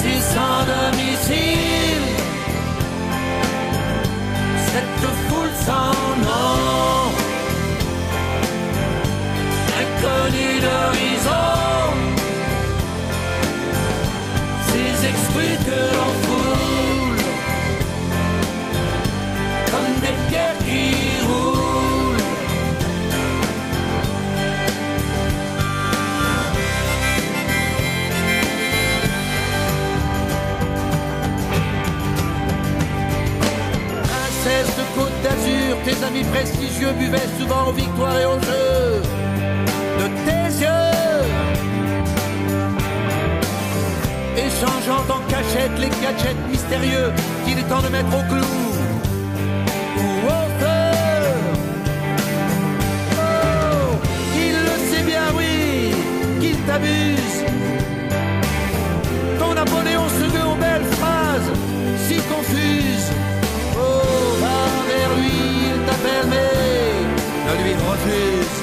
si 0.00 0.12
sans 0.34 0.60
domicile 0.74 2.06
Cette 4.66 4.98
foule 5.28 5.54
sans 5.64 5.94
nom 6.22 6.65
D'horizon. 10.06 11.92
Ces 14.68 15.06
exclus 15.08 15.58
que 15.66 15.80
l'on 15.96 16.12
foule 16.24 17.22
Comme 19.70 19.94
des 20.00 20.16
pierres 20.28 20.58
qui 20.64 20.84
roulent. 21.26 22.22
Princesse 34.04 34.76
de 34.76 34.84
Côte 34.94 35.18
d'Azur, 35.24 35.76
tes 35.84 36.04
amis 36.04 36.24
prestigieux 36.24 36.92
buvaient 36.92 37.30
souvent 37.40 37.70
aux 37.70 37.72
victoires 37.72 38.18
et 38.20 38.26
aux 38.26 38.40
jeux 38.40 39.05
Échangeant 44.66 45.04
en 45.08 45.20
cachette 45.30 45.78
les 45.78 45.90
gadgets 46.02 46.36
mystérieux 46.50 47.12
qu'il 47.44 47.58
est 47.58 47.68
temps 47.68 47.82
de 47.82 47.88
mettre 47.88 48.08
au 48.08 48.22
clou 48.28 48.40
ou. 48.40 48.72
Oh, 50.28 50.46
il 54.34 54.52
le 54.52 54.76
sait 54.90 55.04
bien, 55.04 55.26
oui, 55.36 55.94
qu'il 56.40 56.58
t'abuse. 56.62 57.44
Ton 59.38 59.54
Napoléon 59.54 60.08
se 60.08 60.24
veut 60.34 60.46
aux 60.52 60.56
belles 60.56 60.90
phrases 60.98 61.52
si 62.08 62.16
confuses. 62.16 63.12
Oh, 63.76 64.36
va 64.40 64.58
vers 64.88 65.12
lui, 65.16 65.36
il 65.70 65.78
t'appelle, 65.86 66.26
mais 66.28 66.52
ne 67.46 67.52
lui 67.62 67.74
refuse 67.74 68.56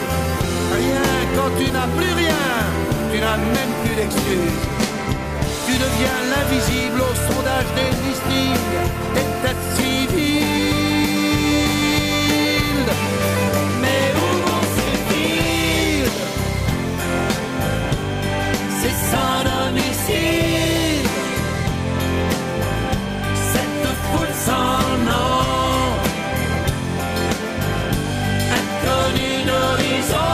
rien 0.75 1.07
quand 1.35 1.51
tu 1.57 1.71
n'as 1.71 1.87
plus 1.97 2.13
rien, 2.13 2.43
tu 3.11 3.19
n'as 3.19 3.37
même 3.37 3.73
plus 3.83 3.95
d'excuses. 3.95 4.72
Tu 5.83 5.89
deviens 5.89 6.21
l'invisible 6.31 6.99
au 7.01 7.13
sondage 7.33 7.69
des 7.75 7.91
listings, 8.07 8.67
des 9.15 9.27
têtes 9.41 9.65
civiles. 9.75 10.43
Mais 13.81 14.05
où 14.15 14.29
ces 14.75 14.95
villes? 15.13 16.11
C'est 18.79 18.97
sans 19.11 19.37
domicile. 19.43 21.09
Cette 23.51 23.87
foule 24.05 24.35
sans 24.45 24.79
nom, 25.09 25.37
inconnue 28.57 29.39
d'horizon. 29.45 30.32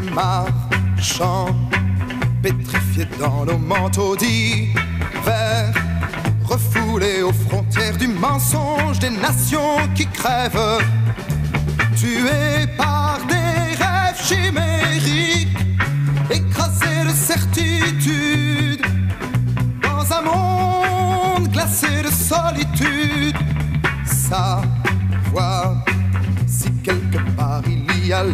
Marchant, 0.00 1.56
pétrifié 2.42 3.06
dans 3.18 3.44
nos 3.44 3.58
manteaux 3.58 4.16
d'hiver, 4.16 5.72
refoulé 6.44 7.22
aux 7.22 7.32
frontières 7.32 7.96
du 7.96 8.08
mensonge 8.08 8.98
des 8.98 9.10
nations 9.10 9.76
qui 9.94 10.06
crèvent, 10.06 10.82
tué 11.96 12.66
par 12.76 13.18
des 13.28 13.74
rêves 13.82 14.20
chimériques, 14.24 15.56
écrasé 16.30 17.04
de 17.06 17.14
certitude, 17.14 18.82
dans 19.82 20.12
un 20.12 20.22
monde 20.22 21.48
glacé 21.48 22.02
de 22.02 22.10
solitude. 22.10 23.36
Savoir 24.04 25.84
si 26.46 26.70
quelque 26.82 27.18
part 27.36 27.62
il 27.66 28.06
y 28.06 28.12
a 28.12 28.24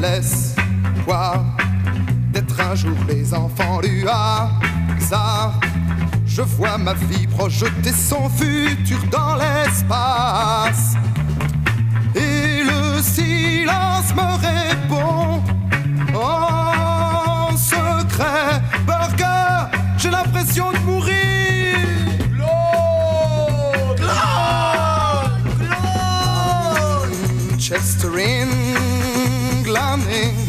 d'être 2.33 2.61
un 2.61 2.75
jour 2.75 2.97
les 3.09 3.33
enfants 3.33 3.81
du 3.81 4.07
hasard. 4.09 5.61
Je 6.27 6.43
vois 6.43 6.79
ma 6.79 6.95
vie 6.95 7.27
projeter 7.29 7.93
son 7.93 8.29
futur 8.29 8.99
dans 9.11 9.37
l'espace. 9.37 10.95
Et 12.15 12.63
le 12.65 13.01
silence 13.01 14.13
me 14.15 14.29
répond 14.49 15.43
en 16.15 17.57
secret. 17.57 18.61
Burger, 18.87 19.71
j'ai 19.99 20.11
l'impression 20.11 20.73
de 20.73 20.79
mourir. 20.79 21.27
England, 29.67 30.01
England. 30.09 30.46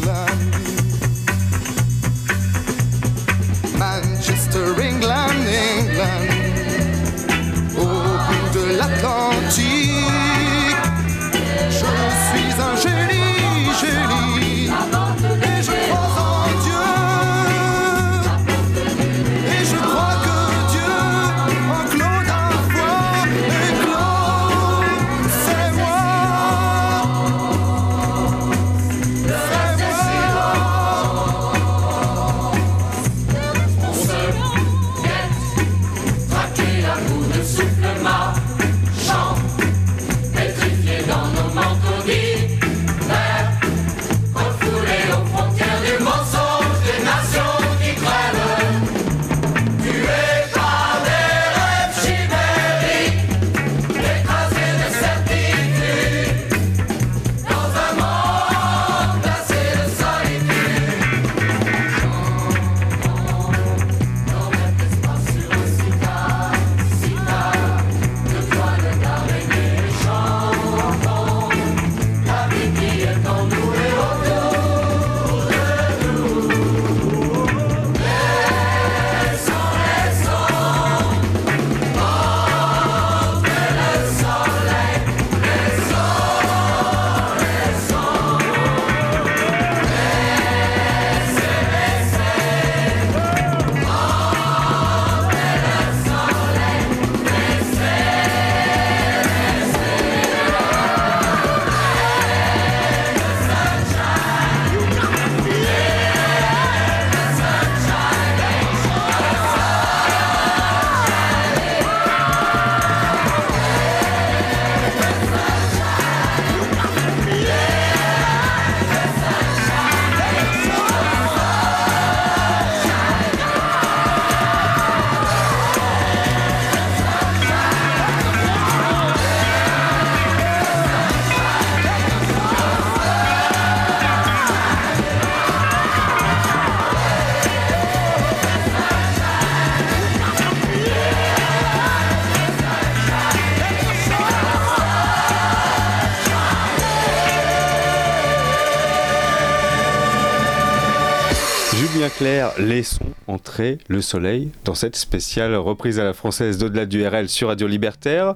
Laissons 152.58 153.06
entrer 153.26 153.78
le 153.88 154.02
soleil 154.02 154.50
dans 154.64 154.74
cette 154.74 154.96
spéciale 154.96 155.54
reprise 155.54 155.98
à 155.98 156.04
la 156.04 156.12
française 156.12 156.58
d'au-delà 156.58 156.84
du 156.84 157.06
RL 157.06 157.26
sur 157.28 157.48
Radio 157.48 157.66
Libertaire. 157.66 158.34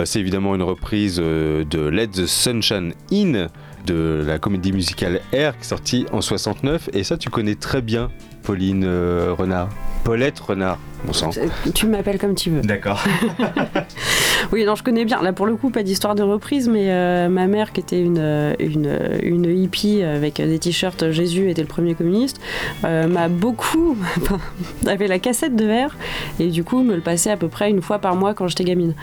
Euh, 0.00 0.04
C'est 0.04 0.18
évidemment 0.18 0.56
une 0.56 0.62
reprise 0.62 1.20
euh, 1.22 1.64
de 1.64 1.80
Let 1.80 2.08
the 2.08 2.26
Sunshine 2.26 2.94
In 3.12 3.46
de 3.86 4.24
la 4.26 4.40
comédie 4.40 4.72
musicale 4.72 5.20
Air 5.32 5.56
qui 5.56 5.62
est 5.62 5.68
sortie 5.68 6.06
en 6.12 6.20
69 6.20 6.90
et 6.92 7.04
ça 7.04 7.16
tu 7.16 7.30
connais 7.30 7.54
très 7.54 7.80
bien 7.80 8.10
Pauline 8.42 8.82
euh, 8.84 9.34
Renard. 9.38 9.68
Paulette 10.02 10.40
Renard, 10.40 10.78
bon 11.04 11.12
sang. 11.12 11.30
Tu 11.74 11.86
m'appelles 11.86 12.18
comme 12.18 12.34
tu 12.34 12.50
veux. 12.50 12.62
D'accord. 12.62 13.04
Oui, 14.52 14.64
non, 14.64 14.74
je 14.74 14.82
connais 14.82 15.04
bien. 15.04 15.22
Là, 15.22 15.32
pour 15.32 15.46
le 15.46 15.56
coup, 15.56 15.70
pas 15.70 15.82
d'histoire 15.82 16.14
de 16.14 16.22
reprise, 16.22 16.68
mais 16.68 16.90
euh, 16.90 17.28
ma 17.28 17.46
mère, 17.46 17.72
qui 17.72 17.80
était 17.80 18.00
une, 18.00 18.18
euh, 18.18 18.54
une, 18.58 18.98
une 19.22 19.44
hippie 19.62 20.02
avec 20.02 20.36
des 20.36 20.58
t-shirts 20.58 21.10
Jésus 21.10 21.50
était 21.50 21.62
le 21.62 21.68
premier 21.68 21.94
communiste, 21.94 22.40
euh, 22.84 23.06
m'a 23.06 23.28
beaucoup. 23.28 23.96
avait 24.86 25.06
la 25.06 25.18
cassette 25.18 25.54
de 25.56 25.66
R 25.66 25.94
et 26.40 26.48
du 26.48 26.64
coup 26.64 26.82
me 26.82 26.94
le 26.94 27.00
passait 27.00 27.30
à 27.30 27.36
peu 27.36 27.48
près 27.48 27.70
une 27.70 27.82
fois 27.82 27.98
par 27.98 28.16
mois 28.16 28.34
quand 28.34 28.48
j'étais 28.48 28.64
gamine. 28.64 28.94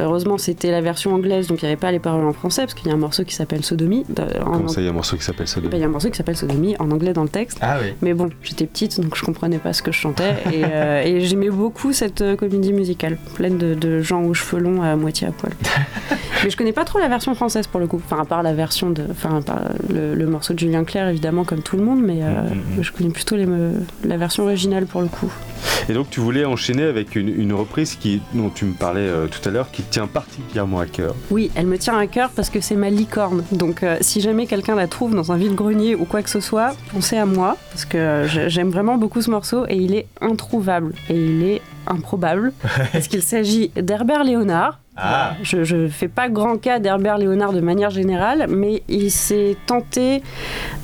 Heureusement, 0.00 0.38
c'était 0.38 0.70
la 0.70 0.80
version 0.80 1.14
anglaise, 1.14 1.46
donc 1.48 1.62
il 1.62 1.66
n'y 1.66 1.72
avait 1.72 1.80
pas 1.80 1.92
les 1.92 1.98
paroles 1.98 2.24
en 2.24 2.32
français, 2.32 2.62
parce 2.62 2.74
qu'il 2.74 2.88
y 2.88 2.90
a 2.90 2.94
un 2.94 2.98
morceau 2.98 3.24
qui 3.24 3.34
s'appelle 3.34 3.64
Sodomie. 3.64 4.04
euh, 4.18 4.40
en 4.42 4.52
Comment 4.52 4.68
ça, 4.68 4.80
il 4.80 4.84
y 4.84 4.86
a 4.86 4.90
un 4.90 4.94
morceau 4.94 5.16
qui 5.16 5.24
s'appelle 5.24 5.48
Sodomie 5.48 5.70
bah, 5.70 5.76
Il 5.76 5.80
y 5.80 5.84
a 5.84 5.86
un 5.86 5.90
morceau 5.90 6.10
qui 6.10 6.16
s'appelle 6.16 6.36
Sodomie 6.36 6.76
en 6.78 6.90
anglais 6.90 7.12
dans 7.12 7.22
le 7.22 7.28
texte. 7.28 7.58
Ah 7.60 7.78
oui. 7.82 7.92
Mais 8.02 8.14
bon, 8.14 8.30
j'étais 8.42 8.66
petite 8.66 9.00
donc 9.00 9.16
je 9.16 9.24
comprenais 9.24 9.58
pas 9.58 9.72
ce 9.72 9.82
que 9.82 9.90
je 9.92 9.98
chantais 9.98 10.34
et, 10.52 10.62
euh, 10.64 11.02
et 11.02 11.20
j'aimais 11.20 11.50
beaucoup 11.50 11.92
cette 11.92 12.20
euh, 12.20 12.36
comédie 12.36 12.72
musicale, 12.72 13.18
pleine 13.34 13.58
de, 13.58 13.74
de 13.74 14.00
gens 14.02 14.22
aux 14.22 14.34
cheveux 14.34 14.60
longs 14.62 14.82
à 14.92 14.96
moitié 14.96 15.26
à 15.28 15.32
poil. 15.32 15.52
Mais 16.44 16.50
je 16.50 16.56
connais 16.56 16.72
pas 16.72 16.84
trop 16.84 16.98
la 16.98 17.08
version 17.08 17.34
française 17.34 17.66
pour 17.66 17.80
le 17.80 17.86
coup, 17.86 18.00
enfin 18.04 18.20
à 18.20 18.24
part 18.24 18.42
la 18.42 18.52
version 18.52 18.90
de, 18.90 19.02
enfin 19.10 19.40
le, 19.92 20.14
le 20.14 20.26
morceau 20.26 20.52
de 20.52 20.58
Julien 20.58 20.84
Clerc 20.84 21.08
évidemment 21.08 21.44
comme 21.44 21.62
tout 21.62 21.76
le 21.76 21.82
monde, 21.82 22.02
mais 22.02 22.20
euh, 22.22 22.42
je 22.80 22.92
connais 22.92 23.10
plutôt 23.10 23.36
les, 23.36 23.46
me- 23.46 23.80
la 24.04 24.16
version 24.18 24.42
originale 24.44 24.84
pour 24.86 25.00
le 25.00 25.08
coup. 25.08 25.32
Et 25.88 25.92
donc 25.92 26.08
tu 26.08 26.20
voulais 26.20 26.44
enchaîner 26.44 26.84
avec 26.84 27.14
une, 27.14 27.28
une 27.28 27.52
reprise 27.52 27.94
qui, 27.96 28.22
dont 28.32 28.48
tu 28.48 28.64
me 28.64 28.72
parlais 28.72 29.00
euh, 29.02 29.26
tout 29.26 29.46
à 29.46 29.52
l'heure 29.52 29.70
qui 29.70 29.82
tient 29.82 30.06
particulièrement 30.06 30.80
à 30.80 30.86
cœur. 30.86 31.14
Oui, 31.30 31.50
elle 31.54 31.66
me 31.66 31.76
tient 31.76 31.98
à 31.98 32.06
cœur 32.06 32.30
parce 32.34 32.48
que 32.48 32.60
c'est 32.60 32.74
ma 32.76 32.88
licorne. 32.90 33.44
Donc 33.52 33.82
euh, 33.82 33.96
si 34.00 34.20
jamais 34.22 34.46
quelqu'un 34.46 34.74
la 34.76 34.86
trouve 34.86 35.14
dans 35.14 35.30
un 35.32 35.36
vide-grenier 35.36 35.94
ou 35.94 36.04
quoi 36.06 36.22
que 36.22 36.30
ce 36.30 36.40
soit, 36.40 36.74
pensez 36.92 37.16
à 37.18 37.26
moi 37.26 37.56
parce 37.70 37.84
que 37.84 37.98
euh, 37.98 38.26
j'ai- 38.28 38.48
j'aime 38.48 38.70
vraiment 38.70 38.96
beaucoup 38.96 39.20
ce 39.20 39.30
morceau 39.30 39.66
et 39.68 39.76
il 39.76 39.94
est 39.94 40.06
introuvable 40.22 40.94
et 41.10 41.14
il 41.16 41.42
est 41.42 41.60
improbable 41.86 42.52
parce 42.92 43.08
qu'il 43.08 43.22
s'agit 43.22 43.70
d'Herbert 43.76 44.24
Léonard. 44.24 44.80
Ah. 44.96 45.34
Je, 45.42 45.64
je 45.64 45.88
fais 45.88 46.06
pas 46.08 46.28
grand 46.28 46.56
cas 46.56 46.78
d'Herbert 46.78 47.18
Léonard 47.18 47.52
de 47.52 47.60
manière 47.60 47.90
générale, 47.90 48.46
mais 48.48 48.84
il 48.88 49.10
s'est 49.10 49.56
tenté 49.66 50.22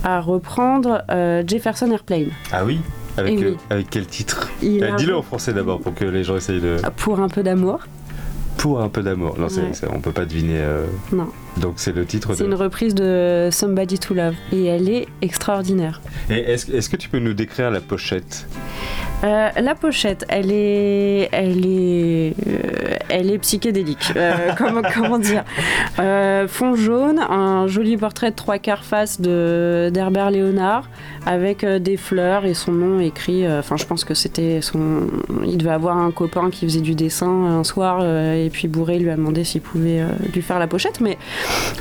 à 0.05 0.21
reprendre 0.21 1.05
euh, 1.11 1.43
Jefferson 1.47 1.91
Airplane. 1.93 2.31
Ah 2.53 2.65
oui? 2.65 2.81
Avec, 3.17 3.35
Eh 3.35 3.37
oui. 3.39 3.45
euh, 3.71 3.75
avec 3.75 3.91
quel 3.91 4.07
titre 4.07 4.49
Euh, 4.63 4.97
Dis-le 4.97 5.17
en 5.17 5.23
français 5.23 5.53
d'abord 5.53 5.81
pour 5.81 5.95
que 5.95 6.05
les 6.05 6.25
gens 6.25 6.37
essayent 6.37 6.61
de... 6.61 6.77
Pour 6.97 7.21
un 7.21 7.29
peu 7.29 7.43
d'amour. 7.43 7.81
Pour 8.57 8.81
un 8.81 8.89
peu 8.89 9.03
d'amour. 9.03 9.37
Non, 9.39 9.47
Ouais. 9.47 9.73
on 9.95 10.01
peut 10.01 10.13
pas 10.13 10.25
deviner. 10.27 10.59
euh, 10.59 10.85
Non. 11.13 11.29
Donc 11.57 11.75
c'est 11.77 11.95
le 11.95 12.07
titre 12.07 12.35
C'est 12.35 12.45
de... 12.45 12.49
une 12.49 12.55
reprise 12.55 12.95
de 12.95 13.49
Somebody 13.51 13.99
to 13.99 14.15
Love 14.15 14.35
et 14.53 14.67
elle 14.67 14.89
est 14.89 15.07
extraordinaire. 15.23 16.01
Et 16.31 16.39
est-ce 16.39 16.89
que 16.89 16.97
tu 16.97 17.09
peux 17.09 17.19
nous 17.19 17.35
décrire 17.35 17.71
la 17.71 17.81
pochette 17.81 18.47
Euh, 19.23 19.51
la 19.61 19.75
pochette, 19.75 20.25
elle 20.29 20.51
est, 20.51 21.29
elle 21.33 21.67
est, 21.67 22.35
euh, 22.47 22.97
elle 23.11 23.31
est 23.31 23.39
psychédélique. 23.39 24.13
Euh, 24.17 24.53
comment, 24.59 24.81
comment 24.95 25.19
dire 25.19 25.45
Fond 26.49 26.75
jaune, 26.75 27.19
un 27.19 27.67
joli 27.67 27.97
portrait 27.99 28.31
de 28.31 28.37
trois 28.37 28.59
quarts 28.59 28.85
face 28.85 29.21
de 29.21 29.91
d'Herbert 29.93 30.31
Léonard 30.31 30.89
avec 31.27 31.67
des 31.67 31.99
fleurs 31.99 32.47
et 32.47 32.55
son 32.55 32.73
nom 32.73 33.01
écrit. 33.01 33.47
Enfin, 33.47 33.77
je 33.77 33.85
pense 33.85 34.05
que 34.05 34.15
c'était 34.15 34.63
son. 34.63 35.09
Il 35.45 35.59
devait 35.59 35.71
avoir 35.71 35.99
un 35.99 36.11
copain 36.11 36.49
qui 36.51 36.65
faisait 36.65 36.81
du 36.81 36.95
dessin 36.95 37.29
un 37.29 37.65
soir 37.65 38.03
et 38.03 38.49
puis 38.51 38.69
Bourré 38.69 38.99
lui 38.99 39.11
a 39.11 39.17
demandé 39.17 39.45
s'il 39.45 39.61
pouvait 39.61 40.03
lui 40.33 40.41
faire 40.41 40.59
la 40.59 40.67
pochette. 40.67 41.01
Mais 41.01 41.19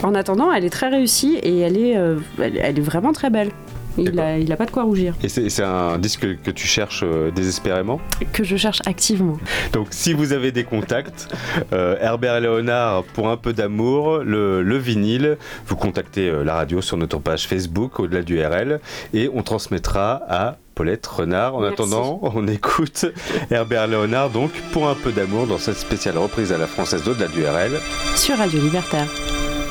en 0.04 0.16
attendant, 0.16 0.52
elle 0.52 0.66
est 0.66 0.70
très 0.70 0.90
réussie 0.90 1.38
et 1.42 1.60
elle 1.60 1.78
est, 1.78 1.98
euh, 1.98 2.16
elle, 2.42 2.58
elle 2.58 2.78
est 2.78 2.82
vraiment 2.82 3.14
très 3.14 3.30
belle. 3.30 3.52
Il 3.98 4.18
a, 4.20 4.38
il 4.38 4.50
a 4.52 4.56
pas 4.56 4.66
de 4.66 4.72
quoi 4.72 4.84
rougir. 4.84 5.14
Et 5.24 5.28
c'est 5.28 5.64
un 5.64 5.98
disque 5.98 6.22
que, 6.22 6.28
que 6.28 6.52
tu 6.52 6.68
cherches 6.68 7.04
euh, 7.04 7.32
désespérément? 7.32 8.00
Que 8.32 8.46
je 8.46 8.56
cherche 8.56 8.80
activement. 8.86 9.38
Donc 9.74 9.88
si 9.90 10.14
vous 10.14 10.32
avez 10.32 10.54
des 10.54 10.64
contacts, 10.64 11.28
euh, 11.74 11.98
Herbert 12.00 12.38
et 12.38 12.42
Léonard 12.42 13.04
pour 13.04 13.30
un 13.30 13.36
peu 13.36 13.52
d'amour, 13.52 14.20
le, 14.20 14.62
le 14.62 14.78
vinyle, 14.78 15.38
vous 15.68 15.76
contactez 15.76 16.30
euh, 16.30 16.44
la 16.44 16.54
radio 16.56 16.82
sur 16.82 16.96
notre 16.96 17.20
page 17.20 17.46
Facebook 17.48 18.00
au-delà 18.00 18.22
du 18.22 18.40
RL 18.42 18.80
et 19.14 19.30
on 19.34 19.44
transmettra 19.44 20.22
à 20.30 20.58
Paulette 20.76 21.06
Renard. 21.06 21.56
En 21.56 21.62
Merci. 21.62 21.74
attendant, 21.74 22.20
on 22.22 22.48
écoute 22.48 23.06
Herbert 23.52 23.88
Léonard 23.88 24.30
donc 24.30 24.52
pour 24.72 24.88
un 24.88 24.96
peu 24.96 25.12
d'amour 25.12 25.46
dans 25.46 25.58
cette 25.58 25.78
spéciale 25.78 26.18
reprise 26.18 26.54
à 26.54 26.58
la 26.58 26.68
française 26.68 27.04
d'au-delà 27.04 27.28
du 27.28 27.44
RL. 27.44 27.72
Sur 28.16 28.38
Radio 28.38 28.62
Libertaire. 28.62 29.08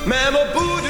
Même 0.08 0.36
au 0.36 0.87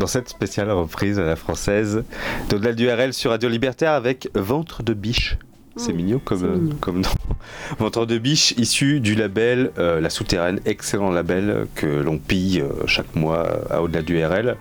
dans 0.00 0.06
cette 0.06 0.30
spéciale 0.30 0.70
reprise 0.70 1.18
à 1.18 1.24
la 1.24 1.36
française 1.36 2.04
d'au-delà 2.48 2.72
du 2.72 2.90
RL 2.90 3.12
sur 3.12 3.32
Radio 3.32 3.50
Libertaire 3.50 3.92
avec 3.92 4.30
Ventre 4.34 4.82
de 4.82 4.94
biche. 4.94 5.36
C'est 5.76 5.92
mm. 5.92 5.96
mignon 5.96 6.20
comme, 6.24 6.72
nom. 7.00 7.08
Ventre 7.78 8.06
de 8.06 8.16
biche, 8.16 8.54
issu 8.56 9.00
du 9.00 9.14
label 9.14 9.70
euh, 9.78 10.00
La 10.00 10.08
Souterraine, 10.08 10.58
excellent 10.64 11.10
label 11.10 11.66
que 11.74 11.86
l'on 11.86 12.16
pille 12.16 12.62
euh, 12.62 12.86
chaque 12.86 13.14
mois 13.14 13.46
euh, 13.46 13.76
à 13.76 13.82
au-delà 13.82 14.00
du 14.00 14.24
RL. 14.24 14.56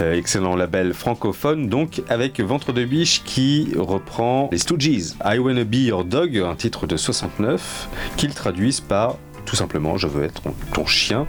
Excellent 0.00 0.56
label 0.56 0.92
francophone, 0.92 1.68
donc 1.68 2.02
avec 2.08 2.40
Ventre 2.40 2.72
de 2.72 2.84
biche 2.84 3.22
qui 3.24 3.68
reprend 3.78 4.48
les 4.50 4.58
Stooges. 4.58 5.14
I 5.24 5.38
Wanna 5.38 5.64
Be 5.64 5.86
Your 5.86 6.04
Dog, 6.04 6.36
un 6.36 6.56
titre 6.56 6.88
de 6.88 6.96
69, 6.96 7.88
qu'ils 8.16 8.34
traduisent 8.34 8.80
par 8.80 9.18
tout 9.50 9.56
simplement 9.56 9.98
Je 9.98 10.06
veux 10.06 10.22
être 10.22 10.42
ton 10.72 10.86
chien, 10.86 11.26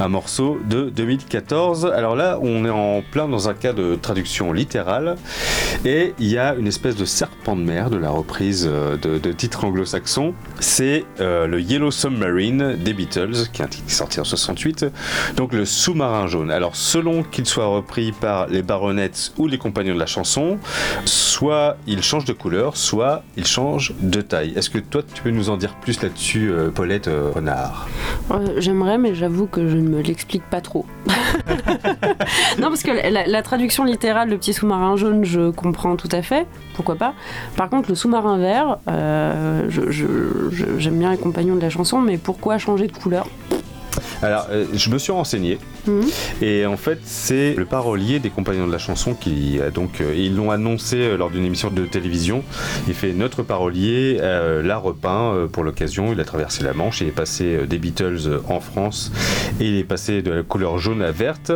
un 0.00 0.08
morceau 0.08 0.58
de 0.68 0.90
2014. 0.90 1.86
Alors 1.86 2.16
là, 2.16 2.40
on 2.42 2.64
est 2.64 2.70
en 2.70 3.02
plein 3.08 3.28
dans 3.28 3.48
un 3.48 3.54
cas 3.54 3.72
de 3.72 3.94
traduction 3.94 4.52
littérale 4.52 5.16
et 5.84 6.12
il 6.18 6.26
y 6.26 6.38
a 6.38 6.56
une 6.56 6.66
espèce 6.66 6.96
de 6.96 7.04
serpent 7.04 7.54
de 7.54 7.62
mer 7.62 7.88
de 7.88 7.98
la 7.98 8.10
reprise 8.10 8.68
euh, 8.68 8.96
de, 8.96 9.32
titres 9.32 9.64
anglo-saxons. 9.64 10.34
C'est 10.58 11.04
euh, 11.20 11.46
le 11.46 11.60
Yellow 11.60 11.92
Submarine 11.92 12.74
des 12.74 12.94
Beatles, 12.94 13.48
qui 13.52 13.62
est 13.62 13.68
titre 13.68 13.90
sorti 13.92 14.18
en 14.18 14.24
68, 14.24 14.86
donc 15.36 15.52
le 15.52 15.64
sous-marin 15.64 16.26
jaune. 16.26 16.50
Alors 16.50 16.74
selon 16.74 17.22
qu'il 17.22 17.46
soit 17.46 17.66
repris 17.66 18.10
par 18.10 18.48
les 18.48 18.62
Baronets 18.62 19.30
ou 19.38 19.46
les 19.46 19.58
compagnons 19.58 19.94
de 19.94 20.00
la 20.00 20.06
chanson, 20.06 20.58
soit 21.04 21.76
il 21.86 22.02
change 22.02 22.24
de 22.24 22.32
couleur, 22.32 22.76
soit 22.76 23.22
il 23.36 23.46
change 23.46 23.94
de 24.00 24.20
taille. 24.20 24.52
Est-ce 24.56 24.68
que 24.70 24.78
toi 24.78 25.02
tu 25.14 25.22
peux 25.22 25.30
nous 25.30 25.48
en 25.48 25.56
dire 25.56 25.76
plus 25.76 26.02
là-dessus, 26.02 26.50
euh, 26.50 26.70
Paulette 26.70 27.06
euh, 27.06 27.30
Renard 27.52 27.88
Euh, 28.30 28.54
J'aimerais, 28.58 28.98
mais 28.98 29.14
j'avoue 29.14 29.46
que 29.46 29.68
je 29.68 29.76
ne 29.76 29.88
me 29.88 30.00
l'explique 30.00 30.42
pas 30.48 30.60
trop. 30.60 30.86
non, 32.58 32.68
parce 32.68 32.82
que 32.82 32.90
la, 33.10 33.26
la 33.26 33.42
traduction 33.42 33.84
littérale 33.84 34.30
de 34.30 34.36
Petit 34.36 34.52
sous-marin 34.52 34.96
jaune, 34.96 35.24
je 35.24 35.50
comprends 35.50 35.96
tout 35.96 36.08
à 36.12 36.22
fait. 36.22 36.46
Pourquoi 36.74 36.94
pas? 36.96 37.14
Par 37.56 37.68
contre, 37.68 37.88
le 37.90 37.94
sous-marin 37.94 38.38
vert, 38.38 38.78
euh, 38.88 39.68
j'aime 40.78 40.98
bien 40.98 41.10
les 41.10 41.18
compagnons 41.18 41.56
de 41.56 41.60
la 41.60 41.70
chanson, 41.70 42.00
mais 42.00 42.16
pourquoi 42.18 42.58
changer 42.58 42.86
de 42.86 42.92
couleur? 42.96 43.26
Alors, 44.22 44.46
euh, 44.50 44.66
je 44.74 44.90
me 44.90 44.98
suis 44.98 45.12
renseigné. 45.12 45.58
Mhm. 45.86 46.02
Et 46.40 46.66
en 46.66 46.76
fait, 46.76 46.98
c'est 47.04 47.54
le 47.54 47.64
parolier 47.64 48.18
des 48.20 48.30
compagnons 48.30 48.66
de 48.66 48.72
la 48.72 48.78
chanson 48.78 49.14
qui 49.14 49.60
a 49.60 49.70
donc 49.70 50.00
euh, 50.00 50.14
ils 50.16 50.34
l'ont 50.36 50.50
annoncé 50.50 50.96
euh, 50.96 51.16
lors 51.16 51.30
d'une 51.30 51.44
émission 51.44 51.70
de 51.70 51.84
télévision. 51.86 52.44
Il 52.88 52.94
fait 52.94 53.12
notre 53.12 53.42
parolier 53.42 54.18
euh, 54.20 54.62
l'a 54.62 54.76
repeint 54.76 55.34
euh, 55.34 55.46
pour 55.46 55.64
l'occasion. 55.64 56.12
Il 56.12 56.20
a 56.20 56.24
traversé 56.24 56.62
la 56.62 56.72
Manche, 56.72 57.00
il 57.00 57.08
est 57.08 57.10
passé 57.10 57.44
euh, 57.44 57.66
des 57.66 57.78
Beatles 57.78 58.20
euh, 58.26 58.38
en 58.48 58.60
France 58.60 59.12
et 59.60 59.66
il 59.66 59.76
est 59.76 59.84
passé 59.84 60.22
de 60.22 60.30
la 60.30 60.42
couleur 60.42 60.78
jaune 60.78 61.02
à 61.02 61.10
verte. 61.10 61.52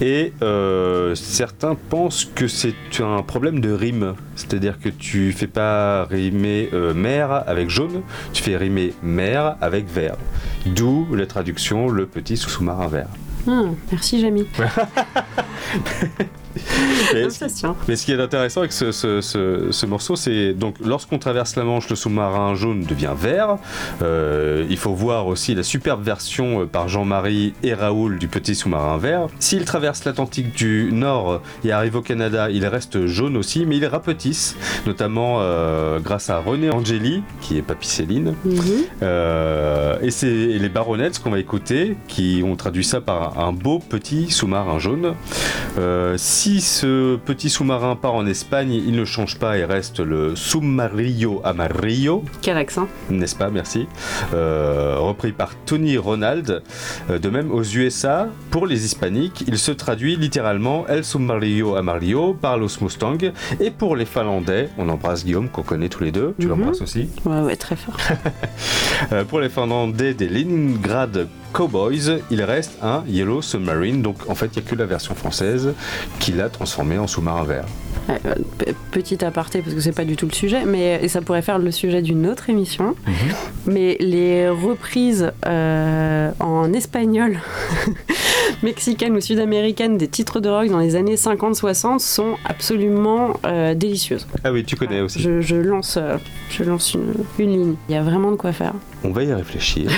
Et 0.00 0.32
euh, 0.42 1.14
certains 1.14 1.74
pensent 1.74 2.28
que 2.34 2.48
c'est 2.48 2.74
un 3.00 3.22
problème 3.22 3.60
de 3.60 3.72
rime, 3.72 4.14
c'est-à-dire 4.36 4.78
que 4.78 4.88
tu 4.88 5.32
fais 5.32 5.46
pas 5.46 6.04
rimer 6.04 6.68
euh, 6.72 6.94
mer 6.94 7.44
avec 7.46 7.70
jaune, 7.70 8.02
tu 8.32 8.42
fais 8.42 8.56
rimer 8.56 8.92
mer 9.02 9.56
avec 9.60 9.86
vert. 9.88 10.16
D'où 10.66 11.14
la 11.14 11.26
traduction 11.26 11.88
le 11.88 12.06
petit 12.06 12.36
sous-marin 12.36 12.86
vert. 12.88 13.08
Ah, 13.48 13.64
Merci, 13.90 14.20
Jamie. 14.20 14.46
Mais, 17.14 17.28
ce 17.30 17.38
qui, 17.44 17.50
se 17.50 17.54
tient. 17.58 17.76
mais 17.88 17.96
ce 17.96 18.06
qui 18.06 18.12
est 18.12 18.20
intéressant 18.20 18.60
avec 18.60 18.72
ce, 18.72 18.90
ce- 18.92 19.20
ce- 19.20 19.68
ce 19.70 19.86
morceau, 19.86 20.16
c'est 20.16 20.52
donc 20.54 20.76
lorsqu'on 20.84 21.18
traverse 21.18 21.56
la 21.56 21.64
Manche, 21.64 21.88
le 21.90 21.96
sous-marin 21.96 22.54
jaune 22.54 22.82
devient 22.84 23.12
vert. 23.16 23.56
Euh, 24.02 24.64
il 24.70 24.76
faut 24.78 24.94
voir 24.94 25.26
aussi 25.26 25.54
la 25.54 25.62
superbe 25.62 26.02
version 26.02 26.62
euh, 26.62 26.66
par 26.66 26.88
Jean-Marie 26.88 27.52
et 27.62 27.74
Raoul 27.74 28.18
du 28.18 28.28
petit 28.28 28.54
sous-marin 28.54 28.96
vert. 28.98 29.26
S'il 29.40 29.64
traverse 29.64 30.04
l'Atlantique 30.04 30.52
du 30.54 30.90
Nord 30.92 31.42
et 31.64 31.72
arrive 31.72 31.96
au 31.96 32.02
Canada, 32.02 32.48
il 32.50 32.66
reste 32.66 33.06
jaune 33.06 33.36
aussi, 33.36 33.66
mais 33.66 33.76
il 33.76 33.86
rapetisse, 33.86 34.56
notamment 34.86 35.38
euh, 35.40 35.98
grâce 36.00 36.30
à 36.30 36.38
René 36.38 36.70
Angeli, 36.70 37.22
qui 37.40 37.58
est 37.58 37.62
Papy 37.62 37.88
Céline. 37.88 38.34
Euh, 39.02 39.96
et 40.02 40.10
c'est 40.10 40.26
les 40.26 40.68
Baronets 40.68 41.10
qu'on 41.22 41.30
va 41.30 41.38
écouter 41.38 41.96
qui 42.08 42.42
ont 42.44 42.56
traduit 42.56 42.84
ça 42.84 43.00
par 43.00 43.38
un 43.38 43.52
beau 43.52 43.78
petit 43.78 44.30
sous-marin 44.30 44.78
jaune. 44.78 45.14
Si 46.42 46.60
ce 46.60 47.14
petit 47.14 47.48
sous-marin 47.48 47.94
part 47.94 48.14
en 48.14 48.26
Espagne, 48.26 48.72
il 48.72 48.96
ne 48.96 49.04
change 49.04 49.38
pas 49.38 49.58
et 49.58 49.64
reste 49.64 50.00
le 50.00 50.34
Submarillo 50.34 51.40
Amarillo. 51.44 52.24
Quel 52.40 52.56
accent 52.56 52.88
N'est-ce 53.10 53.36
pas 53.36 53.48
Merci. 53.48 53.86
Euh, 54.34 54.96
repris 54.98 55.30
par 55.30 55.54
Tony 55.66 55.96
Ronald. 55.96 56.64
Euh, 57.10 57.20
de 57.20 57.28
même, 57.28 57.52
aux 57.52 57.62
USA, 57.62 58.26
pour 58.50 58.66
les 58.66 58.84
hispaniques, 58.84 59.44
il 59.46 59.56
se 59.56 59.70
traduit 59.70 60.16
littéralement 60.16 60.84
El 60.88 61.04
Submarillo 61.04 61.76
Amarillo 61.76 62.34
par 62.34 62.58
Los 62.58 62.78
Mustang. 62.80 63.18
Et 63.60 63.70
pour 63.70 63.94
les 63.94 64.04
Finlandais, 64.04 64.68
on 64.78 64.88
embrasse 64.88 65.24
Guillaume, 65.24 65.48
qu'on 65.48 65.62
connaît 65.62 65.88
tous 65.90 66.02
les 66.02 66.10
deux. 66.10 66.34
Tu 66.40 66.46
Mhm. 66.46 66.50
l'embrasses 66.58 66.80
aussi 66.80 67.08
Ouais, 67.24 67.38
ouais, 67.42 67.54
très 67.54 67.76
fort. 67.76 67.96
euh, 69.12 69.22
pour 69.24 69.38
les 69.38 69.48
Finlandais 69.48 70.12
des 70.12 70.26
Leningrad 70.28 71.28
Cowboys, 71.52 72.20
il 72.30 72.42
reste 72.42 72.78
un 72.82 73.04
Yellow 73.06 73.42
Submarine. 73.42 74.02
Donc 74.02 74.16
en 74.28 74.34
fait, 74.34 74.46
il 74.56 74.60
n'y 74.62 74.66
a 74.66 74.70
que 74.70 74.74
la 74.74 74.86
version 74.86 75.14
française 75.14 75.74
qui 76.18 76.32
l'a 76.32 76.48
transformé 76.48 76.98
en 76.98 77.06
sous-marin 77.06 77.44
vert. 77.44 77.64
Euh, 78.10 78.34
petit 78.90 79.24
aparté 79.24 79.62
parce 79.62 79.74
que 79.74 79.80
c'est 79.80 79.92
pas 79.92 80.04
du 80.04 80.16
tout 80.16 80.26
le 80.26 80.32
sujet, 80.32 80.64
mais 80.64 80.98
et 81.02 81.08
ça 81.08 81.20
pourrait 81.20 81.42
faire 81.42 81.58
le 81.58 81.70
sujet 81.70 82.02
d'une 82.02 82.26
autre 82.26 82.50
émission. 82.50 82.96
Mais 83.66 83.96
les 84.00 84.48
reprises 84.48 85.30
euh, 85.46 86.30
en 86.40 86.72
espagnol, 86.72 87.38
mexicaine 88.62 89.16
ou 89.16 89.20
sud-américaine 89.20 89.98
des 89.98 90.08
titres 90.08 90.40
de 90.40 90.48
rock 90.48 90.68
dans 90.68 90.78
les 90.78 90.96
années 90.96 91.14
50-60 91.14 92.00
sont 92.00 92.34
absolument 92.44 93.34
euh, 93.46 93.74
délicieuses. 93.74 94.26
Ah 94.42 94.52
oui, 94.52 94.64
tu 94.64 94.74
connais 94.76 95.00
aussi. 95.00 95.20
Je, 95.20 95.40
je 95.40 95.56
lance, 95.56 95.96
euh, 95.96 96.16
je 96.50 96.64
lance 96.64 96.94
une, 96.94 97.12
une 97.38 97.50
ligne. 97.52 97.74
Il 97.88 97.94
y 97.94 97.98
a 97.98 98.02
vraiment 98.02 98.32
de 98.32 98.36
quoi 98.36 98.52
faire. 98.52 98.74
On 99.04 99.10
va 99.10 99.24
y 99.24 99.32
réfléchir. 99.32 99.90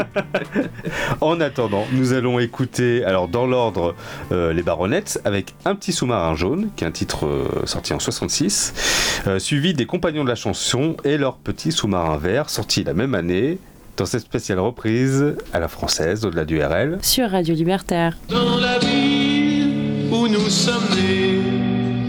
en 1.20 1.40
attendant, 1.40 1.86
nous 1.92 2.12
allons 2.12 2.40
écouter, 2.40 3.04
alors 3.04 3.28
dans 3.28 3.46
l'ordre, 3.46 3.94
euh, 4.32 4.52
les 4.52 4.62
Baronettes 4.62 5.20
avec 5.24 5.54
Un 5.64 5.76
petit 5.76 5.92
sous-marin 5.92 6.34
jaune, 6.34 6.70
qui 6.74 6.82
est 6.82 6.86
un 6.86 6.92
titre 6.92 7.26
euh, 7.26 7.62
sorti 7.64 7.92
en 7.92 8.00
66, 8.00 9.22
euh, 9.26 9.38
suivi 9.38 9.72
des 9.72 9.86
Compagnons 9.86 10.24
de 10.24 10.28
la 10.28 10.34
chanson 10.34 10.96
et 11.04 11.16
leur 11.16 11.36
petit 11.36 11.70
sous-marin 11.70 12.16
vert, 12.16 12.50
sorti 12.50 12.82
la 12.82 12.92
même 12.92 13.14
année. 13.14 13.58
Dans 13.96 14.06
cette 14.06 14.22
spéciale 14.22 14.58
reprise 14.58 15.36
à 15.52 15.60
la 15.60 15.68
française, 15.68 16.24
au-delà 16.24 16.44
du 16.44 16.60
RL. 16.60 16.98
Sur 17.02 17.30
Radio 17.30 17.54
Libertaire. 17.54 18.16
Dans 18.28 18.56
la 18.56 18.78
ville 18.78 20.08
où 20.10 20.26
nous 20.26 20.48
sommes 20.48 20.88
nés, 20.96 21.40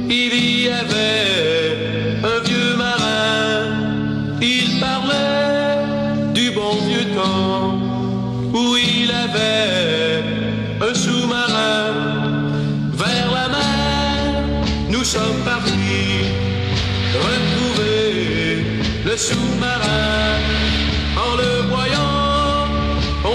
il 0.10 0.63
y 0.63 0.63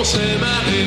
s'est 0.09 0.39
marré, 0.40 0.85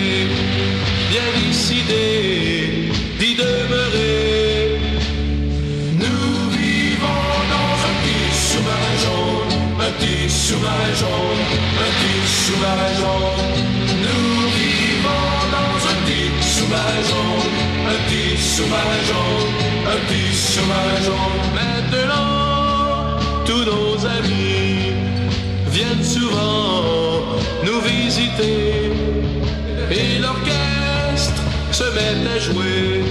bien 1.12 1.30
décidé 1.44 2.90
d'y 3.20 3.36
demeurer. 3.36 4.80
Nous 6.04 6.50
vivons 6.58 7.30
dans 7.54 7.74
un 7.90 7.96
petit 8.02 8.30
sous-marin 8.48 8.96
jaune, 9.04 9.52
un 9.88 9.92
petit 10.00 10.28
sous-marin 10.28 10.94
jaune, 11.02 11.42
un 11.86 11.92
petit 12.00 12.24
sous-marin 12.46 12.94
jaune. 13.02 13.50
Nous 14.06 14.34
vivons 14.58 15.38
dans 15.56 15.78
un 15.92 15.98
petit 16.02 16.32
sous-marin 16.54 17.02
jaune, 17.12 17.54
un 17.94 18.00
petit 18.04 18.38
sous-marin 18.54 19.02
jaune, 19.10 19.52
un 19.94 20.00
petit 20.08 20.34
sous-marin 20.50 21.00
jaune. 21.08 21.42
Maintenant, 21.60 23.20
tous 23.46 23.66
nos 23.72 23.94
amis 24.18 24.96
viennent 25.76 26.04
souvent 26.04 27.22
nous 27.64 27.80
visiter 27.82 29.11
et 29.92 30.20
l'orchestre 30.20 31.42
se 31.72 31.84
met 31.84 32.30
à 32.30 32.40
jouer. 32.40 33.04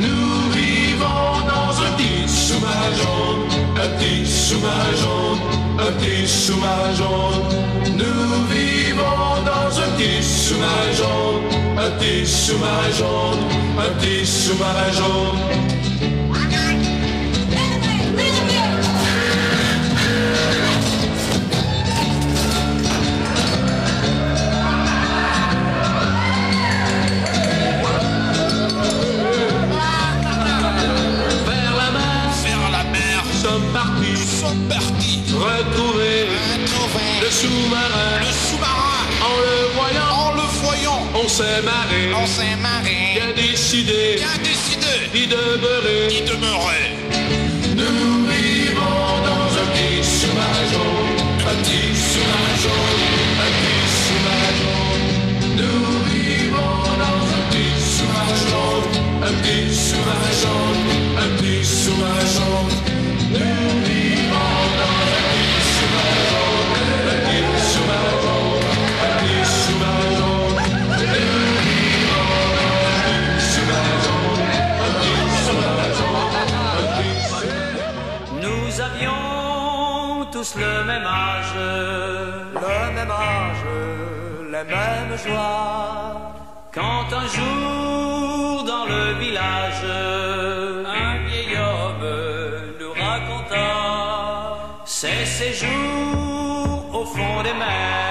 Nous 0.00 0.50
vivons 0.52 1.32
dans 1.52 1.72
un 1.80 1.92
petit 1.96 2.28
sous-marin 2.28 3.38
un 3.76 3.88
petit 3.98 4.26
sous-marin 4.26 5.38
un 5.78 5.92
petit 5.92 6.28
sous-marin. 6.28 7.32
Nous 7.96 8.46
vivons 8.50 9.42
dans 9.44 9.78
un 9.80 9.88
petit 9.96 10.22
sous-marin 10.22 11.40
un 11.78 11.90
petit 11.98 12.26
sous-marin 12.26 13.36
un 13.78 14.00
petit 14.00 14.26
sous-marin 14.26 15.61
sous-marin. 37.32 38.12
Le 38.20 38.30
sous-marin. 38.46 39.00
En 39.28 39.36
le 39.46 39.56
voyant. 39.76 40.10
En 40.24 40.32
le 40.40 40.46
voyant. 40.62 41.00
On 41.14 41.28
s'est 41.28 41.62
marré. 41.62 42.02
On 42.22 42.26
s'est 42.26 42.56
marré. 42.60 42.96
Bien 43.16 43.32
décidé. 43.34 44.16
Bien 44.16 44.36
décidé. 44.50 44.92
D'y 45.14 45.26
demeurer. 45.26 46.00
D'y 46.12 46.22
demeurer. 46.32 46.84
Nous 47.80 48.26
vivons 48.32 49.08
dans 49.28 49.48
un 49.62 49.66
petit 49.72 50.04
sous-marin 50.16 50.64
jaune. 50.72 51.18
Un 51.50 51.56
petit 51.62 51.90
sous-marin 52.10 52.56
jaune. 52.64 53.02
Un 53.44 53.50
petit 53.58 53.86
sous-marin 54.02 54.52
jaune. 54.60 55.06
Nous 55.60 55.84
vivons 56.12 56.78
dans 57.04 57.20
un 57.36 57.42
petit 57.50 57.76
sous-marin 57.94 58.40
jaune. 58.50 58.90
Un 59.28 59.34
petit 59.40 59.68
sous-marin 59.86 60.34
jaune. 60.42 60.82
Un 61.24 61.30
petit 61.38 61.64
sous-marin 61.64 62.26
jaune. 62.36 62.72
Le 80.42 80.84
même 80.84 81.06
âge, 81.06 81.54
le 81.54 82.94
même 82.96 83.10
âge, 83.10 83.64
les 84.50 84.64
mêmes 84.74 85.16
joies. 85.24 86.34
Quand 86.74 87.06
un 87.22 87.26
jour 87.36 88.64
dans 88.64 88.86
le 88.86 89.12
village, 89.20 89.84
un 91.00 91.12
vieil 91.26 91.56
homme 91.56 92.08
nous 92.80 92.92
raconta 92.92 93.68
ses 94.84 95.24
séjours 95.24 96.90
au 96.92 97.04
fond 97.04 97.42
des 97.44 97.54
mers, 97.54 98.01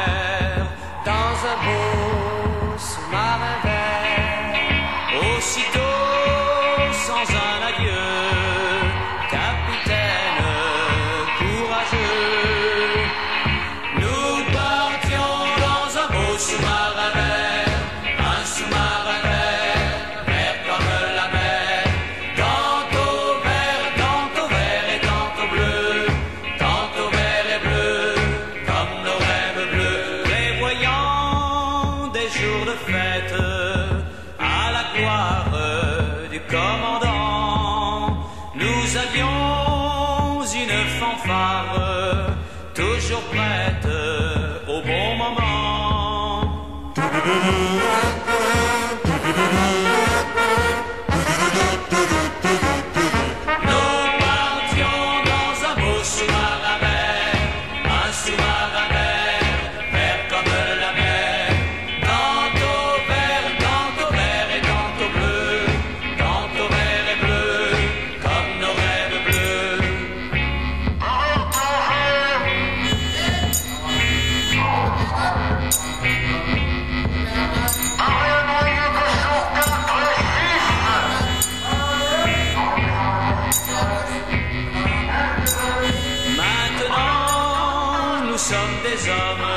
nous 88.42 88.48
sommes 88.48 88.82
des 88.84 89.10
hommes. 89.10 89.48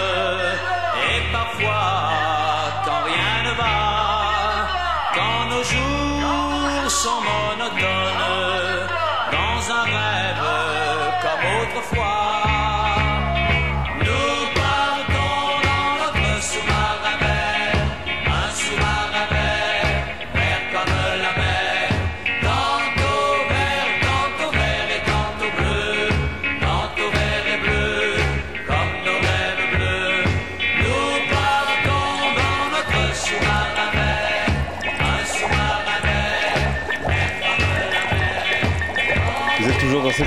Et 1.09 1.32
parfois, 1.32 1.74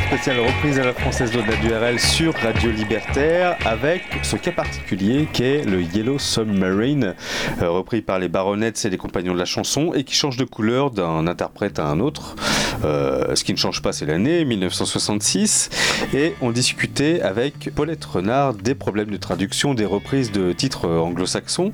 spéciale 0.07 0.39
reprise 0.39 0.79
à 0.79 0.85
la 0.85 0.93
française 0.93 1.31
d'au-delà 1.31 1.57
du 1.57 1.73
RL 1.73 1.99
sur 1.99 2.33
Radio 2.35 2.71
Libertaire 2.71 3.57
avec 3.65 4.03
ce 4.23 4.37
cas 4.37 4.53
particulier 4.53 5.27
qu'est 5.33 5.65
le 5.65 5.81
Yellow 5.81 6.17
Submarine, 6.17 7.13
euh, 7.61 7.69
repris 7.69 8.01
par 8.01 8.17
les 8.17 8.29
Baronettes 8.29 8.85
et 8.85 8.89
les 8.89 8.95
compagnons 8.95 9.33
de 9.33 9.39
la 9.39 9.45
chanson 9.45 9.91
et 9.93 10.05
qui 10.05 10.15
change 10.15 10.37
de 10.37 10.45
couleur 10.45 10.91
d'un 10.91 11.27
interprète 11.27 11.77
à 11.77 11.87
un 11.87 11.99
autre. 11.99 12.37
Euh, 12.83 13.35
ce 13.35 13.43
qui 13.43 13.51
ne 13.53 13.57
change 13.57 13.81
pas, 13.81 13.91
c'est 13.91 14.05
l'année 14.05 14.45
1966. 14.45 15.69
Et 16.13 16.33
on 16.41 16.51
discutait 16.51 17.21
avec 17.21 17.71
Paulette 17.75 18.03
Renard 18.05 18.53
des 18.53 18.75
problèmes 18.75 19.09
de 19.09 19.17
traduction, 19.17 19.73
des 19.73 19.85
reprises 19.85 20.31
de 20.31 20.53
titres 20.53 20.85
euh, 20.87 20.99
anglo-saxons. 20.99 21.71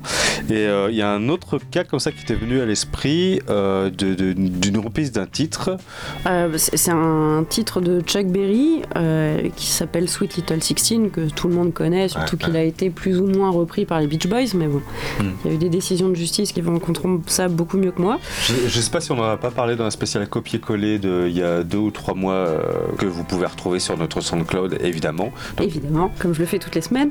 Et 0.50 0.54
euh, 0.66 0.88
il 0.90 0.96
y 0.96 1.02
a 1.02 1.10
un 1.10 1.28
autre 1.28 1.58
cas 1.70 1.84
comme 1.84 2.00
ça 2.00 2.12
qui 2.12 2.22
était 2.22 2.34
venu 2.34 2.60
à 2.60 2.66
l'esprit 2.66 3.40
euh, 3.50 3.90
de- 3.90 4.14
de- 4.14 4.32
d'une 4.32 4.78
reprise 4.78 5.12
d'un 5.12 5.26
titre. 5.26 5.76
Euh, 6.26 6.56
c'est 6.56 6.90
un 6.90 7.44
titre 7.48 7.80
de 7.80 8.00
Chuck 8.00 8.26
Berry 8.26 8.82
euh, 8.96 9.48
qui 9.56 9.66
s'appelle 9.66 10.08
Sweet 10.08 10.36
Little 10.36 10.62
Sixteen, 10.62 11.10
que 11.10 11.28
tout 11.28 11.48
le 11.48 11.54
monde 11.54 11.72
connaît, 11.72 12.08
surtout 12.08 12.36
Ouais, 12.36 12.44
qu'il 12.44 12.56
a 12.56 12.62
été 12.62 12.90
plus 12.90 13.20
ou 13.20 13.26
moins 13.26 13.50
repris 13.50 13.84
par 13.84 14.00
les 14.00 14.06
Beach 14.06 14.26
Boys, 14.26 14.54
mais 14.54 14.66
bon, 14.66 14.80
Hmm. 15.20 15.30
il 15.44 15.50
y 15.50 15.52
a 15.52 15.56
eu 15.56 15.58
des 15.58 15.68
décisions 15.68 16.08
de 16.08 16.14
justice 16.16 16.52
qui 16.52 16.60
vont 16.60 16.78
contre 16.78 17.02
ça 17.26 17.48
beaucoup 17.48 17.76
mieux 17.76 17.92
que 17.92 18.00
moi. 18.02 18.18
Je, 18.42 18.54
je 18.68 18.80
sais 18.80 18.90
pas 18.90 19.00
si 19.00 19.12
on 19.12 19.18
en 19.18 19.24
a 19.24 19.36
pas 19.36 19.50
parlé 19.50 19.76
dans 19.76 19.84
un 19.84 19.90
spécial 19.90 20.26
copier-coller 20.28 20.98
de 21.04 21.26
il 21.28 21.36
y 21.36 21.42
a 21.42 21.62
deux 21.62 21.78
ou 21.78 21.90
trois 21.90 22.14
mois 22.14 22.34
euh, 22.34 22.60
que 22.98 23.06
vous 23.06 23.24
pouvez 23.24 23.46
retrouver 23.46 23.78
sur 23.78 23.96
notre 23.96 24.20
SoundCloud 24.20 24.78
évidemment. 24.80 25.32
Donc, 25.56 25.66
Évidemment, 25.66 26.10
comme 26.18 26.34
je 26.34 26.40
le 26.40 26.46
fais 26.46 26.58
toutes 26.58 26.74
les 26.74 26.80
semaines. 26.80 27.10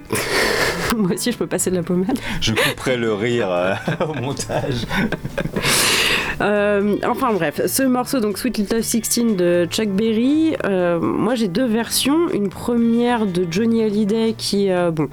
moi 0.97 1.11
aussi, 1.13 1.31
je 1.31 1.37
peux 1.37 1.47
passer 1.47 1.71
de 1.71 1.75
la 1.75 1.83
pommade. 1.83 2.17
je 2.41 2.53
couperai 2.53 2.97
le 2.97 3.13
rire 3.13 3.47
euh, 3.49 3.73
au 4.07 4.13
montage. 4.13 4.85
Euh, 6.41 6.97
enfin 7.07 7.33
bref, 7.33 7.61
ce 7.67 7.83
morceau, 7.83 8.19
donc 8.19 8.37
Sweet 8.37 8.57
Little 8.57 8.83
Sixteen 8.83 9.35
de 9.35 9.67
Chuck 9.69 9.89
Berry, 9.89 10.55
euh, 10.65 10.99
moi 10.99 11.35
j'ai 11.35 11.47
deux 11.47 11.65
versions. 11.65 12.29
Une 12.33 12.49
première 12.49 13.25
de 13.25 13.45
Johnny 13.49 13.83
Hallyday 13.83 14.33
qui, 14.37 14.71
euh, 14.71 14.91
bon, 14.91 15.09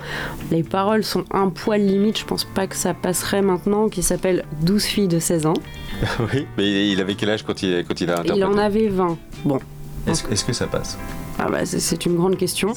les 0.51 0.63
paroles 0.63 1.05
sont 1.05 1.25
un 1.31 1.49
poil 1.49 1.83
limite, 1.83 2.19
je 2.19 2.25
pense 2.25 2.45
pas 2.45 2.67
que 2.67 2.77
ça 2.77 2.95
passerait 2.95 3.43
maintenant, 3.43 3.89
qui 3.89 4.03
s'appelle 4.03 4.45
12 4.63 4.85
filles 4.85 5.09
de 5.09 5.19
16 5.19 5.47
ans. 5.47 5.55
oui, 6.35 6.47
mais 6.57 6.91
il 6.91 7.01
avait 7.01 7.15
quel 7.15 7.31
âge 7.31 7.43
quand 7.43 7.63
il, 7.63 7.85
quand 7.87 8.01
il 8.01 8.11
a 8.11 8.15
interprété 8.21 8.39
Il 8.39 8.45
en 8.45 8.59
avait 8.59 8.89
20. 8.89 9.17
Bon, 9.45 9.59
Est-ce 10.07 10.25
est-ce 10.31 10.45
que 10.45 10.53
ça 10.53 10.67
passe? 10.67 10.99
Ah 11.43 11.47
bah, 11.51 11.65
c'est- 11.65 12.05
une 12.05 12.17
grande 12.17 12.37
question. 12.37 12.73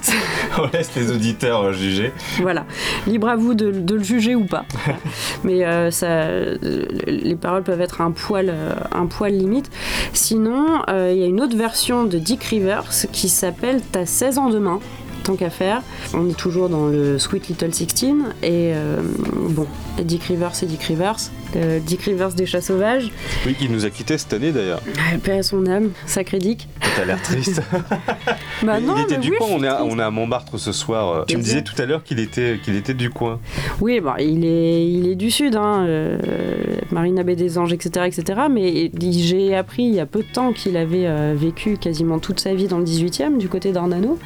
On 0.58 0.66
laisse 0.72 0.94
les 0.96 1.10
auditeurs 1.10 1.60
euh, 1.62 1.72
juger. 1.74 2.10
voilà, 2.40 2.64
libre 3.06 3.28
à 3.28 3.36
vous 3.36 3.52
de, 3.52 3.70
de 3.70 3.94
le 3.96 4.02
juger 4.02 4.34
ou 4.34 4.44
pas. 4.46 4.64
Mais 5.44 5.66
euh, 5.66 5.90
ça, 5.90 6.06
euh, 6.06 6.56
les 7.06 7.36
paroles 7.36 7.64
peuvent 7.64 7.80
être 7.82 8.00
un 8.00 8.10
poil, 8.10 8.54
un 8.92 9.06
poil 9.06 9.34
limite. 9.36 9.70
Sinon, 10.14 10.82
euh, 10.88 11.12
il 11.14 11.20
y 11.20 11.22
a 11.22 11.26
une 11.26 11.40
autre 11.42 11.56
version 11.56 12.04
de 12.04 12.18
Dick 12.18 12.44
Rivers 12.44 12.88
qui 13.12 13.28
s'appelle 13.28 13.80
T'as 13.92 14.06
16 14.06 14.38
ans 14.38 14.48
demain. 14.48 14.80
Tant 15.24 15.34
qu'à 15.36 15.50
faire, 15.50 15.82
on 16.14 16.26
est 16.30 16.36
toujours 16.36 16.70
dans 16.70 16.86
le 16.86 17.18
Sweet 17.18 17.48
Little 17.48 17.74
Sixteen 17.74 18.28
et 18.42 18.72
euh, 18.72 19.02
bon, 19.50 19.66
Dick 20.02 20.22
Rivers 20.22 20.54
c'est 20.54 20.64
Dick 20.64 20.82
Rivers, 20.84 21.16
Dick 21.80 22.02
Rivers 22.02 22.32
des 22.34 22.46
chats 22.46 22.60
sauvages, 22.60 23.10
Oui, 23.46 23.56
il 23.60 23.70
nous 23.72 23.84
a 23.84 23.90
quittés 23.90 24.18
cette 24.18 24.32
année 24.32 24.52
d'ailleurs. 24.52 24.80
Ah, 24.98 25.16
paix 25.22 25.38
à 25.38 25.42
son 25.42 25.66
âme, 25.66 25.90
sacré 26.06 26.38
Dick. 26.38 26.68
T'as 26.96 27.04
l'air 27.04 27.20
triste. 27.22 27.62
Bah 28.64 28.80
non, 28.80 28.94
il 28.96 29.02
était 29.02 29.14
mais 29.18 29.20
du 29.22 29.30
oui, 29.30 29.36
coin, 29.38 29.46
on 29.52 29.62
est, 29.62 29.68
à, 29.68 29.74
triste. 29.76 29.92
on 29.94 29.98
est 30.00 30.02
à 30.02 30.10
Montmartre 30.10 30.58
ce 30.58 30.72
soir. 30.72 31.12
euh. 31.12 31.24
Tu 31.28 31.36
me 31.36 31.42
disais 31.42 31.62
tout 31.62 31.80
à 31.80 31.86
l'heure 31.86 32.02
qu'il 32.02 32.18
était, 32.18 32.58
qu'il 32.60 32.74
était 32.74 32.92
du 32.92 33.08
coin. 33.08 33.38
Oui, 33.80 34.00
bah, 34.00 34.16
il, 34.18 34.44
est, 34.44 34.84
il 34.84 35.06
est 35.08 35.14
du 35.14 35.30
Sud, 35.30 35.54
hein, 35.54 35.84
euh, 35.86 36.18
Marina 36.90 37.22
Baie 37.22 37.36
des 37.36 37.56
Anges, 37.56 37.72
etc. 37.72 38.06
etc. 38.06 38.40
mais 38.50 38.90
j'ai 39.00 39.54
appris 39.54 39.84
il 39.84 39.94
y 39.94 40.00
a 40.00 40.06
peu 40.06 40.20
de 40.24 40.32
temps 40.32 40.52
qu'il 40.52 40.76
avait 40.76 41.06
euh, 41.06 41.34
vécu 41.36 41.76
quasiment 41.76 42.18
toute 42.18 42.40
sa 42.40 42.52
vie 42.52 42.66
dans 42.66 42.78
le 42.78 42.84
18e, 42.84 43.38
du 43.38 43.48
côté 43.48 43.70
d'Ornano, 43.70 44.18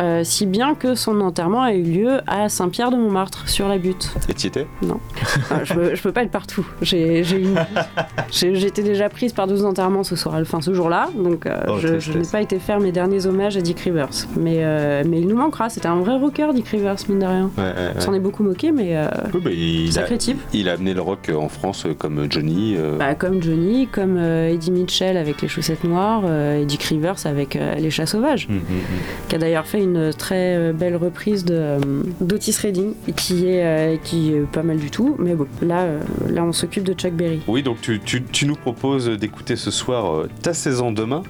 euh, 0.00 0.22
si 0.24 0.46
bien 0.46 0.74
que 0.74 0.96
son 0.96 1.20
enterrement 1.20 1.62
a 1.62 1.72
eu 1.72 1.82
lieu 1.84 2.20
à 2.26 2.48
Saint-Pierre 2.48 2.90
de 2.90 2.96
Montmartre, 2.96 3.48
sur 3.48 3.68
la 3.68 3.78
butte. 3.78 4.12
Et 4.28 4.34
t'y 4.34 4.48
étais? 4.48 4.66
Non, 4.82 4.98
je, 5.64 5.72
peux, 5.72 5.94
je 5.94 6.02
peux 6.02 6.12
pas 6.12 6.24
être 6.24 6.32
partout. 6.32 6.57
Tout. 6.58 6.66
J'étais 8.30 8.82
déjà 8.82 9.08
prise 9.08 9.32
par 9.32 9.46
deux 9.46 9.64
enterrements 9.64 10.04
ce 10.04 10.16
soir, 10.16 10.36
enfin 10.40 10.60
ce 10.60 10.72
jour-là, 10.72 11.08
donc 11.16 11.46
euh, 11.46 11.58
Oh, 11.68 11.78
je, 11.78 12.12
n'ai 12.18 12.24
pas 12.30 12.40
été 12.40 12.58
faire 12.58 12.80
mes 12.80 12.92
derniers 12.92 13.26
hommages 13.26 13.56
à 13.56 13.60
Dick 13.60 13.80
Rivers. 13.80 14.08
Mais, 14.36 14.58
euh, 14.58 15.02
mais 15.06 15.20
il 15.20 15.28
nous 15.28 15.36
manquera. 15.36 15.68
C'était 15.68 15.88
un 15.88 15.96
vrai 16.00 16.16
rocker, 16.16 16.52
Dick 16.54 16.68
Rivers, 16.68 16.96
mine 17.08 17.18
de 17.18 17.26
rien. 17.26 17.50
Ouais, 17.56 17.64
ouais, 17.64 17.92
On 17.96 18.00
s'en 18.00 18.14
est 18.14 18.20
beaucoup 18.20 18.42
moqué, 18.42 18.72
mais 18.72 18.96
euh, 18.96 19.08
Oui, 19.34 19.40
bah, 19.42 19.50
il, 19.52 19.88
a, 19.90 19.92
Sacré 19.92 20.18
type. 20.18 20.38
il 20.52 20.68
a 20.68 20.72
amené 20.72 20.94
le 20.94 21.00
rock 21.00 21.30
en 21.34 21.48
France 21.48 21.86
comme 21.98 22.26
Johnny. 22.30 22.74
euh, 22.76 22.96
bah, 22.98 23.14
comme 23.14 23.42
Johnny, 23.42 23.86
comme 23.86 24.18
Eddie 24.18 24.70
Mitchell 24.70 25.16
avec 25.16 25.42
les 25.42 25.48
chaussettes 25.48 25.84
noires, 25.84 26.22
et 26.30 26.64
Dick 26.64 26.82
Rivers 26.84 27.26
avec 27.26 27.58
les 27.78 27.90
chats 27.90 28.06
sauvages. 28.06 28.46
hum, 28.48 28.56
hum, 28.56 28.62
hum. 28.62 28.82
qui 29.28 29.34
a 29.34 29.38
d'ailleurs 29.38 29.66
fait 29.66 29.82
une 29.82 30.12
très 30.12 30.72
belle 30.72 30.96
reprise 30.96 31.44
de 31.44 31.76
d'Otis 32.20 32.56
Redding 32.62 32.94
qui 33.16 33.46
est 33.48 34.00
qui 34.02 34.32
est 34.32 34.40
pas 34.40 34.62
mal 34.62 34.78
du 34.78 34.90
tout 34.90 35.16
mais 35.18 35.34
bon 35.34 35.46
là 35.62 35.86
là 36.28 36.44
on 36.44 36.47
s'occupe 36.52 36.84
de 36.84 36.92
Chuck 36.94 37.12
Berry 37.12 37.40
Oui, 37.46 37.62
donc 37.62 37.80
tu, 37.80 38.00
tu- 38.00 38.22
tu 38.22 38.46
nous 38.46 38.56
proposes 38.56 39.08
d'écouter 39.08 39.56
ce 39.56 39.70
soir 39.70 40.12
euh, 40.12 40.28
Ta 40.42 40.54
saison 40.54 40.92
demain. 40.92 41.22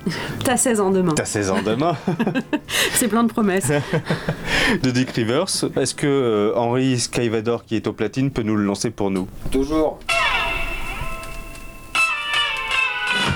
t'as 0.44 0.56
16 0.56 0.80
ans 0.80 0.90
demain 0.90 1.14
Ta 1.14 1.24
saison 1.24 1.56
demain 1.64 1.96
c'est 2.92 3.08
plein 3.08 3.24
de 3.24 3.32
promesses 3.32 3.70
de 4.82 4.90
Dick 4.90 5.10
Rivers. 5.12 5.46
Est-ce 5.76 5.94
que 5.94 6.06
euh, 6.06 6.52
Henri 6.56 6.98
Skyvador, 6.98 7.64
qui 7.64 7.76
est 7.76 7.86
au 7.86 7.92
platine, 7.92 8.30
peut 8.30 8.42
nous 8.42 8.56
le 8.56 8.64
lancer 8.64 8.90
pour 8.90 9.10
nous? 9.10 9.28
Toujours. 9.50 9.98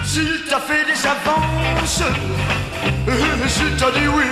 S'il 0.04 0.44
t'a 0.48 0.58
fait 0.60 0.84
des 0.84 1.06
avances, 1.06 2.02
euh, 3.08 3.48
s'il 3.48 3.76
t'a 3.76 3.90
dit 3.92 4.06
oui, 4.14 4.24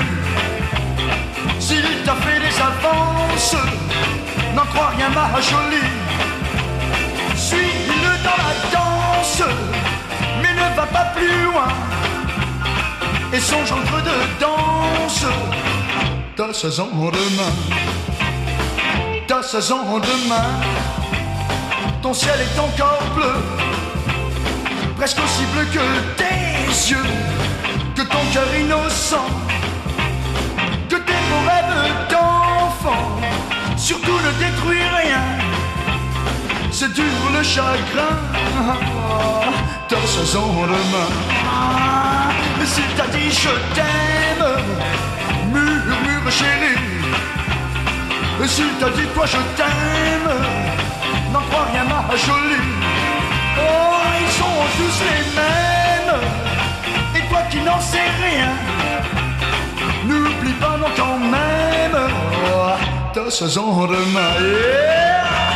s'il 1.59 1.83
t'a 2.05 2.15
fait 2.17 2.39
des 2.41 2.61
avances, 2.61 3.57
n'en 4.55 4.63
crois 4.67 4.89
rien 4.89 5.09
ma 5.11 5.41
jolie. 5.41 5.87
Dans 8.25 8.37
la 8.45 8.53
danse, 8.73 9.43
mais 10.43 10.53
ne 10.53 10.77
va 10.77 10.87
pas 10.87 11.07
plus 11.17 11.45
loin. 11.45 11.69
Et 13.33 13.41
songe 13.41 13.73
entre 13.73 14.03
deux 14.03 14.27
danses, 14.41 15.27
t'as 16.37 16.53
16 16.53 16.81
ans 16.81 16.91
demain, 16.93 17.53
t'as 19.27 19.43
16 19.43 19.73
ans 19.73 19.99
demain, 19.99 20.61
ton 22.03 22.13
ciel 22.13 22.35
est 22.41 22.59
encore 22.59 23.03
bleu 23.15 23.35
presque 25.01 25.19
aussi 25.25 25.47
bleu 25.55 25.65
que 25.73 25.87
tes 26.19 26.91
yeux, 26.91 27.09
que 27.97 28.03
ton 28.03 28.23
cœur 28.35 28.55
innocent, 28.55 29.25
que 30.91 30.97
tes 30.97 31.21
beaux 31.29 31.45
rêves 31.49 31.95
d'enfant. 32.11 33.07
Surtout 33.79 34.19
ne 34.27 34.31
détruis 34.45 34.83
rien, 35.03 35.40
c'est 36.81 36.95
dur 36.95 37.05
le 37.37 37.43
chagrin. 37.43 38.17
T'as 39.87 40.07
16 40.07 40.37
ans 40.37 40.55
demain, 40.77 41.11
si 42.65 42.81
t'as 42.97 43.09
dit 43.09 43.31
je 43.31 43.55
t'aime, 43.77 44.47
murmure 45.53 46.31
chérie. 46.31 46.81
Si 48.47 48.63
t'as 48.81 48.89
dit 48.97 49.09
toi 49.15 49.27
je 49.27 49.41
t'aime, 49.59 50.31
n'en 51.33 51.43
crois 51.49 51.67
rien 51.71 51.85
ma 51.85 52.17
jolie. 52.17 52.71
Oh, 53.59 54.01
ils 54.23 54.33
sont 54.41 54.61
tous 54.79 54.99
les 55.09 55.23
mêmes. 55.39 56.15
Et 57.17 57.29
toi 57.29 57.43
qui 57.51 57.61
n'en 57.61 57.81
sais 57.93 58.11
rien, 58.25 58.53
n'oublie 60.09 60.57
pas 60.65 60.79
non 60.79 60.91
quand 60.97 61.19
même. 61.37 61.99
16 63.29 63.59
ans 63.59 63.87
demain. 63.87 64.33
Yeah! 64.41 65.50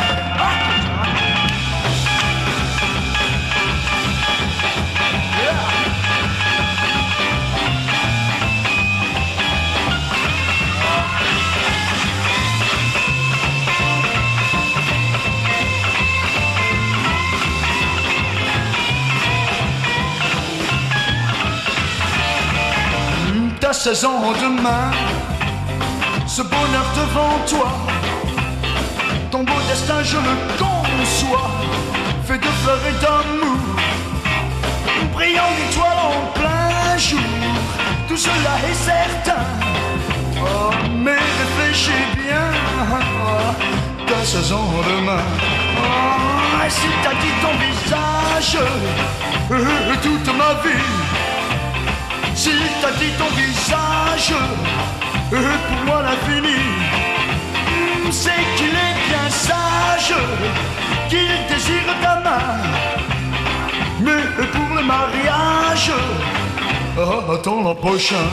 T'as 23.74 23.80
16 23.80 24.04
ans 24.04 24.32
demain, 24.40 24.92
ce 26.28 26.42
bonheur 26.42 26.86
devant 26.94 27.36
toi, 27.48 27.72
ton 29.32 29.42
beau 29.42 29.60
destin 29.68 30.00
je 30.04 30.16
le 30.16 30.34
conçois, 30.56 31.50
fait 32.24 32.38
de 32.38 32.46
fleurs 32.62 32.78
et 32.88 32.92
d'amour, 33.02 33.58
brillant 35.12 35.50
d'étoiles 35.56 36.02
en 36.04 36.38
plein 36.38 36.96
jour, 36.98 37.18
tout 38.06 38.16
cela 38.16 38.54
est 38.70 38.74
certain. 38.74 39.42
Oh, 40.40 40.70
mais 40.96 41.18
réfléchis 41.40 42.06
bien, 42.14 42.46
t'as 44.06 44.24
16 44.24 44.52
ans 44.52 44.70
demain. 44.88 45.24
Oh, 45.78 46.60
si 46.68 46.86
t'as 47.02 47.14
dit 47.14 47.34
ton 47.42 47.54
visage, 47.58 48.56
euh, 49.50 49.94
toute 50.00 50.36
ma 50.38 50.62
vie. 50.62 51.03
Si 52.34 52.50
t'as 52.82 52.90
dit 52.92 53.12
ton 53.18 53.28
visage, 53.36 54.34
euh, 55.32 55.56
pour 55.68 55.86
moi 55.86 56.02
l'infini, 56.02 56.56
Hmm, 57.66 58.10
c'est 58.10 58.44
qu'il 58.56 58.74
est 58.86 58.98
bien 59.08 59.30
sage, 59.30 60.14
qu'il 61.08 61.28
désire 61.48 61.94
ta 62.02 62.14
main. 62.20 62.58
Mais 64.00 64.46
pour 64.52 64.76
le 64.76 64.82
mariage, 64.82 65.90
ah, 66.98 67.32
attends 67.34 67.62
l'an 67.62 67.74
prochain. 67.74 68.26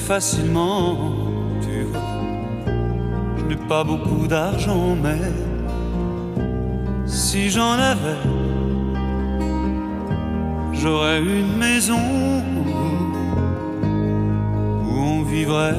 Facilement, 0.00 0.96
tu 1.60 1.82
vois. 1.84 2.00
Je 3.36 3.44
n'ai 3.44 3.60
pas 3.68 3.84
beaucoup 3.84 4.26
d'argent, 4.26 4.96
mais 5.02 5.20
si 7.06 7.50
j'en 7.50 7.72
avais, 7.72 8.22
j'aurais 10.72 11.20
une 11.20 11.56
maison 11.56 12.00
où 14.86 14.92
on 14.98 15.22
vivrait. 15.22 15.76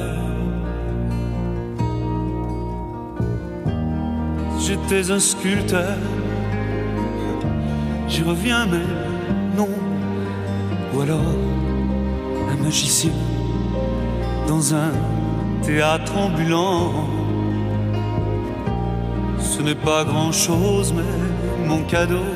J'étais 4.64 5.10
un 5.10 5.18
sculpteur, 5.18 5.96
j'y 8.08 8.22
reviens 8.22 8.66
mais 8.66 8.86
non. 9.56 9.68
Ou 10.94 11.00
alors 11.00 11.34
un 12.50 12.62
magicien 12.62 13.10
dans 14.52 14.74
un 14.74 14.92
théâtre 15.62 16.12
ambulant. 16.14 16.92
Ce 19.38 19.62
n'est 19.62 19.80
pas 19.90 20.04
grand 20.04 20.32
chose, 20.46 20.92
mais 20.96 21.14
mon 21.70 21.82
cadeau, 21.84 22.28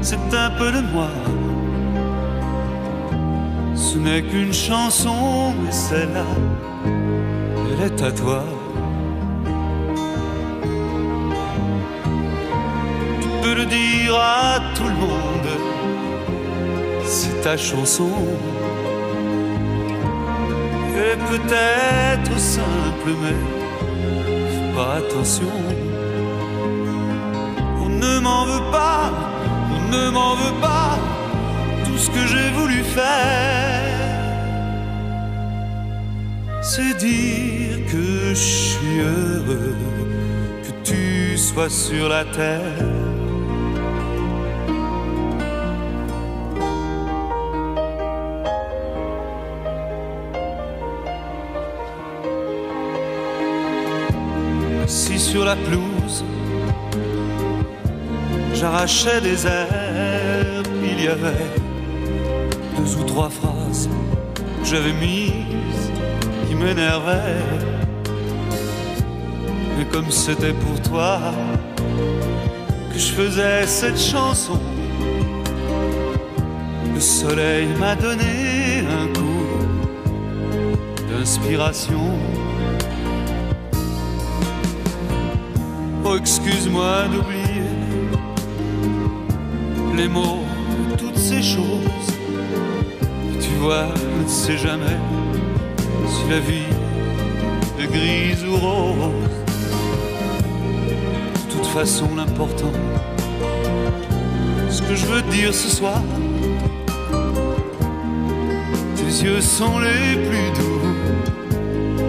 c'est 0.00 0.28
un 0.46 0.50
peu 0.58 0.70
de 0.76 0.82
moi. 0.94 1.12
Ce 3.74 3.98
n'est 3.98 4.22
qu'une 4.22 4.54
chanson, 4.68 5.52
mais 5.60 5.72
celle-là, 5.72 6.30
elle 7.68 7.82
est 7.88 8.00
à 8.02 8.12
toi. 8.22 8.42
Tu 13.22 13.28
peux 13.42 13.54
le 13.60 13.66
dire 13.66 14.14
à 14.16 14.58
tout 14.76 14.88
le 14.94 14.98
monde, 15.06 15.50
c'est 17.04 17.38
ta 17.42 17.56
chanson. 17.58 18.12
Peut-être 21.02 22.38
simple, 22.38 23.10
mais 23.22 24.74
pas 24.74 24.96
attention. 24.96 25.52
On 27.80 27.88
ne 27.88 28.20
m'en 28.20 28.44
veut 28.44 28.70
pas, 28.70 29.10
on 29.74 29.90
ne 29.90 30.10
m'en 30.10 30.34
veut 30.34 30.60
pas, 30.60 30.98
tout 31.84 31.98
ce 31.98 32.08
que 32.10 32.26
j'ai 32.26 32.50
voulu 32.50 32.84
faire. 32.84 33.82
C'est 36.62 36.96
dire 36.98 37.78
que 37.90 38.30
je 38.30 38.34
suis 38.34 38.98
heureux, 39.00 39.74
que 40.64 40.72
tu 40.84 41.36
sois 41.36 41.70
sur 41.70 42.08
la 42.08 42.24
terre. 42.26 43.01
Sur 55.32 55.46
la 55.46 55.56
pelouse. 55.56 56.22
J'arrachais 58.52 59.18
des 59.22 59.46
airs, 59.46 60.62
il 60.92 61.04
y 61.04 61.08
avait 61.08 61.50
deux 62.76 62.96
ou 63.00 63.04
trois 63.04 63.30
phrases 63.30 63.88
que 64.34 64.66
j'avais 64.70 64.92
mises 64.92 65.86
qui 66.46 66.54
m'énervaient. 66.54 67.48
Mais 69.78 69.86
comme 69.90 70.10
c'était 70.10 70.56
pour 70.64 70.78
toi 70.90 71.18
que 72.92 72.98
je 72.98 73.12
faisais 73.18 73.66
cette 73.66 73.98
chanson, 73.98 74.60
le 76.94 77.00
soleil 77.00 77.68
m'a 77.80 77.94
donné 77.94 78.84
un 79.00 79.06
coup 79.16 79.46
d'inspiration. 81.08 82.18
Excuse-moi 86.14 87.08
d'oublier 87.10 87.62
les 89.96 90.08
mots, 90.08 90.44
toutes 90.98 91.16
ces 91.16 91.42
choses. 91.42 92.08
Tu 93.40 93.48
vois, 93.60 93.86
on 94.18 94.22
ne 94.22 94.28
sait 94.28 94.58
jamais 94.58 94.98
si 96.06 96.28
la 96.30 96.38
vie 96.40 96.72
est 97.80 97.86
grise 97.86 98.44
ou 98.44 98.56
rose. 98.56 99.12
De 101.34 101.52
toute 101.52 101.66
façon, 101.66 102.08
l'important, 102.14 102.72
ce 104.68 104.82
que 104.82 104.94
je 104.94 105.06
veux 105.06 105.22
dire 105.22 105.54
ce 105.54 105.70
soir, 105.70 106.02
tes 108.96 109.24
yeux 109.24 109.40
sont 109.40 109.78
les 109.78 110.16
plus 110.26 110.50
doux 110.58 110.80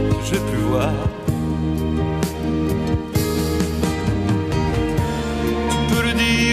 que 0.10 0.26
j'ai 0.26 0.40
pu 0.40 0.58
voir. 0.70 0.92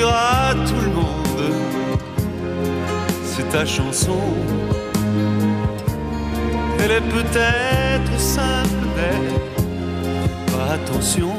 À 0.09 0.55
tout 0.67 0.81
le 0.81 0.91
monde, 0.91 1.55
c'est 3.25 3.49
ta 3.51 3.65
chanson. 3.67 4.19
Elle 6.79 6.93
est 6.93 7.09
peut-être 7.19 8.19
simple, 8.19 8.85
mais 8.97 10.53
pas 10.53 10.75
attention. 10.75 11.37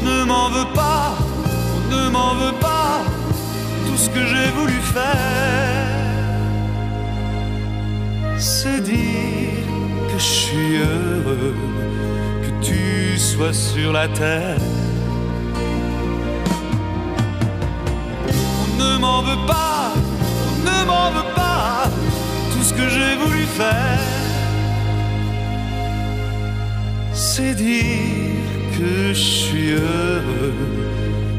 On 0.00 0.04
ne 0.04 0.24
m'en 0.24 0.48
veut 0.50 0.72
pas, 0.74 1.16
on 1.74 1.94
ne 1.94 2.10
m'en 2.10 2.34
veut 2.34 2.58
pas, 2.60 3.02
tout 3.86 3.96
ce 3.96 4.08
que 4.10 4.24
j'ai 4.24 4.50
voulu 4.58 4.80
faire, 4.94 5.88
c'est 8.38 8.80
dire 8.82 9.66
que 10.08 10.18
je 10.18 10.30
suis 10.42 10.76
heureux, 10.76 11.54
que 12.42 12.64
tu 12.64 13.18
sois 13.18 13.52
sur 13.52 13.92
la 13.92 14.08
terre. 14.08 14.67
M'en 19.18 19.24
veut 19.24 19.46
pas, 19.46 19.92
ne 20.64 20.86
m'en 20.86 21.10
veut 21.10 21.34
pas, 21.34 21.90
tout 22.52 22.62
ce 22.62 22.72
que 22.72 22.88
j'ai 22.88 23.16
voulu 23.16 23.44
faire, 23.46 23.98
c'est 27.12 27.54
dire 27.54 28.44
que 28.78 29.08
je 29.08 29.28
suis 29.44 29.70
heureux, 29.72 30.54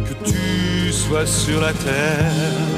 que 0.07 0.29
tu 0.29 0.91
sois 0.91 1.25
sur 1.25 1.61
la 1.61 1.71
terre. 1.71 2.68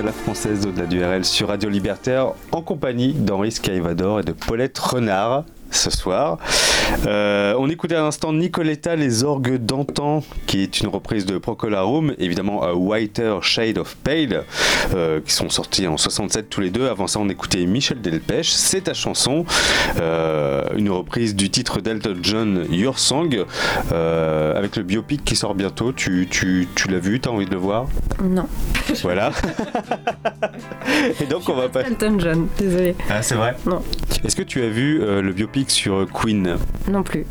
Reprise 0.00 0.02
à 0.02 0.02
la 0.02 0.12
française 0.30 0.60
d'au-delà 0.60 0.86
du 0.86 1.04
RL 1.04 1.24
sur 1.24 1.48
Radio 1.48 1.68
Libertaire 1.68 2.34
en 2.52 2.62
compagnie 2.62 3.14
d'Henri 3.14 3.50
Scaivador 3.50 4.20
et 4.20 4.22
de 4.22 4.30
Paulette 4.30 4.78
Renard 4.78 5.42
ce 5.72 5.90
soir. 5.90 6.38
Euh, 7.06 7.54
on 7.58 7.68
écoutait 7.68 7.94
à 7.94 8.02
l'instant 8.02 8.32
Nicoletta, 8.32 8.96
les 8.96 9.24
orgues 9.24 9.56
d'antan, 9.56 10.22
qui 10.46 10.62
est 10.62 10.80
une 10.80 10.88
reprise 10.88 11.26
de 11.26 11.38
Procolarum, 11.38 12.14
évidemment 12.18 12.62
A 12.62 12.74
Whiter 12.74 13.38
Shade 13.42 13.78
of 13.78 13.96
Pale, 13.96 14.44
euh, 14.94 15.20
qui 15.24 15.32
sont 15.32 15.48
sortis 15.48 15.86
en 15.86 15.96
67 15.96 16.50
tous 16.50 16.60
les 16.60 16.70
deux. 16.70 16.88
Avant 16.88 17.06
ça, 17.06 17.20
on 17.20 17.28
écoutait 17.28 17.64
Michel 17.66 18.00
Delpech, 18.00 18.50
c'est 18.50 18.82
ta 18.82 18.94
chanson, 18.94 19.44
euh, 20.00 20.64
une 20.76 20.90
reprise 20.90 21.34
du 21.34 21.50
titre 21.50 21.80
d'Elton 21.80 22.16
John, 22.22 22.66
Your 22.70 22.98
Song, 22.98 23.44
avec 23.90 24.76
le 24.76 24.82
biopic 24.82 25.24
qui 25.24 25.36
sort 25.36 25.54
bientôt. 25.54 25.92
Tu, 25.92 26.26
tu, 26.30 26.68
tu 26.74 26.88
l'as 26.88 26.98
vu, 26.98 27.20
t'as 27.20 27.30
envie 27.30 27.46
de 27.46 27.52
le 27.52 27.56
voir? 27.58 27.86
Non. 28.22 28.46
Voilà. 29.02 29.32
Et 31.20 31.24
donc, 31.26 31.48
on 31.48 31.54
va 31.54 31.68
pas. 31.68 31.82
Elton 31.82 32.18
John, 32.18 32.48
désolé. 32.58 32.94
Ah, 33.08 33.22
c'est 33.22 33.34
vrai 33.34 33.56
Non. 33.66 33.82
Est-ce 34.24 34.36
que 34.36 34.42
tu 34.42 34.62
as 34.62 34.68
vu 34.68 35.00
euh, 35.02 35.22
le 35.22 35.32
biopic 35.32 35.70
sur 35.70 36.06
Queen 36.12 36.56
Non 36.90 37.02
plus. 37.02 37.24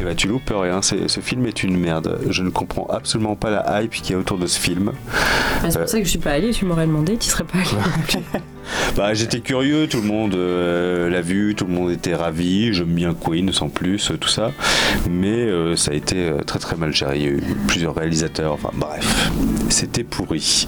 eh 0.00 0.04
ben, 0.04 0.14
tu 0.14 0.28
loupes 0.28 0.50
rien, 0.54 0.82
ce 0.82 1.20
film 1.20 1.46
est 1.46 1.62
une 1.62 1.76
merde. 1.78 2.20
Je 2.28 2.42
ne 2.42 2.50
comprends 2.50 2.86
absolument 2.88 3.36
pas 3.36 3.50
la 3.50 3.82
hype 3.82 3.90
qu'il 3.92 4.10
y 4.12 4.14
a 4.14 4.18
autour 4.18 4.38
de 4.38 4.46
ce 4.46 4.58
film. 4.60 4.92
Bah, 5.62 5.70
c'est 5.70 5.76
Euh, 5.76 5.80
pour 5.80 5.88
ça 5.88 5.98
que 5.98 6.04
je 6.04 6.10
suis 6.10 6.18
pas 6.18 6.32
allée, 6.32 6.50
tu 6.50 6.64
m'aurais 6.66 6.86
demandé, 6.86 7.16
tu 7.16 7.28
serais 7.30 7.44
pas 7.44 7.58
allée. 7.58 8.22
bah, 8.96 9.14
J'étais 9.14 9.40
curieux, 9.40 9.86
tout 9.88 10.00
le 10.00 10.06
monde 10.06 10.34
euh, 10.34 11.08
l'a 11.08 11.20
vu, 11.20 11.54
tout 11.54 11.66
le 11.66 11.72
monde 11.72 11.90
était 11.90 12.14
ravi. 12.14 12.72
J'aime 12.72 12.94
bien 12.94 13.14
Queen 13.14 13.52
sans 13.52 13.68
plus, 13.68 14.10
euh, 14.10 14.16
tout 14.16 14.28
ça. 14.28 14.52
Mais 15.10 15.28
euh, 15.28 15.76
ça 15.76 15.92
a 15.92 15.94
été 15.94 16.32
très 16.46 16.58
très 16.58 16.76
mal 16.76 16.92
géré. 16.92 17.18
Il 17.18 17.22
y 17.22 17.26
a 17.26 17.30
eu 17.30 17.42
plusieurs 17.66 17.94
réalisateurs, 17.94 18.52
enfin 18.52 18.70
bref, 18.74 19.30
c'était 19.68 20.04
pourri. 20.04 20.66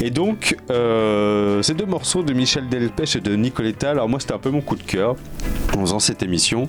Et 0.00 0.10
donc, 0.10 0.56
ces 0.68 1.74
deux 1.74 1.86
morceaux 1.86 2.22
de 2.22 2.32
Michel 2.32 2.68
Delpech 2.68 3.16
et 3.16 3.20
de 3.20 3.34
Nicoletta, 3.34 3.90
alors 3.90 4.08
moi 4.08 4.20
c'était 4.20 4.34
un 4.34 4.38
peu 4.38 4.50
mon 4.50 4.60
coup 4.60 4.76
de 4.76 4.82
cœur 4.82 5.16
en 5.76 5.80
faisant 5.80 5.98
cette 5.98 6.22
émission. 6.22 6.68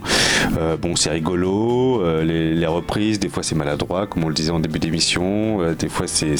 Bon, 0.81 0.95
c'est 0.95 1.09
rigolo, 1.09 2.03
les, 2.21 2.53
les 2.53 2.67
reprises, 2.67 3.19
des 3.19 3.29
fois 3.29 3.43
c'est 3.43 3.55
maladroit, 3.55 4.07
comme 4.07 4.23
on 4.23 4.27
le 4.29 4.33
disait 4.33 4.51
en 4.51 4.59
début 4.59 4.79
d'émission, 4.79 5.73
des 5.73 5.89
fois 5.89 6.07
c'est 6.07 6.35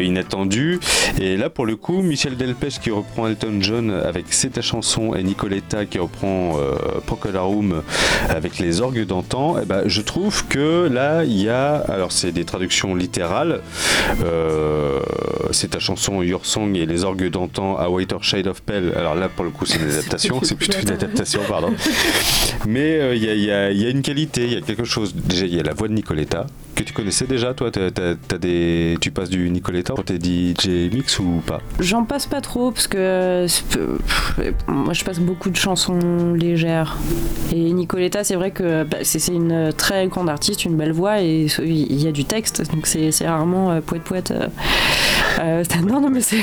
inattendu. 0.00 0.80
Et 1.20 1.36
là, 1.36 1.50
pour 1.50 1.66
le 1.66 1.76
coup, 1.76 2.02
Michel 2.02 2.36
Delpech 2.36 2.78
qui 2.80 2.90
reprend 2.90 3.19
Elton 3.26 3.58
John 3.60 3.90
avec 3.90 4.26
C'est 4.30 4.50
ta 4.50 4.62
chanson 4.62 5.14
et 5.14 5.22
Nicoletta 5.22 5.84
qui 5.86 5.98
reprend 5.98 6.58
euh, 6.58 6.74
Procolarum 7.06 7.82
avec 8.28 8.58
les 8.58 8.80
orgues 8.80 9.04
d'antan, 9.06 9.56
eh 9.62 9.66
ben, 9.66 9.82
je 9.86 10.00
trouve 10.00 10.46
que 10.46 10.88
là, 10.92 11.24
il 11.24 11.40
y 11.40 11.48
a, 11.48 11.74
alors 11.76 12.12
c'est 12.12 12.32
des 12.32 12.44
traductions 12.44 12.94
littérales, 12.94 13.60
euh, 14.24 15.00
c'est 15.50 15.70
ta 15.70 15.78
chanson 15.78 16.22
Your 16.22 16.44
Song 16.46 16.76
et 16.76 16.86
les 16.86 17.04
orgues 17.04 17.28
d'antan 17.30 17.76
A 17.76 17.88
Whiter 17.88 18.16
Shade 18.22 18.46
of 18.46 18.60
Pale. 18.62 18.92
Alors 18.96 19.14
là, 19.14 19.28
pour 19.28 19.44
le 19.44 19.50
coup, 19.50 19.66
c'est 19.66 19.78
une 19.78 19.90
adaptation, 19.90 20.40
c'est 20.42 20.54
plutôt 20.56 20.78
une 20.82 20.90
adaptation, 20.90 21.40
pardon. 21.48 21.72
Mais 22.66 23.00
euh, 23.00 23.14
il 23.14 23.24
y, 23.24 23.28
a, 23.30 23.34
il 23.34 23.44
y 23.44 23.50
a- 23.50 23.70
il 23.70 23.80
y 23.82 23.86
a 23.86 23.90
une 23.90 24.02
qualité, 24.02 24.44
il 24.44 24.52
y 24.52 24.56
a 24.56 24.60
quelque 24.60 24.84
chose. 24.84 25.14
Déjà, 25.14 25.46
il 25.46 25.54
y 25.54 25.60
a 25.60 25.62
la 25.62 25.72
voix 25.74 25.88
de 25.88 25.92
Nicoletta 25.94 26.46
que 26.74 26.82
tu 26.82 26.92
connaissais 26.92 27.26
déjà, 27.26 27.54
toi. 27.54 27.70
t'as 27.70 28.38
des, 28.38 28.96
tu 29.00 29.10
passes 29.10 29.28
du 29.30 29.48
Nicoletta 29.50 29.94
pour 29.94 30.04
tes 30.04 30.18
DJ 30.18 30.90
mix 30.92 31.18
ou 31.18 31.42
pas? 31.46 31.60
J'en 31.78 32.04
passe 32.04 32.26
pas 32.26 32.40
trop 32.40 32.70
parce 32.70 32.86
que 32.86 33.46
moi 34.68 34.92
je 34.92 35.04
passe 35.04 35.18
beaucoup 35.20 35.50
de 35.50 35.56
chansons 35.56 36.34
légères. 36.34 36.96
Et 37.52 37.72
Nicoletta, 37.72 38.24
c'est 38.24 38.36
vrai 38.36 38.50
que 38.50 38.84
bah, 38.84 38.98
c'est 39.02 39.26
une 39.28 39.72
très 39.76 40.06
grande 40.08 40.28
artiste, 40.28 40.64
une 40.64 40.76
belle 40.76 40.92
voix 40.92 41.20
et 41.20 41.46
il 41.62 42.00
y 42.02 42.06
a 42.08 42.12
du 42.12 42.24
texte, 42.24 42.70
donc 42.72 42.86
c'est 42.86 43.10
rarement 43.26 43.70
euh, 43.72 43.80
poète 43.80 44.02
poète. 44.02 44.30
euh, 44.30 44.48
euh, 45.40 45.64
non, 45.86 46.00
non, 46.00 46.10
mais 46.10 46.20
c'est. 46.20 46.38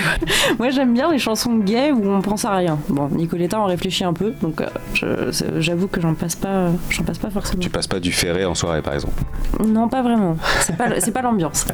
Moi 0.60 0.70
j'aime 0.70 0.94
bien 0.94 1.12
les 1.12 1.20
chansons 1.20 1.56
gays 1.58 1.92
où 1.92 2.10
on 2.10 2.22
pense 2.22 2.46
à 2.46 2.56
rien. 2.56 2.78
Bon, 2.90 3.08
Nicoletta, 3.10 3.60
on 3.60 3.66
réfléchit 3.66 4.04
un 4.04 4.14
peu, 4.14 4.34
donc 4.42 4.62
euh, 4.62 4.68
je- 4.94 5.60
j'avoue 5.62 5.88
que 5.88 6.02
j'en 6.02 6.14
passe 6.14 6.36
pas, 6.36 6.70
j'en 6.90 7.04
passe 7.04 7.18
pas 7.20 7.30
forcément. 7.30 7.62
Tu 7.62 7.70
passes 7.70 7.88
pas 7.88 8.00
du 8.00 8.12
ferré 8.12 8.46
en 8.46 8.56
soirée, 8.56 8.82
par 8.82 8.94
exemple? 8.94 9.22
Non, 9.66 9.88
pas 9.88 10.02
vraiment. 10.02 10.17
C'est 10.62 10.76
pas, 10.78 10.90
pas 10.90 11.22
l'ambiance. 11.22 11.66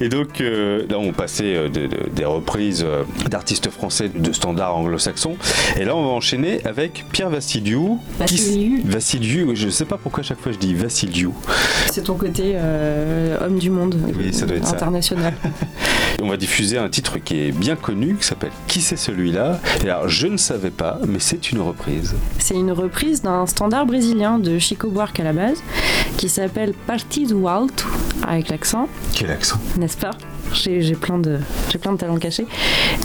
Et 0.00 0.08
donc 0.08 0.40
euh, 0.40 0.82
là, 0.90 0.98
on 0.98 1.12
passait 1.12 1.54
euh, 1.54 1.68
de- 1.68 1.86
de- 1.86 2.08
des 2.12 2.24
reprises 2.24 2.82
euh, 2.84 3.04
d'artistes 3.30 3.70
français 3.70 4.10
de 4.12 4.32
standards 4.32 4.76
anglo-saxons. 4.76 5.36
Et 5.78 5.84
là, 5.84 5.94
on 5.94 6.02
va 6.02 6.08
enchaîner 6.10 6.60
avec 6.66 7.04
Pierre 7.12 7.30
Vassiliou. 7.30 8.00
Vassiliou. 8.18 8.80
Qui- 8.82 8.88
Vassiliou, 8.88 9.54
je 9.54 9.68
sais 9.68 9.84
pas 9.84 9.96
pourquoi 9.96 10.20
à 10.20 10.24
chaque 10.24 10.40
fois 10.40 10.50
je 10.50 10.58
dis 10.58 10.74
Vassiliou. 10.74 11.32
C'est 11.92 12.02
ton 12.02 12.14
côté 12.16 12.54
euh, 12.56 13.38
homme 13.46 13.58
du 13.60 13.70
monde. 13.70 13.96
Oui, 14.18 14.34
ça 14.34 14.44
doit 14.46 14.56
être 14.56 14.72
international. 14.74 15.34
On 16.22 16.28
va 16.28 16.36
diffuser 16.38 16.78
un 16.78 16.88
titre 16.88 17.18
qui 17.18 17.38
est 17.40 17.52
bien 17.52 17.76
connu, 17.76 18.14
qui 18.16 18.26
s'appelle 18.26 18.50
Qui 18.66 18.80
c'est 18.80 18.96
celui-là? 18.96 19.60
Et 19.84 19.90
alors, 19.90 20.08
je 20.08 20.26
ne 20.26 20.38
savais 20.38 20.70
pas, 20.70 20.98
mais 21.06 21.18
c'est 21.20 21.52
une 21.52 21.60
reprise. 21.60 22.14
C'est 22.38 22.54
une 22.54 22.72
reprise 22.72 23.20
d'un 23.22 23.44
standard 23.46 23.84
brésilien 23.86 24.38
de 24.38 24.58
Chico 24.58 24.88
Buarque 24.88 25.20
à 25.20 25.24
la 25.24 25.34
base, 25.34 25.58
qui 26.16 26.30
s'appelle 26.30 26.72
Partido 26.96 27.46
Alto, 27.46 27.84
avec 28.26 28.48
l'accent, 28.48 28.88
Quel 29.12 29.30
accent 29.30 29.58
n'est-ce 29.76 29.98
pas 29.98 30.12
j'ai 30.54 30.94
plein, 30.94 31.18
de, 31.18 31.40
j'ai 31.70 31.76
plein 31.76 31.92
de 31.92 31.98
talents 31.98 32.16
cachés, 32.16 32.46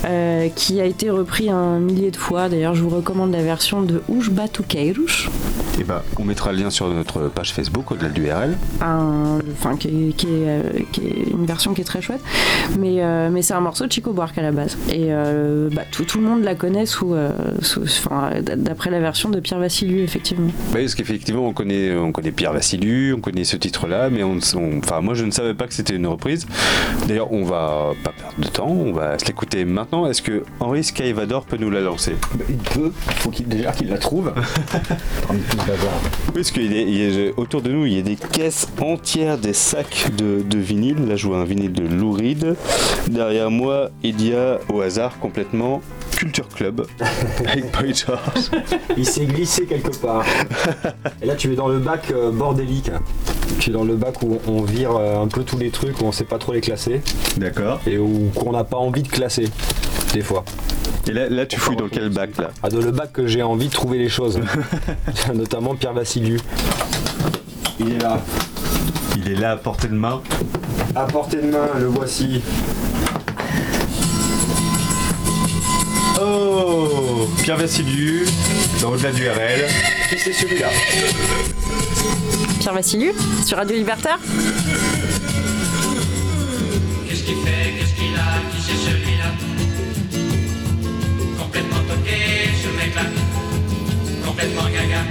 euh, 0.06 0.48
qui 0.56 0.80
a 0.80 0.86
été 0.86 1.10
repris 1.10 1.50
un 1.50 1.80
millier 1.80 2.10
de 2.10 2.16
fois. 2.16 2.48
D'ailleurs, 2.48 2.74
je 2.74 2.84
vous 2.84 2.90
recommande 2.90 3.34
la 3.34 3.44
version 3.44 3.82
de 3.82 4.02
Os 4.08 4.30
Batuqueiros, 4.30 5.28
Et 5.80 5.84
bah, 5.84 6.04
on 6.20 6.24
mettra 6.26 6.52
le 6.52 6.60
lien 6.60 6.70
sur 6.70 6.88
notre 6.90 7.22
page 7.30 7.54
Facebook, 7.54 7.92
au-delà 7.92 8.10
du 8.10 8.30
RL. 8.32 8.56
enfin, 8.82 9.78
qui, 9.78 10.14
qui 10.16 10.28
euh, 10.30 10.62
qui 10.92 11.02
est 11.08 11.30
une 11.32 11.46
version 11.46 11.74
qui 11.74 11.82
est 11.82 11.86
très 11.86 12.02
chouette. 12.02 12.22
Mais, 12.78 12.98
euh, 13.02 13.30
mais 13.32 13.42
c'est 13.42 13.54
un 13.54 13.62
morceau 13.62 13.88
de 13.88 13.92
Chico 13.92 14.12
Buarque 14.14 14.38
à 14.38 14.42
la 14.42 14.52
base. 14.52 14.78
Et 14.90 15.08
euh, 15.10 15.70
bah, 15.72 15.84
tout, 15.92 16.04
tout 16.04 16.20
le 16.20 16.26
monde 16.26 16.44
la 16.44 16.56
connaît 16.56 16.86
sous, 16.86 17.14
euh, 17.14 17.32
sous- 17.62 17.84
enfin, 17.84 18.32
d'après 18.58 18.90
la 18.92 19.00
version 19.00 19.30
de 19.30 19.40
Pierre 19.40 19.60
Vassiliou, 19.60 20.00
effectivement. 20.04 20.50
Oui, 20.74 20.82
parce 20.82 20.94
qu'effectivement, 20.96 21.48
on 21.48 21.54
connaît, 21.54 21.96
on 21.96 22.12
connaît 22.12 22.32
Pierre 22.32 22.54
Vassiliou, 22.54 23.16
on 23.18 23.22
connaît 23.22 23.44
ce 23.46 23.56
titre-là, 23.58 24.10
mais 24.10 24.24
on, 24.24 24.38
on- 24.56 24.78
enfin, 24.80 25.02
moi 25.02 25.14
je 25.14 25.26
ne 25.26 25.32
savais 25.32 25.54
pas 25.54 25.68
que 25.68 25.74
c'était 25.74 25.96
une 25.96 26.08
reprise. 26.08 26.46
D'ailleurs, 27.08 27.32
on 27.32 27.44
va 27.44 27.92
pas 28.04 28.12
perdre 28.12 28.36
de 28.40 28.48
temps, 28.48 28.68
on 28.70 28.92
va 28.92 29.18
se 29.18 29.26
l'écouter 29.26 29.66
maintenant. 29.66 30.06
Est-ce 30.08 30.22
que 30.22 30.44
Henri 30.60 30.84
Skyvador 30.84 31.46
peut 31.46 31.58
nous 31.58 31.70
la 31.72 31.82
lancer? 31.82 32.16
Il 32.50 32.58
peut, 32.58 32.92
faut 32.96 33.30
qu'il 33.32 33.48
déjà 33.48 33.72
qu'il 33.72 33.90
la 33.90 33.98
trouve. 33.98 34.32
Oui, 35.68 35.74
parce 36.34 36.52
qu'il 36.52 36.76
est, 36.76 37.34
autour 37.38 37.62
de 37.62 37.72
nous, 37.72 37.86
il 37.86 37.94
y 37.94 38.00
a 38.00 38.02
des 38.02 38.16
caisses 38.16 38.68
entières, 38.80 39.38
des 39.38 39.54
sacs 39.54 40.10
de, 40.16 40.58
vinyle. 40.58 41.08
Là, 41.08 41.16
je 41.16 41.28
vois 41.28 41.38
un 41.38 41.46
vinyle 41.46 41.74
de 41.74 41.84
Lou 41.84 42.12
Reed. 42.12 42.56
Derrière 43.08 43.52
moi, 43.52 43.92
il 44.02 44.26
y 44.26 44.34
a, 44.34 44.60
au 44.70 44.82
hasard, 44.82 45.20
complètement, 45.20 45.82
Culture 46.22 46.48
Club, 46.50 46.86
avec 47.48 47.72
Boy 47.72 47.96
George. 47.96 48.52
Il 48.96 49.08
s'est 49.08 49.26
glissé 49.26 49.66
quelque 49.66 49.90
part. 49.98 50.24
Et 51.20 51.26
là, 51.26 51.34
tu 51.34 51.52
es 51.52 51.56
dans 51.56 51.68
le 51.68 51.80
bac 51.80 52.12
euh, 52.12 52.30
bordélique. 52.30 52.92
Tu 53.58 53.72
es 53.72 53.74
dans 53.74 53.84
le 53.84 53.96
bac 53.96 54.22
où 54.22 54.38
on 54.46 54.62
vire 54.62 54.96
euh, 54.96 55.24
un 55.24 55.28
peu 55.28 55.44
tous 55.44 55.58
les 55.58 55.72
trucs, 55.72 56.00
où 56.00 56.06
on 56.06 56.12
sait 56.12 56.26
pas 56.26 56.38
trop 56.38 56.54
les 56.54 56.62
classer. 56.62 57.02
D'accord. 57.38 57.82
Et 57.88 57.98
où 57.98 58.30
qu'on 58.36 58.52
n'a 58.52 58.64
pas 58.64 58.78
envie 58.78 59.02
de 59.02 59.08
classer, 59.08 59.50
des 60.14 60.22
fois. 60.22 60.46
Et 61.08 61.12
là, 61.12 61.28
là 61.28 61.48
tu 61.48 61.60
fouilles 61.60 61.78
dans 61.78 61.90
quel 61.90 62.10
bac, 62.10 62.38
là? 62.38 62.52
Ah, 62.62 62.70
dans 62.70 62.82
le 62.82 62.92
bac 62.92 63.12
que 63.12 63.26
j'ai 63.26 63.42
envie 63.42 63.70
de 63.70 63.74
trouver 63.74 63.98
les 63.98 64.10
choses. 64.10 64.40
Notamment 65.34 65.74
Pierre 65.74 65.94
Vassiliou. 65.94 66.38
Il 67.80 67.94
est 67.94 68.00
là. 68.00 68.22
Il 69.18 69.28
est 69.28 69.36
là 69.36 69.54
à 69.54 69.58
portée 69.58 69.88
de 69.88 69.96
main? 69.96 70.22
À 70.94 71.06
portée 71.06 71.38
de 71.38 71.50
main, 71.50 71.68
le 71.80 71.88
voici. 71.88 72.44
Oh 76.24 77.28
Pierre 77.42 77.58
Vassiliou, 77.58 78.26
dans 78.80 78.90
Au-delà 78.92 79.12
du 79.12 79.28
RL. 79.28 79.66
Et 80.12 80.18
c'est 80.18 80.34
celui-là. 80.34 80.68
Pierre 82.60 82.74
Vassiliou, 82.76 83.12
sur 83.44 83.58
Radio 83.58 83.76
Libertaire 83.76 84.20
Qu'est-ce 87.08 87.24
qu'il 87.24 87.36
fait, 87.38 87.74
qu'est-ce 87.80 87.96
qu'il 87.96 88.14
a, 88.16 88.38
qui 88.54 88.62
c'est 88.62 88.92
celui-là? 88.92 89.32
Complètement 91.40 91.80
toqué, 91.90 92.50
ce 92.62 92.68
mec-là, 92.78 93.04
complètement 94.24 94.66
gaga. 94.66 95.02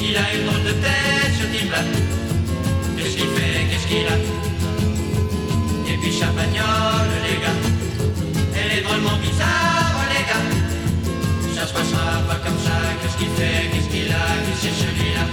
Il 0.00 0.16
a 0.16 0.34
une 0.34 0.46
drôle 0.46 0.62
de 0.62 0.70
tête, 0.70 1.32
ce 1.40 1.58
type-là. 1.58 1.82
Qu'est-ce 2.96 3.16
qu'il 3.16 3.26
fait, 3.26 3.66
qu'est-ce 3.70 3.86
qu'il 3.88 4.06
a? 4.06 4.16
Et 5.92 5.96
puis 6.00 6.12
champagnole, 6.12 7.10
les 7.28 7.42
gars. 7.42 7.85
Est 8.68 8.82
drôlement 8.82 9.16
bizarre, 9.22 9.94
les 10.10 10.24
gars. 10.28 10.46
Ça 11.54 11.66
se 11.68 11.72
passera 11.72 12.18
pas 12.28 12.34
comme 12.44 12.58
ça, 12.58 12.76
qu'est-ce 13.00 13.16
qu'il 13.16 13.28
fait, 13.28 13.70
qu'est-ce 13.72 13.88
qu'il 13.88 14.10
a, 14.10 14.26
qui 14.44 14.52
c'est 14.60 14.74
celui-là? 14.82 15.24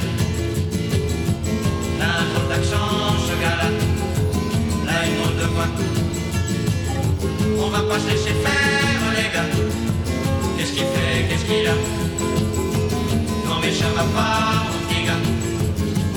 Là, 2.00 2.06
un 2.20 2.26
drôle 2.32 2.48
d'accent, 2.48 3.18
ce 3.28 3.34
gars-là. 3.42 3.70
Là, 4.86 4.94
une 5.08 5.16
drôle 5.20 5.38
de 5.42 5.48
voix. 5.56 5.72
On 7.66 7.70
va 7.70 7.80
pas 7.80 8.00
se 8.00 8.08
laisser 8.12 8.36
faire, 8.46 9.02
les 9.18 9.30
gars. 9.34 9.50
Qu'est-ce 10.58 10.74
qu'il 10.74 10.86
fait, 10.86 11.28
qu'est-ce 11.28 11.46
qu'il 11.46 11.68
a? 11.68 11.76
Non, 13.48 13.58
mais 13.62 13.74
ça 13.74 13.88
va 13.96 14.04
pas, 14.04 14.64
mon 14.70 14.80
petit 14.88 15.04
gars. 15.08 15.24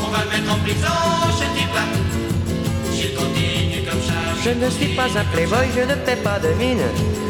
On 0.05 0.11
va 0.13 0.19
le 0.23 0.31
mettre 0.31 0.53
en 0.53 0.59
prison, 0.59 0.99
ce 1.41 1.47
type-là. 1.59 2.06
Je 4.47 4.51
ne 4.51 4.71
suis 4.71 4.95
pas 4.95 5.09
un 5.19 5.25
playboy, 5.33 5.67
je 5.75 5.81
ne 5.81 5.97
fais 6.07 6.17
pas 6.17 6.39
de 6.39 6.49
mine. 6.55 6.87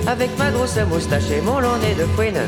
Avec 0.07 0.31
ma 0.39 0.51
grosse 0.51 0.77
moustache 0.89 1.31
et 1.37 1.41
mon 1.41 1.61
long 1.61 1.79
nez 1.79 1.95
de 1.95 2.05
fouine. 2.15 2.43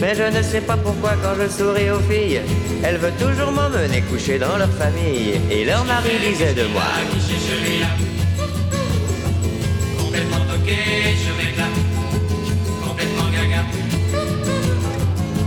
Mais 0.00 0.14
je 0.14 0.36
ne 0.36 0.42
sais 0.42 0.60
pas 0.60 0.76
pourquoi 0.76 1.14
quand 1.22 1.34
je 1.40 1.48
souris 1.48 1.90
aux 1.90 2.00
filles, 2.00 2.40
elles 2.84 2.98
veulent 2.98 3.18
toujours 3.18 3.50
m'emmener 3.50 4.00
coucher 4.02 4.38
dans 4.38 4.56
leur 4.56 4.70
famille. 4.70 5.40
Et 5.50 5.64
leur 5.64 5.84
mari 5.84 6.12
disait 6.24 6.54
de 6.54 6.66
moi. 6.68 6.84
Qui 7.10 7.20
c'est 7.20 7.42
celui-là 7.50 7.88
Complètement 9.98 10.44
toqué, 10.50 10.78
ce 11.24 11.32
mec-là. 11.42 11.68
Complètement 12.86 13.28
gaga. 13.34 13.62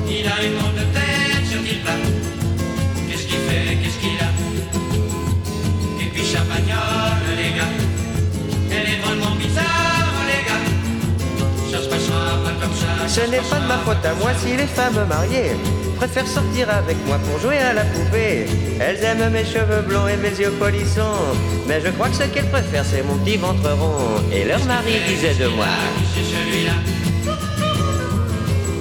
Il 0.10 0.28
a 0.28 0.46
une 0.46 0.58
drôle 0.60 0.74
de 0.74 0.86
tête, 0.98 1.46
ce 1.50 1.58
type-là. 1.58 1.94
Qu'est-ce 3.10 3.26
qu'il 3.26 3.38
fait, 3.48 3.78
qu'est-ce 3.82 4.00
qu'il 4.00 4.20
a? 4.20 4.35
Elle 8.96 9.02
est 9.02 9.04
drôlement 9.04 9.36
bizarre, 9.36 10.14
les 10.28 10.44
gars. 10.48 11.72
Ça 11.72 11.84
se 11.84 11.90
passera 11.90 12.38
pas 12.44 12.52
comme 12.62 12.74
ça. 12.74 13.08
Ce 13.08 13.30
n'est 13.30 13.38
pas 13.40 13.60
de 13.60 13.68
ma 13.68 13.78
faute 13.80 14.06
à 14.06 14.14
moi 14.16 14.32
si 14.38 14.56
les 14.56 14.68
femmes 14.68 15.06
mariées 15.10 15.52
préfèrent 15.98 16.28
sortir 16.28 16.70
avec 16.70 16.98
moi 17.06 17.18
pour 17.20 17.40
jouer 17.40 17.58
à 17.58 17.74
la 17.74 17.84
poupée. 17.86 18.46
Elles 18.80 19.04
aiment 19.04 19.32
mes 19.32 19.44
cheveux 19.46 19.82
blonds 19.88 20.08
et 20.08 20.18
mes 20.18 20.30
yeux 20.30 20.52
polissons. 20.52 21.36
Mais 21.68 21.82
je 21.82 21.90
crois 21.90 22.10
que 22.10 22.16
ce 22.16 22.24
qu'elles 22.24 22.50
préfèrent, 22.50 22.86
c'est 22.86 23.04
mon 23.04 23.18
petit 23.18 23.38
ventre 23.38 23.70
rond. 23.72 24.22
Et 24.32 24.46
leur 24.46 24.64
mari 24.66 24.94
disait 25.08 25.36
de 25.36 25.48
moi. 25.48 25.66
Qui 25.98 26.06
c'est 26.14 26.36
celui-là 26.36 26.74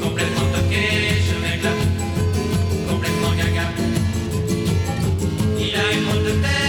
Complètement 0.03 0.47
toqué, 0.55 0.85
ce 1.28 1.36
mec-là. 1.43 1.70
Complètement 2.89 3.31
gaga. 3.36 3.66
Il 5.59 5.74
a 5.74 5.93
une 5.93 6.24
de 6.24 6.31
tête, 6.43 6.64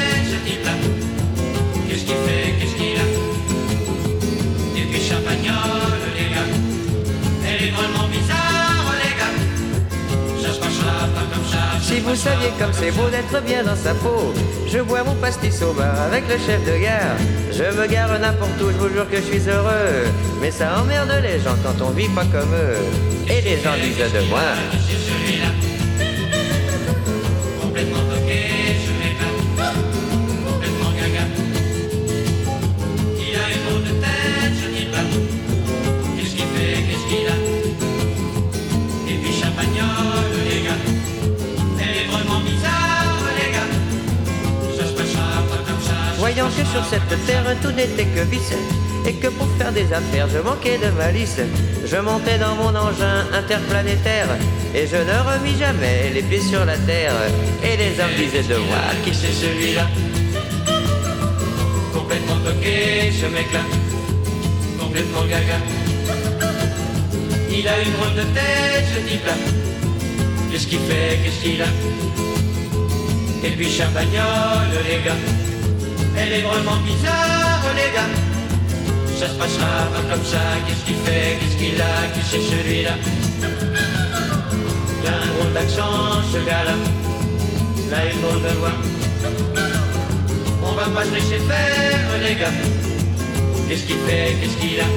drôlement 7.75 8.07
bizarre, 8.07 8.87
les 9.01 9.13
gars. 9.19 9.35
Ça 10.41 10.53
se 10.53 10.59
passera 10.59 11.07
pas 11.15 11.25
comme 11.33 11.45
ça. 11.45 11.63
Si 11.81 11.99
vous 11.99 12.15
saviez 12.15 12.51
comme 12.59 12.73
c'est 12.73 12.91
beau 12.91 13.09
d'être 13.09 13.43
bien 13.43 13.63
dans 13.63 13.75
sa 13.75 13.93
peau, 13.93 14.33
je 14.67 14.79
bois 14.79 15.03
mon 15.03 15.15
pastis 15.15 15.61
au 15.61 15.73
bar 15.73 15.95
avec 16.09 16.23
le 16.27 16.37
chef 16.45 16.63
de 16.65 16.77
gare. 16.81 17.17
Je 17.51 17.65
me 17.77 17.87
gare 17.87 18.19
n'importe 18.19 18.59
où, 18.61 18.71
je 18.71 18.77
vous 18.77 18.89
jure 18.93 19.09
que 19.09 19.17
je 19.17 19.27
suis 19.31 19.49
heureux. 19.49 20.05
Mais 20.41 20.51
ça 20.51 20.79
emmerde 20.79 21.13
les 21.21 21.39
gens 21.39 21.57
quand 21.63 21.83
on 21.85 21.91
vit 21.91 22.09
pas 22.09 22.25
comme 22.25 22.53
eux. 22.53 22.83
Et 23.29 23.41
les 23.41 23.57
gens 23.61 23.75
disent 23.81 23.97
de 23.97 24.29
moi. 24.29 24.41
Sur 46.75 46.83
cette 46.85 47.25
terre 47.25 47.43
tout 47.61 47.71
n'était 47.71 48.05
que 48.05 48.21
vice 48.29 48.53
et 49.05 49.13
que 49.13 49.27
pour 49.27 49.47
faire 49.57 49.71
des 49.71 49.93
affaires 49.93 50.27
je 50.27 50.39
manquais 50.39 50.77
de 50.77 50.89
malice, 50.97 51.39
je 51.85 51.97
montais 51.97 52.37
dans 52.37 52.55
mon 52.55 52.75
engin 52.75 53.25
interplanétaire 53.33 54.27
et 54.73 54.85
je 54.85 54.97
ne 54.97 55.17
remis 55.29 55.57
jamais 55.57 56.11
les 56.13 56.21
pieds 56.21 56.41
sur 56.41 56.65
la 56.65 56.77
terre. 56.77 57.13
Et 57.63 57.77
les 57.77 57.93
hommes 58.01 58.15
disaient 58.17 58.43
de 58.43 58.57
moi 58.57 58.83
Qui 59.05 59.13
c'est 59.13 59.31
celui-là 59.31 59.87
Complètement 61.93 62.39
toqué, 62.43 63.11
ce 63.21 63.27
mec-là. 63.27 63.61
Complètement 64.77 65.23
gaga. 65.23 65.59
Il 67.57 67.65
a 67.67 67.81
une 67.81 67.93
drôle 67.93 68.15
de 68.15 68.27
tête, 68.33 68.85
ce 68.93 69.09
type-là. 69.09 69.33
Qu'est-ce 70.51 70.67
qu'il 70.67 70.79
fait, 70.79 71.19
qu'est-ce 71.23 71.41
qu'il 71.41 71.61
a? 71.61 71.67
Et 73.45 73.51
puis 73.51 73.69
champagnole, 73.71 74.75
les 74.89 75.05
gars. 75.05 75.44
Elle 76.17 76.33
est 76.33 76.41
drôlement 76.41 76.77
bizarre, 76.77 77.61
les 77.75 77.91
gars. 77.93 78.11
Ça 79.19 79.27
se 79.27 79.35
passera 79.35 79.87
pas 79.93 80.03
comme 80.11 80.25
ça. 80.25 80.39
Qu'est-ce 80.65 80.85
qu'il 80.85 80.95
fait, 81.05 81.37
qu'est-ce 81.39 81.57
qu'il 81.57 81.81
a? 81.81 82.07
Qui 82.13 82.21
c'est 82.29 82.41
celui-là? 82.41 82.95
Il 85.01 85.07
a 85.07 85.11
un 85.11 85.27
drôle 85.33 85.53
d'accent, 85.53 86.21
ce 86.31 86.37
gars-là. 86.37 86.75
Là, 87.91 87.97
une 88.11 88.21
drôle 88.21 88.41
de 88.41 88.53
voix. 88.59 88.77
On 90.63 90.71
va 90.73 90.85
pas 90.95 91.05
se 91.05 91.11
laisser 91.11 91.39
faire, 91.47 91.99
les 92.23 92.35
gars. 92.35 92.57
Qu'est-ce 93.67 93.83
qu'il 93.83 93.97
fait, 94.07 94.35
qu'est-ce 94.39 94.57
qu'il 94.57 94.79
a? 94.79 94.87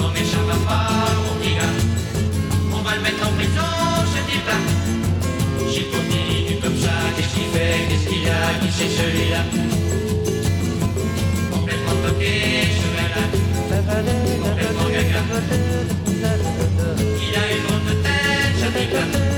Non 0.00 0.08
mais 0.14 0.24
ça 0.24 0.38
va 0.48 0.56
pas, 0.66 0.88
mon 1.24 1.34
gars. 1.44 1.74
On 2.72 2.82
va 2.82 2.94
le 2.96 3.02
mettre 3.02 3.26
en 3.26 3.32
prison, 3.32 3.70
ce 4.12 4.20
type-là. 4.30 4.58
Ça, 5.70 5.80
qu'est-ce 7.32 7.40
qu'il 7.40 7.50
fait, 7.50 7.88
qu'est-ce 7.88 8.08
qu'il 8.08 8.28
a, 8.28 8.30
qui 8.60 8.70
c'est 8.70 8.88
celui-là 8.88 9.44
Complètement 11.52 11.96
toqué, 12.06 12.34
ce 12.78 12.86
gars-là. 12.96 13.24
Complètement 14.42 14.88
gaga. 14.88 15.20
Il 17.20 17.36
a 17.36 17.52
une 17.52 17.62
drôle 17.66 17.84
de 17.88 17.94
tête, 18.02 18.54
ce 18.58 18.66
type-là. 18.78 19.31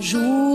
Simplement 0.00 0.47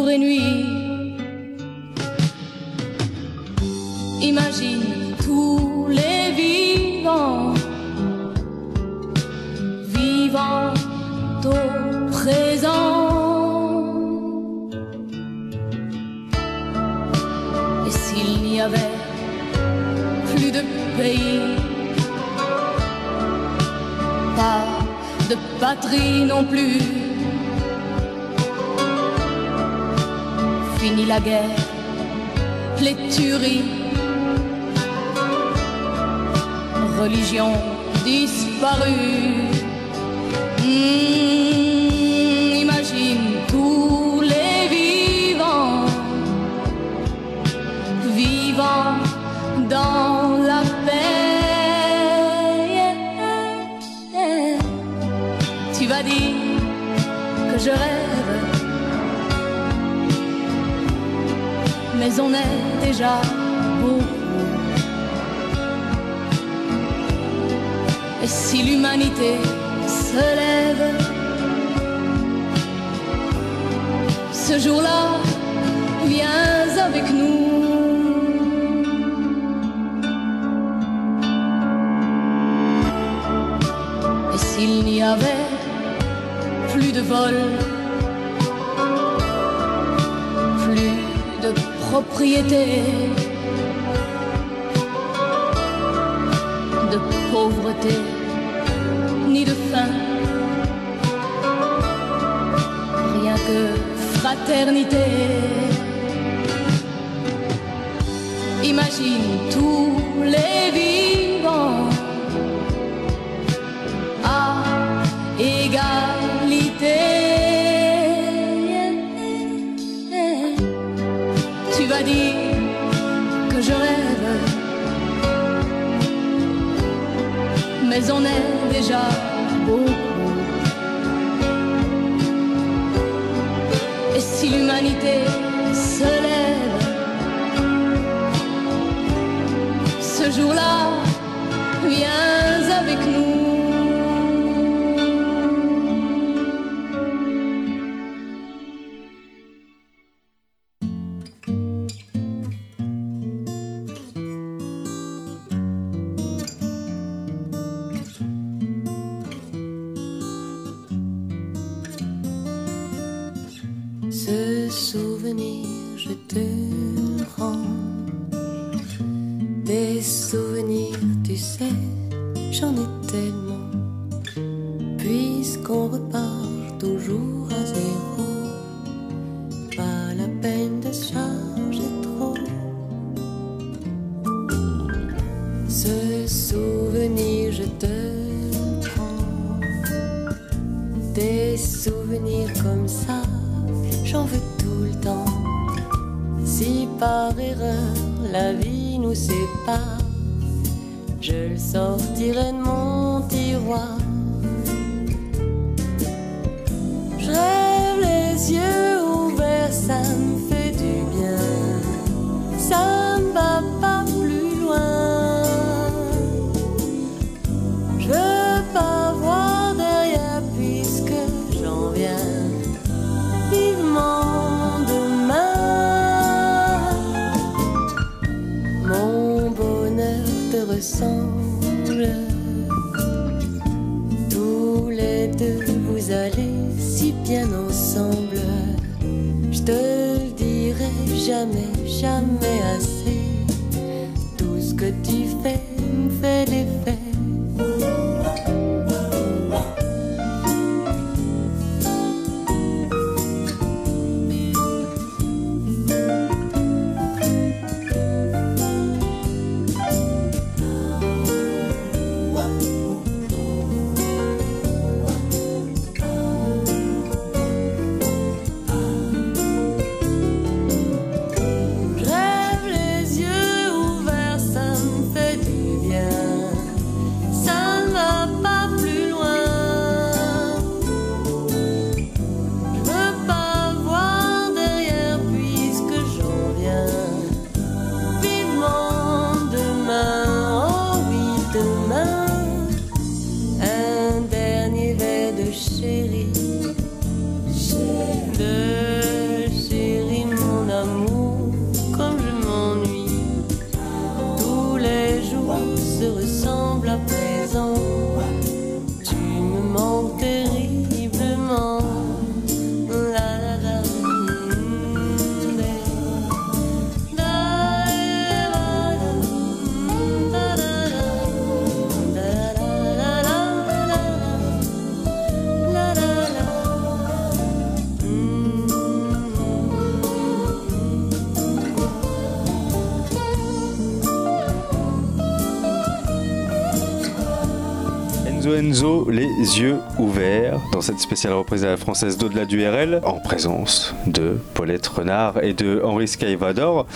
Les 338.64 339.60
yeux 339.60 339.80
ouverts, 339.99 340.57
dans 340.72 340.80
cette 340.80 340.99
spéciale 340.99 341.34
reprise 341.34 341.65
à 341.65 341.72
la 341.72 341.77
française 341.77 342.18
d'au-delà 342.18 342.45
du 342.45 342.65
RL, 342.65 343.02
en 343.03 343.19
présence 343.19 343.94
de 344.07 344.38
Paulette 344.53 344.88
Renard 344.88 345.44
et 345.44 345.53
de 345.53 345.81
Henri 345.84 346.07
Skyvador. 346.07 346.88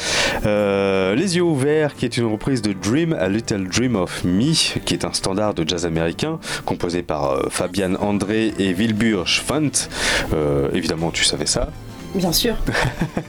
Euh, 0.45 1.14
les 1.14 1.35
yeux 1.35 1.41
ouverts, 1.41 1.95
qui 1.95 2.06
est 2.06 2.15
une 2.15 2.26
reprise 2.26 2.61
de 2.61 2.72
Dream, 2.72 3.11
A 3.19 3.27
Little 3.27 3.68
Dream 3.68 3.98
of 3.98 4.23
Me, 4.23 4.53
qui 4.85 4.94
est 4.94 5.03
un 5.03 5.11
standard 5.11 5.53
de 5.56 5.68
jazz 5.68 5.85
américain, 5.85 6.39
composé 6.64 7.03
par 7.03 7.31
euh, 7.31 7.48
Fabian 7.49 7.95
André 7.95 8.53
et 8.57 8.73
Wilbur 8.73 9.27
Schwant. 9.27 9.89
Euh, 10.34 10.69
évidemment, 10.73 11.11
tu 11.11 11.26
savais 11.26 11.48
ça. 11.48 11.69
Bien 12.15 12.31
sûr. 12.31 12.56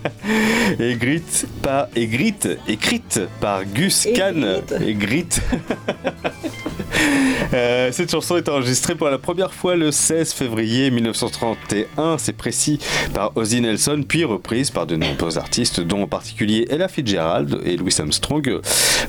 écrite 0.79 1.49
par 1.61 1.89
écrite 1.97 3.21
par 3.41 3.65
Gus 3.65 4.07
Kahn. 4.15 4.63
Écrite. 4.87 5.43
Euh, 7.55 7.91
cette 7.93 8.11
chanson 8.11 8.37
est 8.37 8.49
enregistrée 8.51 8.95
pour 8.95 9.09
la 9.09 9.17
première 9.17 9.55
fois 9.55 9.75
le 9.75 9.91
16 9.91 10.35
février 10.35 10.91
1931, 10.91 12.19
c'est 12.19 12.35
précis, 12.35 12.79
par 13.15 13.35
Ozzy 13.37 13.63
Nelson, 13.63 14.05
puis 14.07 14.25
reprise 14.25 14.71
par 14.71 14.87
de 14.87 14.97
nombreux 14.97 15.39
artistes, 15.39 15.81
dont 15.81 16.03
en 16.03 16.07
particulier 16.07 16.67
Ella 16.69 16.89
Fitzgerald 16.89 17.61
et 17.65 17.79
Louis 17.79 17.95
Armstrong, 17.99 18.61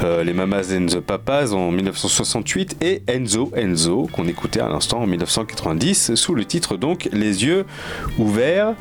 euh, 0.03 0.23
les 0.23 0.31
Mamas 0.31 0.71
and 0.73 0.85
the 0.85 1.01
Papas 1.01 1.51
en 1.51 1.69
1968 1.71 2.77
et 2.81 3.01
Enzo 3.07 3.51
Enzo, 3.57 4.07
qu'on 4.13 4.27
écoutait 4.27 4.61
à 4.61 4.69
l'instant 4.69 5.01
en 5.01 5.07
1990, 5.07 6.15
sous 6.15 6.33
le 6.33 6.45
titre 6.45 6.77
donc 6.77 7.09
Les 7.11 7.43
yeux 7.43 7.65
ouverts. 8.17 8.73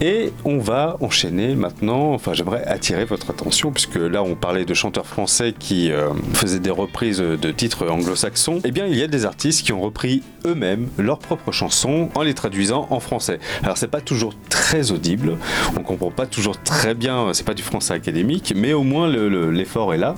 Et 0.00 0.32
on 0.44 0.58
va 0.58 0.96
enchaîner 1.00 1.54
maintenant, 1.54 2.14
enfin 2.14 2.32
j'aimerais 2.32 2.64
attirer 2.64 3.04
votre 3.04 3.28
attention, 3.30 3.72
puisque 3.72 3.96
là 3.96 4.22
on 4.22 4.36
parlait 4.36 4.64
de 4.64 4.72
chanteurs 4.72 5.06
français 5.06 5.54
qui 5.58 5.92
euh, 5.92 6.08
faisaient 6.32 6.60
des 6.60 6.70
reprises 6.70 7.18
de 7.18 7.50
titres 7.50 7.90
anglo-saxons, 7.90 8.60
eh 8.64 8.70
bien 8.70 8.86
il 8.86 8.96
y 8.96 9.01
des 9.10 9.24
artistes 9.26 9.64
qui 9.64 9.72
ont 9.72 9.80
repris 9.80 10.22
eux-mêmes 10.46 10.88
leurs 10.98 11.18
propres 11.18 11.52
chansons 11.52 12.08
en 12.14 12.22
les 12.22 12.34
traduisant 12.34 12.86
en 12.90 13.00
français. 13.00 13.38
Alors 13.62 13.76
c'est 13.78 13.88
pas 13.88 14.00
toujours 14.00 14.34
très 14.48 14.90
audible, 14.92 15.36
on 15.76 15.82
comprend 15.82 16.10
pas 16.10 16.26
toujours 16.26 16.60
très 16.62 16.94
bien, 16.94 17.32
c'est 17.32 17.46
pas 17.46 17.54
du 17.54 17.62
français 17.62 17.94
académique, 17.94 18.52
mais 18.56 18.72
au 18.72 18.82
moins 18.82 19.08
le- 19.08 19.28
le- 19.28 19.50
l'effort 19.50 19.94
est 19.94 19.98
là. 19.98 20.14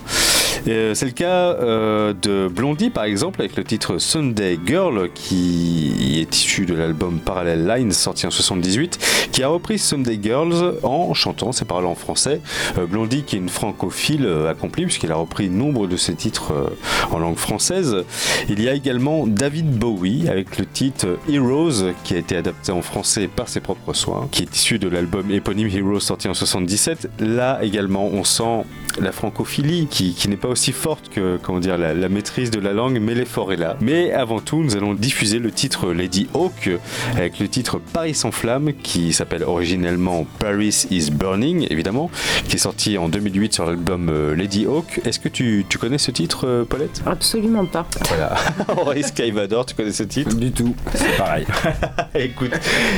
Euh, 0.67 0.95
c'est 0.95 1.05
le 1.05 1.13
cas 1.13 1.53
euh, 1.53 2.15
de 2.23 2.49
Blondie 2.49 2.89
par 2.89 3.05
exemple 3.05 3.43
avec 3.43 3.57
le 3.57 3.65
titre 3.65 3.99
Sunday 3.99 4.59
Girl 4.65 5.11
qui 5.13 6.21
est 6.21 6.35
issu 6.35 6.65
de 6.65 6.75
l'album 6.75 7.19
Parallel 7.19 7.67
Lines 7.67 7.93
sorti 7.93 8.27
en 8.27 8.31
78 8.31 9.29
qui 9.31 9.43
a 9.43 9.49
repris 9.49 9.79
Sunday 9.79 10.19
Girls 10.23 10.77
en 10.83 11.13
chantant 11.13 11.53
ses 11.53 11.67
paroles 11.67 11.85
en 11.85 11.95
français. 11.95 12.41
Euh, 12.79 12.87
Blondie 12.87 13.25
qui 13.25 13.37
est 13.37 13.41
une 13.41 13.51
francophile 13.51 14.27
accomplie 14.49 14.85
puisqu'il 14.85 15.13
a 15.13 15.17
repris 15.17 15.51
nombre 15.51 15.87
de 15.87 15.99
ses 15.99 16.15
titres 16.15 16.73
en 17.11 17.19
langue 17.19 17.37
française. 17.37 18.05
Il 18.49 18.63
y 18.63 18.69
a 18.69 18.75
également 18.75 19.27
David 19.27 19.71
Bowie 19.71 20.29
avec 20.29 20.59
le 20.59 20.65
titre 20.65 21.19
Heroes 21.31 21.93
qui 22.05 22.15
a 22.15 22.19
été 22.19 22.37
adapté 22.37 22.73
en 22.73 22.81
français 22.81 23.29
par 23.29 23.49
ses 23.49 23.61
propres 23.61 23.93
soins 23.93 24.29
qui 24.31 24.43
est 24.43 24.57
issu 24.57 24.79
de 24.79 24.89
l'album 24.89 25.31
éponyme 25.31 25.69
Heroes 25.69 26.01
sorti 26.01 26.27
en 26.29 26.35
77. 26.35 27.11
Là 27.21 27.63
également 27.63 28.07
on 28.07 28.25
sent 28.25 28.65
la 29.01 29.13
francophilie 29.13 29.89
qui, 29.89 30.15
qui 30.15 30.29
n'est 30.29 30.37
pas 30.37 30.54
aussi 30.55 30.71
forte 30.73 31.09
que 31.09 31.37
comment 31.43 31.59
dire 31.59 31.77
la, 31.77 31.95
la 31.95 32.09
maîtrise 32.09 32.51
de 32.53 32.61
la 32.61 32.73
langue 32.73 32.99
mais 33.01 33.15
l'effort 33.15 33.53
est 33.53 33.57
là. 33.57 33.77
Mais 33.81 34.13
avant 34.13 34.39
tout 34.39 34.63
nous 34.63 34.77
allons 34.77 34.95
diffuser 34.95 35.41
le 35.41 35.51
titre 35.51 35.93
Lady 35.93 36.29
Hawk 36.33 36.71
avec 37.17 37.41
le 37.41 37.49
titre 37.49 37.81
Paris 37.93 38.15
sans 38.15 38.31
flamme 38.31 38.73
qui 38.73 39.13
s'appelle 39.13 39.43
originellement 39.43 40.27
Paris 40.39 40.87
is 40.91 41.11
Burning 41.11 41.67
évidemment 41.71 42.09
qui 42.49 42.55
est 42.55 42.61
sorti 42.61 42.97
en 42.99 43.09
2008 43.09 43.53
sur 43.53 43.67
l'album 43.67 44.09
euh, 44.09 44.37
Lady 44.37 44.65
Hawk. 44.67 45.01
Est-ce 45.05 45.19
que 45.19 45.29
tu, 45.29 45.67
tu 45.69 45.79
connais 45.79 45.99
ce 45.99 46.13
titre 46.13 46.47
euh, 46.47 46.65
Paulette? 46.65 47.03
Absolument 47.05 47.67
pas. 47.67 47.87
Voilà. 48.09 48.37
Henri 48.69 49.03
Skyvador, 49.03 49.67
tu 49.67 49.75
connais 49.75 49.93
ce 49.93 50.05
titre? 50.05 50.37
Du 50.37 50.53
tout, 50.53 50.75
c'est 50.95 51.17
pareil. 51.17 51.47
Écoute, 52.15 52.53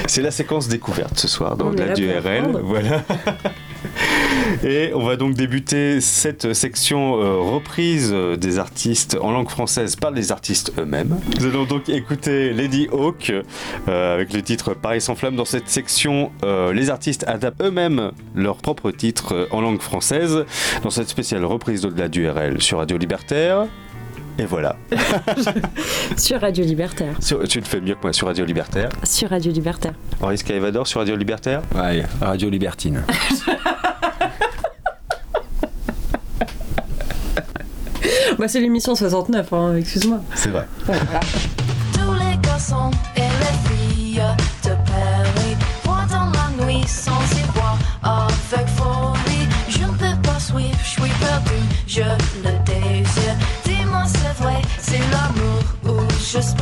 c'est 0.07 0.23
la 0.23 0.31
séquence 0.31 0.69
découverte 0.69 1.19
ce 1.19 1.28
soir 1.28 1.57
dans 1.57 1.70
la 1.70 1.85
apprendre. 1.93 2.61
Voilà. 2.62 3.03
Et 4.64 4.93
on 4.94 5.05
va 5.05 5.16
donc 5.16 5.35
débuter 5.35 6.01
cette 6.01 6.52
section 6.55 7.20
euh, 7.20 7.36
reprise 7.36 8.10
euh, 8.12 8.36
des 8.36 8.59
artistes 8.59 9.16
en 9.20 9.31
langue 9.32 9.48
française 9.51 9.97
par 9.97 10.10
les 10.10 10.32
artistes 10.32 10.73
eux-mêmes. 10.78 11.18
Nous 11.39 11.47
allons 11.47 11.64
donc 11.64 11.89
écouter 11.89 12.52
Lady 12.52 12.89
Hawk 12.93 13.32
euh, 13.89 14.14
avec 14.14 14.32
le 14.32 14.43
titre 14.43 14.74
Paris 14.74 15.01
sans 15.01 15.14
flamme. 15.14 15.36
Dans 15.36 15.44
cette 15.44 15.68
section, 15.68 16.31
euh, 16.44 16.73
les 16.73 16.90
artistes 16.90 17.24
adaptent 17.27 17.62
eux-mêmes 17.62 18.12
leurs 18.35 18.59
propres 18.59 18.90
titres 18.90 19.48
en 19.51 19.60
langue 19.60 19.81
française. 19.81 20.44
Dans 20.82 20.90
cette 20.90 21.09
spéciale 21.09 21.44
reprise 21.44 21.82
d'au-delà 21.82 22.09
du 22.09 22.28
RL 22.28 22.60
sur 22.62 22.78
Radio 22.78 22.97
Libertaire. 22.98 23.66
Et 24.39 24.44
voilà. 24.44 24.77
Sur 26.18 26.43
Radio 26.43 26.62
Libertaire. 26.62 27.14
Sur- 27.20 27.43
tu 27.48 27.59
le 27.59 27.64
fais 27.64 27.81
mieux 27.81 27.94
que 27.94 28.01
moi 28.02 28.12
sur 28.12 28.27
Radio 28.27 28.44
Libertaire. 28.44 28.90
Sur 29.02 29.31
Radio 29.31 29.51
Libertaire. 29.51 29.94
Henri 30.20 30.36
Skyvador 30.36 30.86
sur 30.86 31.01
Radio 31.01 31.16
Libertaire? 31.16 31.62
Ouais, 31.74 32.05
Radio 32.20 32.51
Libertine. 32.51 33.02
Bah, 38.39 38.48
c'est 38.48 38.61
l'émission 38.61 38.94
69, 38.94 39.53
hein, 39.53 39.77
excuse-moi. 39.77 40.20
C'est 40.35 40.51
vrai. 40.51 40.66
Tous 41.93 42.12
les 42.15 42.36
garçons 42.43 42.90
et 43.16 43.20
les 43.20 43.57
filles 43.69 44.23
de 44.65 44.70
Paris 44.70 45.57
voient 45.85 46.07
dans 46.11 46.31
la 46.32 46.65
nuit 46.65 46.86
sans 46.86 47.12
y 47.12 47.43
voir 47.55 47.78
avec 48.03 48.66
folie. 48.69 49.48
Je 49.69 49.78
ne 49.81 49.93
peux 49.93 50.23
pas 50.23 50.39
suivre, 50.39 50.78
je 50.82 50.89
suis 50.89 51.11
perdu, 51.20 51.61
je 51.86 52.01
le 52.01 52.53
désire. 52.65 53.36
Dis-moi, 53.65 54.05
c'est 54.07 54.43
vrai, 54.43 54.61
c'est 54.81 55.01
l'amour 55.11 55.62
ou 55.85 56.11
juste 56.19 56.57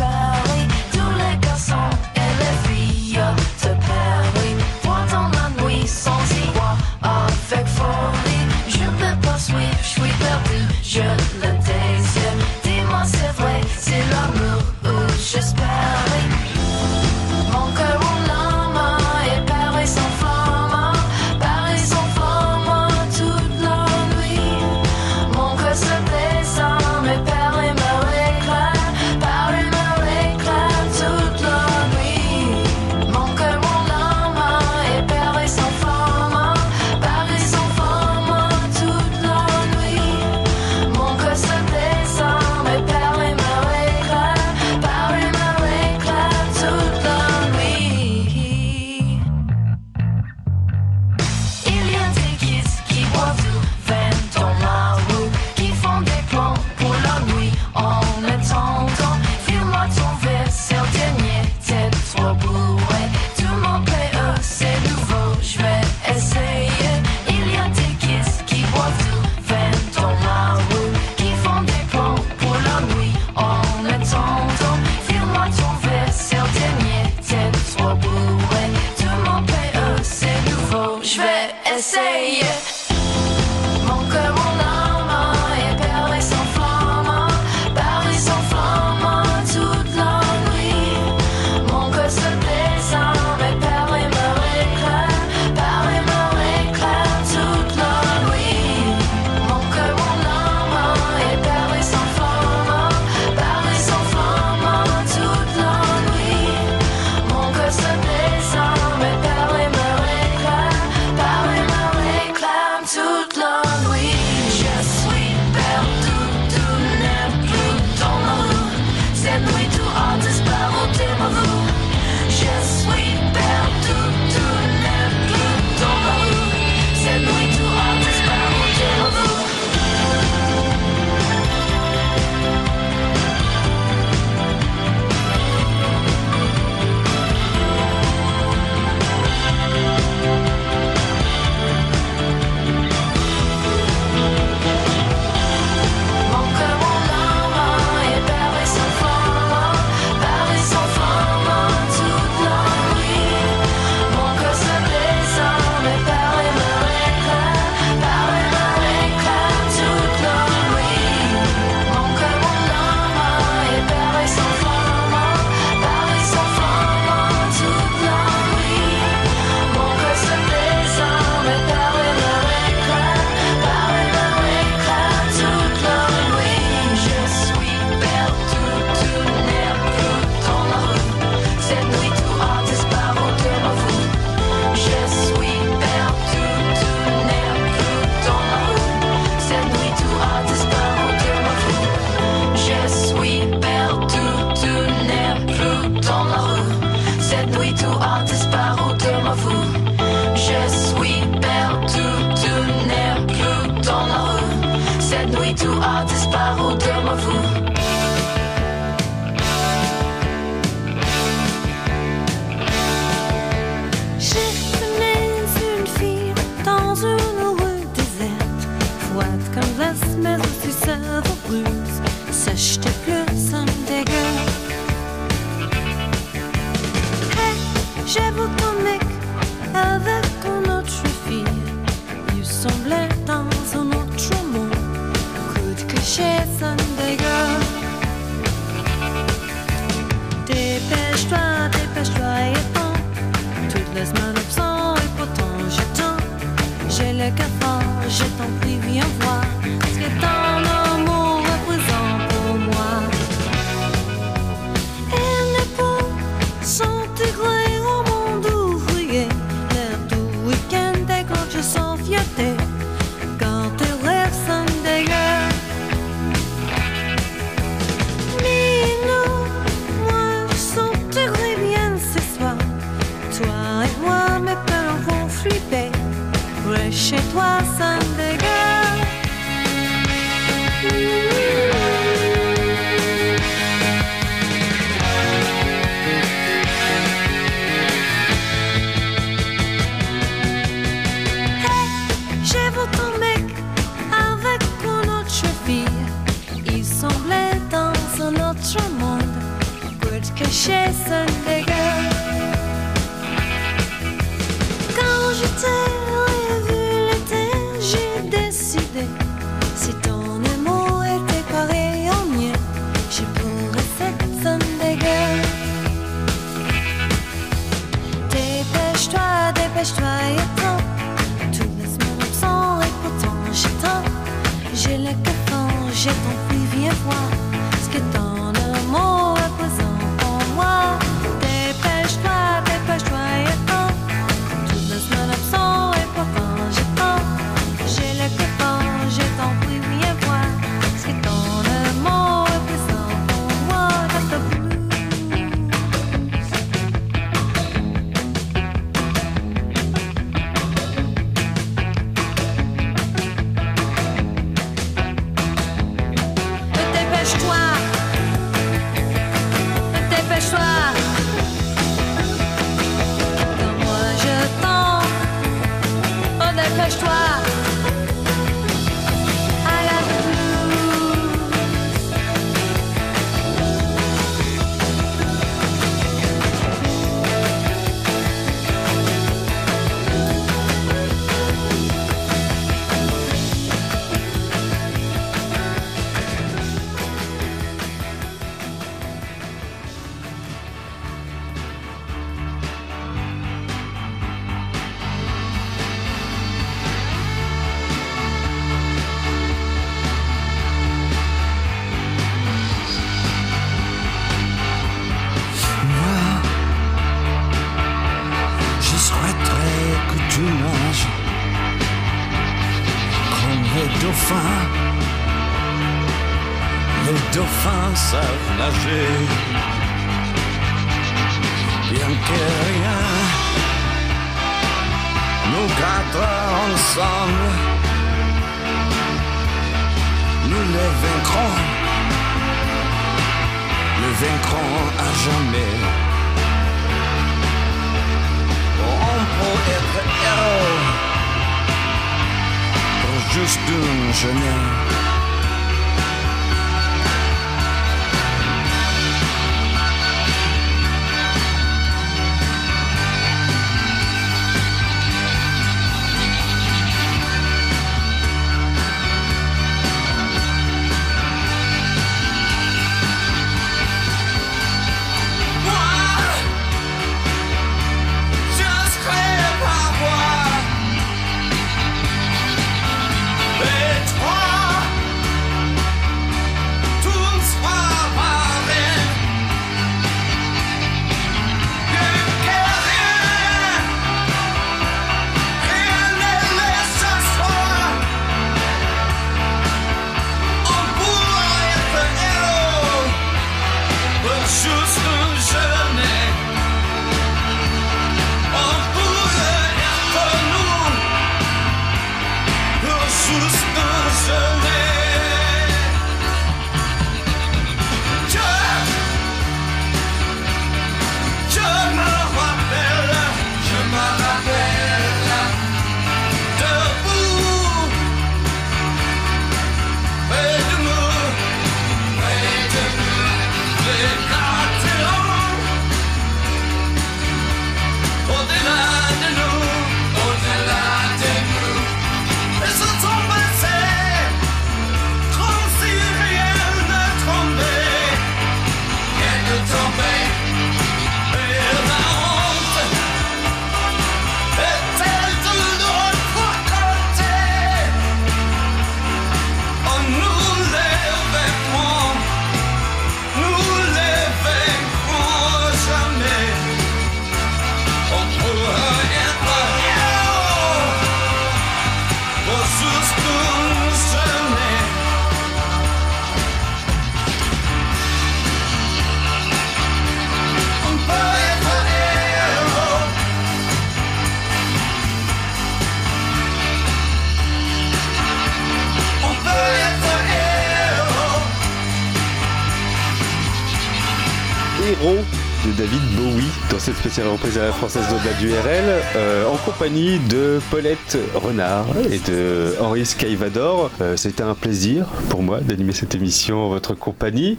all 585.05 585.54
de 585.65 585.71
David 585.73 586.01
Bowie 586.17 586.51
dans 586.71 586.79
cette 586.79 586.97
spéciale 586.97 587.29
reprise 587.29 587.57
à 587.57 587.65
la 587.67 587.73
française 587.73 588.03
d'au-delà 588.11 588.35
du 588.39 588.49
RL 588.51 589.03
euh, 589.17 589.47
en 589.49 589.57
compagnie 589.57 590.19
de 590.29 590.61
Paulette 590.71 591.17
Renard 591.35 591.87
et 592.11 592.19
de 592.31 592.75
Henri 592.81 593.07
Skyvador. 593.07 593.91
Euh, 594.03 594.17
C'était 594.17 594.43
un 594.43 594.55
plaisir 594.55 595.07
pour 595.31 595.43
moi 595.43 595.61
d'animer 595.61 595.93
cette 595.93 596.15
émission 596.15 596.67
en 596.67 596.69
votre 596.69 596.95
compagnie. 596.95 597.57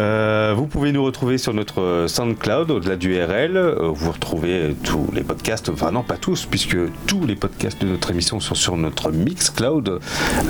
Euh, 0.00 0.54
vous 0.56 0.66
pouvez 0.66 0.92
nous 0.92 1.04
retrouver 1.04 1.36
sur 1.36 1.52
notre 1.52 2.06
SoundCloud 2.08 2.70
au-delà 2.70 2.96
du 2.96 3.20
RL. 3.22 3.56
Euh, 3.56 3.90
Vous 3.94 4.12
retrouvez 4.12 4.74
tous 4.82 5.08
les 5.12 5.22
podcasts, 5.22 5.68
enfin 5.68 5.90
non 5.90 6.02
pas 6.02 6.16
tous 6.16 6.46
puisque 6.46 6.76
tous 7.06 7.26
les 7.26 7.36
podcasts 7.36 7.82
de 7.82 7.86
notre 7.88 8.10
émission 8.10 8.40
sont 8.40 8.54
sur 8.54 8.76
notre 8.78 9.10
Mixcloud, 9.10 10.00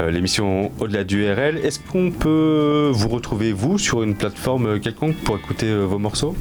l'émission 0.09 0.70
au-delà 0.79 1.03
du 1.03 1.29
RL. 1.29 1.59
Est-ce 1.65 1.81
qu'on 1.81 2.12
peut 2.12 2.91
vous 2.93 3.09
retrouver 3.09 3.53
vous 3.53 3.79
sur 3.79 4.03
une 4.05 4.15
plateforme 4.15 4.79
quelconque 4.79 5.16
pour 5.24 5.37
écouter 5.37 5.74
vos 5.74 5.99
morceaux? 5.99 6.37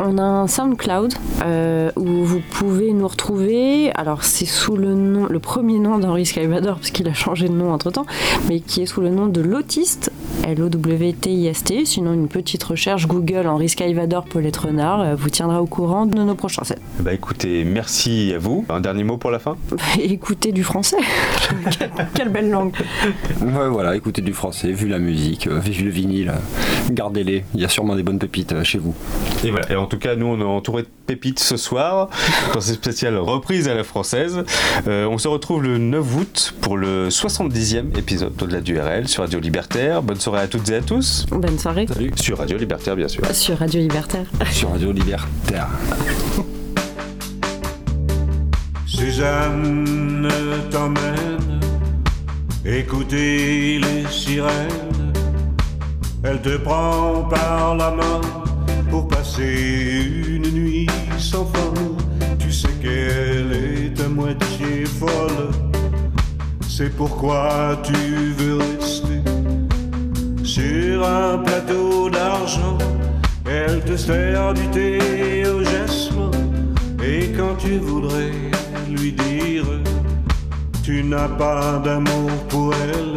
On 0.00 0.18
a 0.18 0.22
un 0.22 0.46
SoundCloud 0.46 1.14
euh, 1.44 1.90
où 1.96 2.24
vous 2.24 2.40
pouvez 2.40 2.92
nous 2.92 3.06
retrouver. 3.06 3.92
Alors 3.94 4.24
c'est 4.24 4.46
sous 4.46 4.76
le 4.76 4.94
nom, 4.94 5.26
le 5.26 5.38
premier 5.38 5.78
nom 5.78 5.98
d'Henri 5.98 6.26
Skyvador 6.26 6.76
parce 6.76 6.90
qu'il 6.90 7.08
a 7.08 7.14
changé 7.14 7.48
de 7.48 7.52
nom 7.52 7.72
entre 7.72 7.90
temps, 7.90 8.06
mais 8.48 8.60
qui 8.60 8.82
est 8.82 8.86
sous 8.86 9.00
le 9.00 9.10
nom 9.10 9.26
de 9.26 9.40
l'autiste, 9.40 10.10
L-O-W-T-I-S-T. 10.44 11.84
Sinon 11.84 12.14
une 12.14 12.28
petite 12.28 12.62
recherche 12.64 13.06
Google 13.06 13.46
Henri 13.46 13.68
Skyvador 13.68 14.24
Paulette 14.24 14.56
Renard 14.56 15.00
euh, 15.00 15.14
vous 15.14 15.30
tiendra 15.30 15.62
au 15.62 15.66
courant 15.66 16.06
de 16.06 16.18
nos 16.18 16.34
prochains 16.34 16.64
sets. 16.64 16.78
Bah 17.00 17.12
écoutez, 17.12 17.64
merci 17.64 18.32
à 18.34 18.38
vous. 18.38 18.64
Un 18.70 18.80
dernier 18.80 19.04
mot 19.04 19.18
pour 19.18 19.30
la 19.30 19.38
fin? 19.38 19.56
Écoutez 20.00 20.52
du 20.52 20.64
français. 20.64 20.96
quelle, 21.78 21.90
quelle 22.14 22.28
belle 22.30 22.50
langue. 22.50 22.72
Ouais, 23.40 23.68
voilà, 23.68 23.94
écoutez 23.94 24.22
du 24.22 24.32
français, 24.32 24.72
vu 24.72 24.88
la 24.88 24.98
musique, 24.98 25.46
euh, 25.46 25.58
vu 25.58 25.84
le 25.84 25.90
vinyle, 25.90 26.32
gardez-les. 26.90 27.44
Il 27.54 27.60
y 27.60 27.64
a 27.64 27.68
sûrement 27.68 27.94
des 27.94 28.02
bonnes 28.02 28.18
pépites 28.18 28.62
chez 28.64 28.78
vous. 28.78 28.94
Et 29.44 29.50
voilà. 29.50 29.70
Et 29.70 29.76
en 29.82 29.86
tout 29.86 29.98
cas, 29.98 30.14
nous, 30.14 30.26
on 30.26 30.40
est 30.40 30.44
entouré 30.44 30.82
de 30.82 30.88
pépites 31.06 31.40
ce 31.40 31.56
soir 31.56 32.08
dans 32.54 32.60
cette 32.60 32.76
spéciale 32.76 33.16
reprise 33.18 33.68
à 33.68 33.74
la 33.74 33.82
française. 33.82 34.44
Euh, 34.86 35.06
on 35.06 35.18
se 35.18 35.26
retrouve 35.26 35.62
le 35.62 35.78
9 35.78 36.16
août 36.16 36.54
pour 36.60 36.76
le 36.76 37.08
70e 37.08 37.98
épisode 37.98 38.36
de 38.36 38.46
la 38.46 38.60
du 38.60 38.78
RL 38.78 39.08
sur 39.08 39.24
Radio 39.24 39.40
Libertaire. 39.40 40.02
Bonne 40.02 40.20
soirée 40.20 40.42
à 40.42 40.46
toutes 40.46 40.68
et 40.70 40.76
à 40.76 40.80
tous. 40.80 41.26
Bonne 41.30 41.58
soirée. 41.58 41.86
Salut. 41.88 42.12
Sur 42.14 42.38
Radio 42.38 42.56
Libertaire, 42.56 42.94
bien 42.94 43.08
sûr. 43.08 43.26
Sur 43.34 43.58
Radio 43.58 43.80
Libertaire. 43.80 44.26
Sur 44.52 44.70
Radio 44.70 44.92
Libertaire. 44.92 45.68
Suzanne 48.86 50.28
t'emmène 50.70 51.60
écouter 52.64 53.80
les 53.80 54.06
sirènes. 54.08 55.12
Elle 56.22 56.40
te 56.40 56.56
prend 56.58 57.24
par 57.24 57.74
la 57.74 57.90
main 57.90 58.20
pour 58.92 59.08
passer 59.08 60.06
une 60.26 60.50
nuit 60.50 60.86
sans 61.18 61.46
fin. 61.46 61.72
Tu 62.38 62.52
sais 62.52 62.74
qu'elle 62.82 63.52
est 63.52 63.98
à 63.98 64.06
moitié 64.06 64.84
folle. 64.84 65.48
C'est 66.68 66.94
pourquoi 66.94 67.78
tu 67.82 68.00
veux 68.38 68.58
rester 68.58 69.20
sur 70.44 71.08
un 71.08 71.38
plateau 71.38 72.10
d'argent. 72.10 72.76
Elle 73.46 73.80
te 73.80 73.96
sert 73.96 74.52
du 74.52 74.66
thé 74.76 74.98
au 75.46 75.64
jasmin. 75.64 76.30
Et 77.02 77.32
quand 77.34 77.56
tu 77.56 77.78
voudrais 77.78 78.34
lui 78.90 79.12
dire 79.12 79.64
tu 80.82 81.02
n'as 81.02 81.28
pas 81.28 81.80
d'amour 81.82 82.30
pour 82.50 82.74
elle, 82.74 83.14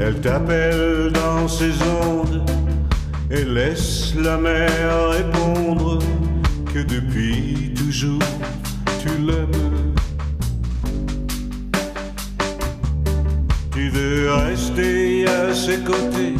elle 0.00 0.18
t'appelle 0.22 1.12
dans 1.12 1.46
ses 1.46 1.72
ondes 2.06 2.57
et 3.30 3.44
laisse 3.44 4.14
la 4.14 4.38
mer 4.38 5.10
répondre 5.10 5.98
que 6.72 6.78
depuis 6.80 7.72
toujours 7.74 8.22
tu 9.00 9.08
l'aimes. 9.26 9.94
Tu 13.72 13.90
veux 13.90 14.32
rester 14.32 15.26
à 15.28 15.54
ses 15.54 15.78
côtés, 15.78 16.34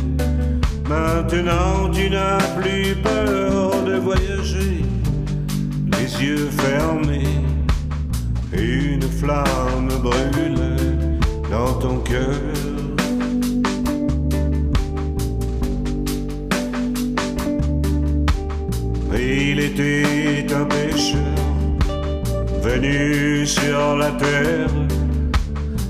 maintenant 0.89 1.91
tu 1.93 2.11
n'as 2.11 2.39
plus 2.59 2.97
peur 2.97 3.85
de 3.85 3.97
voyager, 3.97 4.83
les 5.93 6.25
yeux 6.25 6.49
fermés, 6.51 7.43
et 8.53 8.95
une 8.95 9.03
flamme 9.03 9.89
brûle 10.03 10.77
dans 11.51 11.75
ton 11.75 11.99
cœur. 11.99 12.35
Il 19.15 19.61
était 19.61 20.47
un 20.55 20.65
pêcheur 20.65 21.21
venu 22.63 23.47
sur 23.47 23.97
la 23.97 24.11
terre 24.13 24.71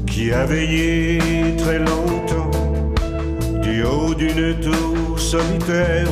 qui 0.06 0.32
a 0.32 0.44
veillé 0.46 1.18
très 1.58 1.78
longtemps 1.78 2.50
du 3.62 3.82
haut 3.84 4.14
d'une 4.14 4.54
tour 4.60 5.18
solitaire 5.18 6.08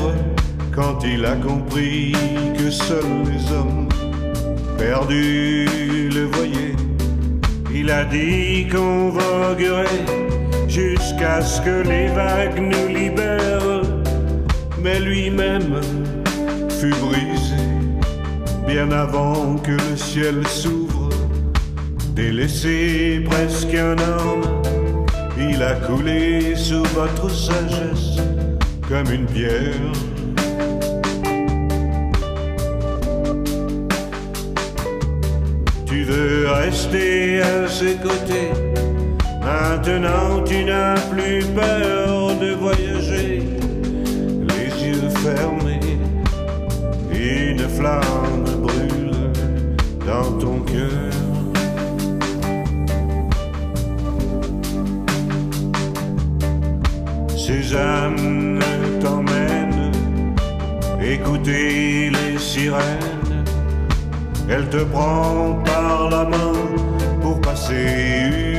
quand 0.74 0.98
il 1.04 1.24
a 1.24 1.36
compris 1.36 2.12
que 2.58 2.70
seuls 2.70 3.24
les 3.30 3.52
hommes 3.52 3.88
perdus 4.76 6.10
le 6.12 6.24
voyaient. 6.24 6.76
Il 7.74 7.90
a 7.90 8.04
dit 8.04 8.66
qu'on 8.70 9.10
voguerait 9.10 10.04
jusqu'à 10.68 11.40
ce 11.40 11.60
que 11.62 11.88
les 11.88 12.08
vagues 12.08 12.60
nous 12.60 12.88
libèrent, 12.88 13.82
mais 14.82 15.00
lui-même 15.00 15.80
fut 16.80 16.94
brisé 17.00 17.56
bien 18.66 18.90
avant 18.90 19.56
que 19.56 19.72
le 19.72 19.96
ciel 19.96 20.46
s'ouvre. 20.46 21.08
Délaissé 22.14 23.22
presque 23.24 23.74
un 23.74 23.96
homme, 23.98 24.62
il 25.38 25.62
a 25.62 25.74
coulé 25.74 26.54
sous 26.56 26.84
votre 26.94 27.30
sagesse 27.30 28.18
comme 28.88 29.10
une 29.12 29.26
pierre. 29.26 29.92
Tu 35.86 36.04
veux 36.04 36.48
rester 36.50 37.42
à 37.42 37.68
ses 37.68 37.96
côtés, 37.96 38.52
maintenant 39.40 40.42
tu 40.44 40.64
n'as 40.64 40.98
plus 41.10 41.44
peur 41.54 42.34
de 42.40 42.54
voyager, 42.54 43.05
flamme 47.76 48.44
brûle 48.62 49.12
dans 50.06 50.32
ton 50.38 50.60
cœur. 50.60 51.12
Suzanne 57.36 58.60
t'emmène 59.00 59.92
écouter 61.00 62.10
les 62.10 62.38
sirènes. 62.38 63.44
Elle 64.48 64.68
te 64.68 64.82
prend 64.84 65.58
par 65.64 66.10
la 66.10 66.24
main 66.24 66.54
pour 67.20 67.40
passer 67.40 67.86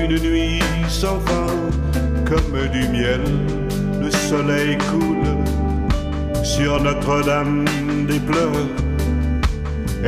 une 0.04 0.20
nuit 0.20 0.62
sans 0.88 1.20
fin, 1.22 1.54
comme 2.26 2.68
du 2.72 2.88
miel. 2.90 3.24
Le 4.02 4.12
soleil 4.12 4.78
coule 4.90 5.38
sur 6.44 6.82
Notre-Dame 6.82 7.66
des 8.08 8.20
pleurs. 8.20 8.87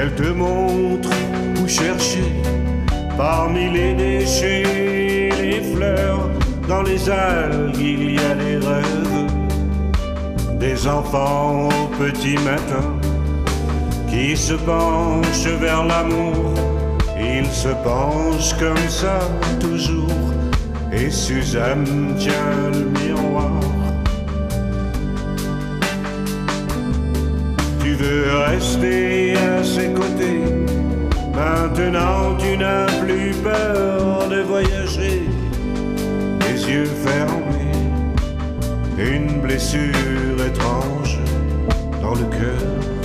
Elle 0.02 0.16
te 0.16 0.30
montre 0.32 1.10
où 1.62 1.68
chercher 1.68 2.32
parmi 3.18 3.70
les 3.70 3.94
déchets, 3.94 5.30
les 5.42 5.62
fleurs. 5.74 6.30
Dans 6.70 6.84
les 6.84 7.10
algues, 7.10 7.76
il 7.78 8.12
y 8.12 8.18
a 8.20 8.34
des 8.36 8.66
rêves 8.66 9.10
des 10.58 10.88
enfants 10.88 11.68
au 11.68 11.88
petit 11.98 12.38
matin 12.38 12.86
qui 14.10 14.38
se 14.38 14.54
penchent 14.54 15.60
vers 15.60 15.84
l'amour. 15.84 16.54
Ils 17.20 17.52
se 17.52 17.70
penchent 17.84 18.58
comme 18.58 18.88
ça 18.88 19.20
toujours. 19.60 20.34
Et 20.94 21.10
Suzanne 21.10 22.16
tient 22.18 22.72
le 22.72 22.86
miroir. 23.00 23.60
Veux 28.04 28.34
rester 28.48 29.36
à 29.36 29.64
ses 29.64 29.90
côtés. 29.94 30.42
Maintenant 31.34 32.36
tu 32.38 32.58
n'as 32.58 32.88
plus 33.04 33.32
peur 33.44 34.28
de 34.30 34.42
voyager. 34.42 35.24
yeux 36.70 36.86
fermés, 36.86 37.72
une 38.98 39.42
blessure 39.42 40.38
étrange 40.46 41.20
dans 42.02 42.16
le 42.16 42.26
cœur. 42.26 42.99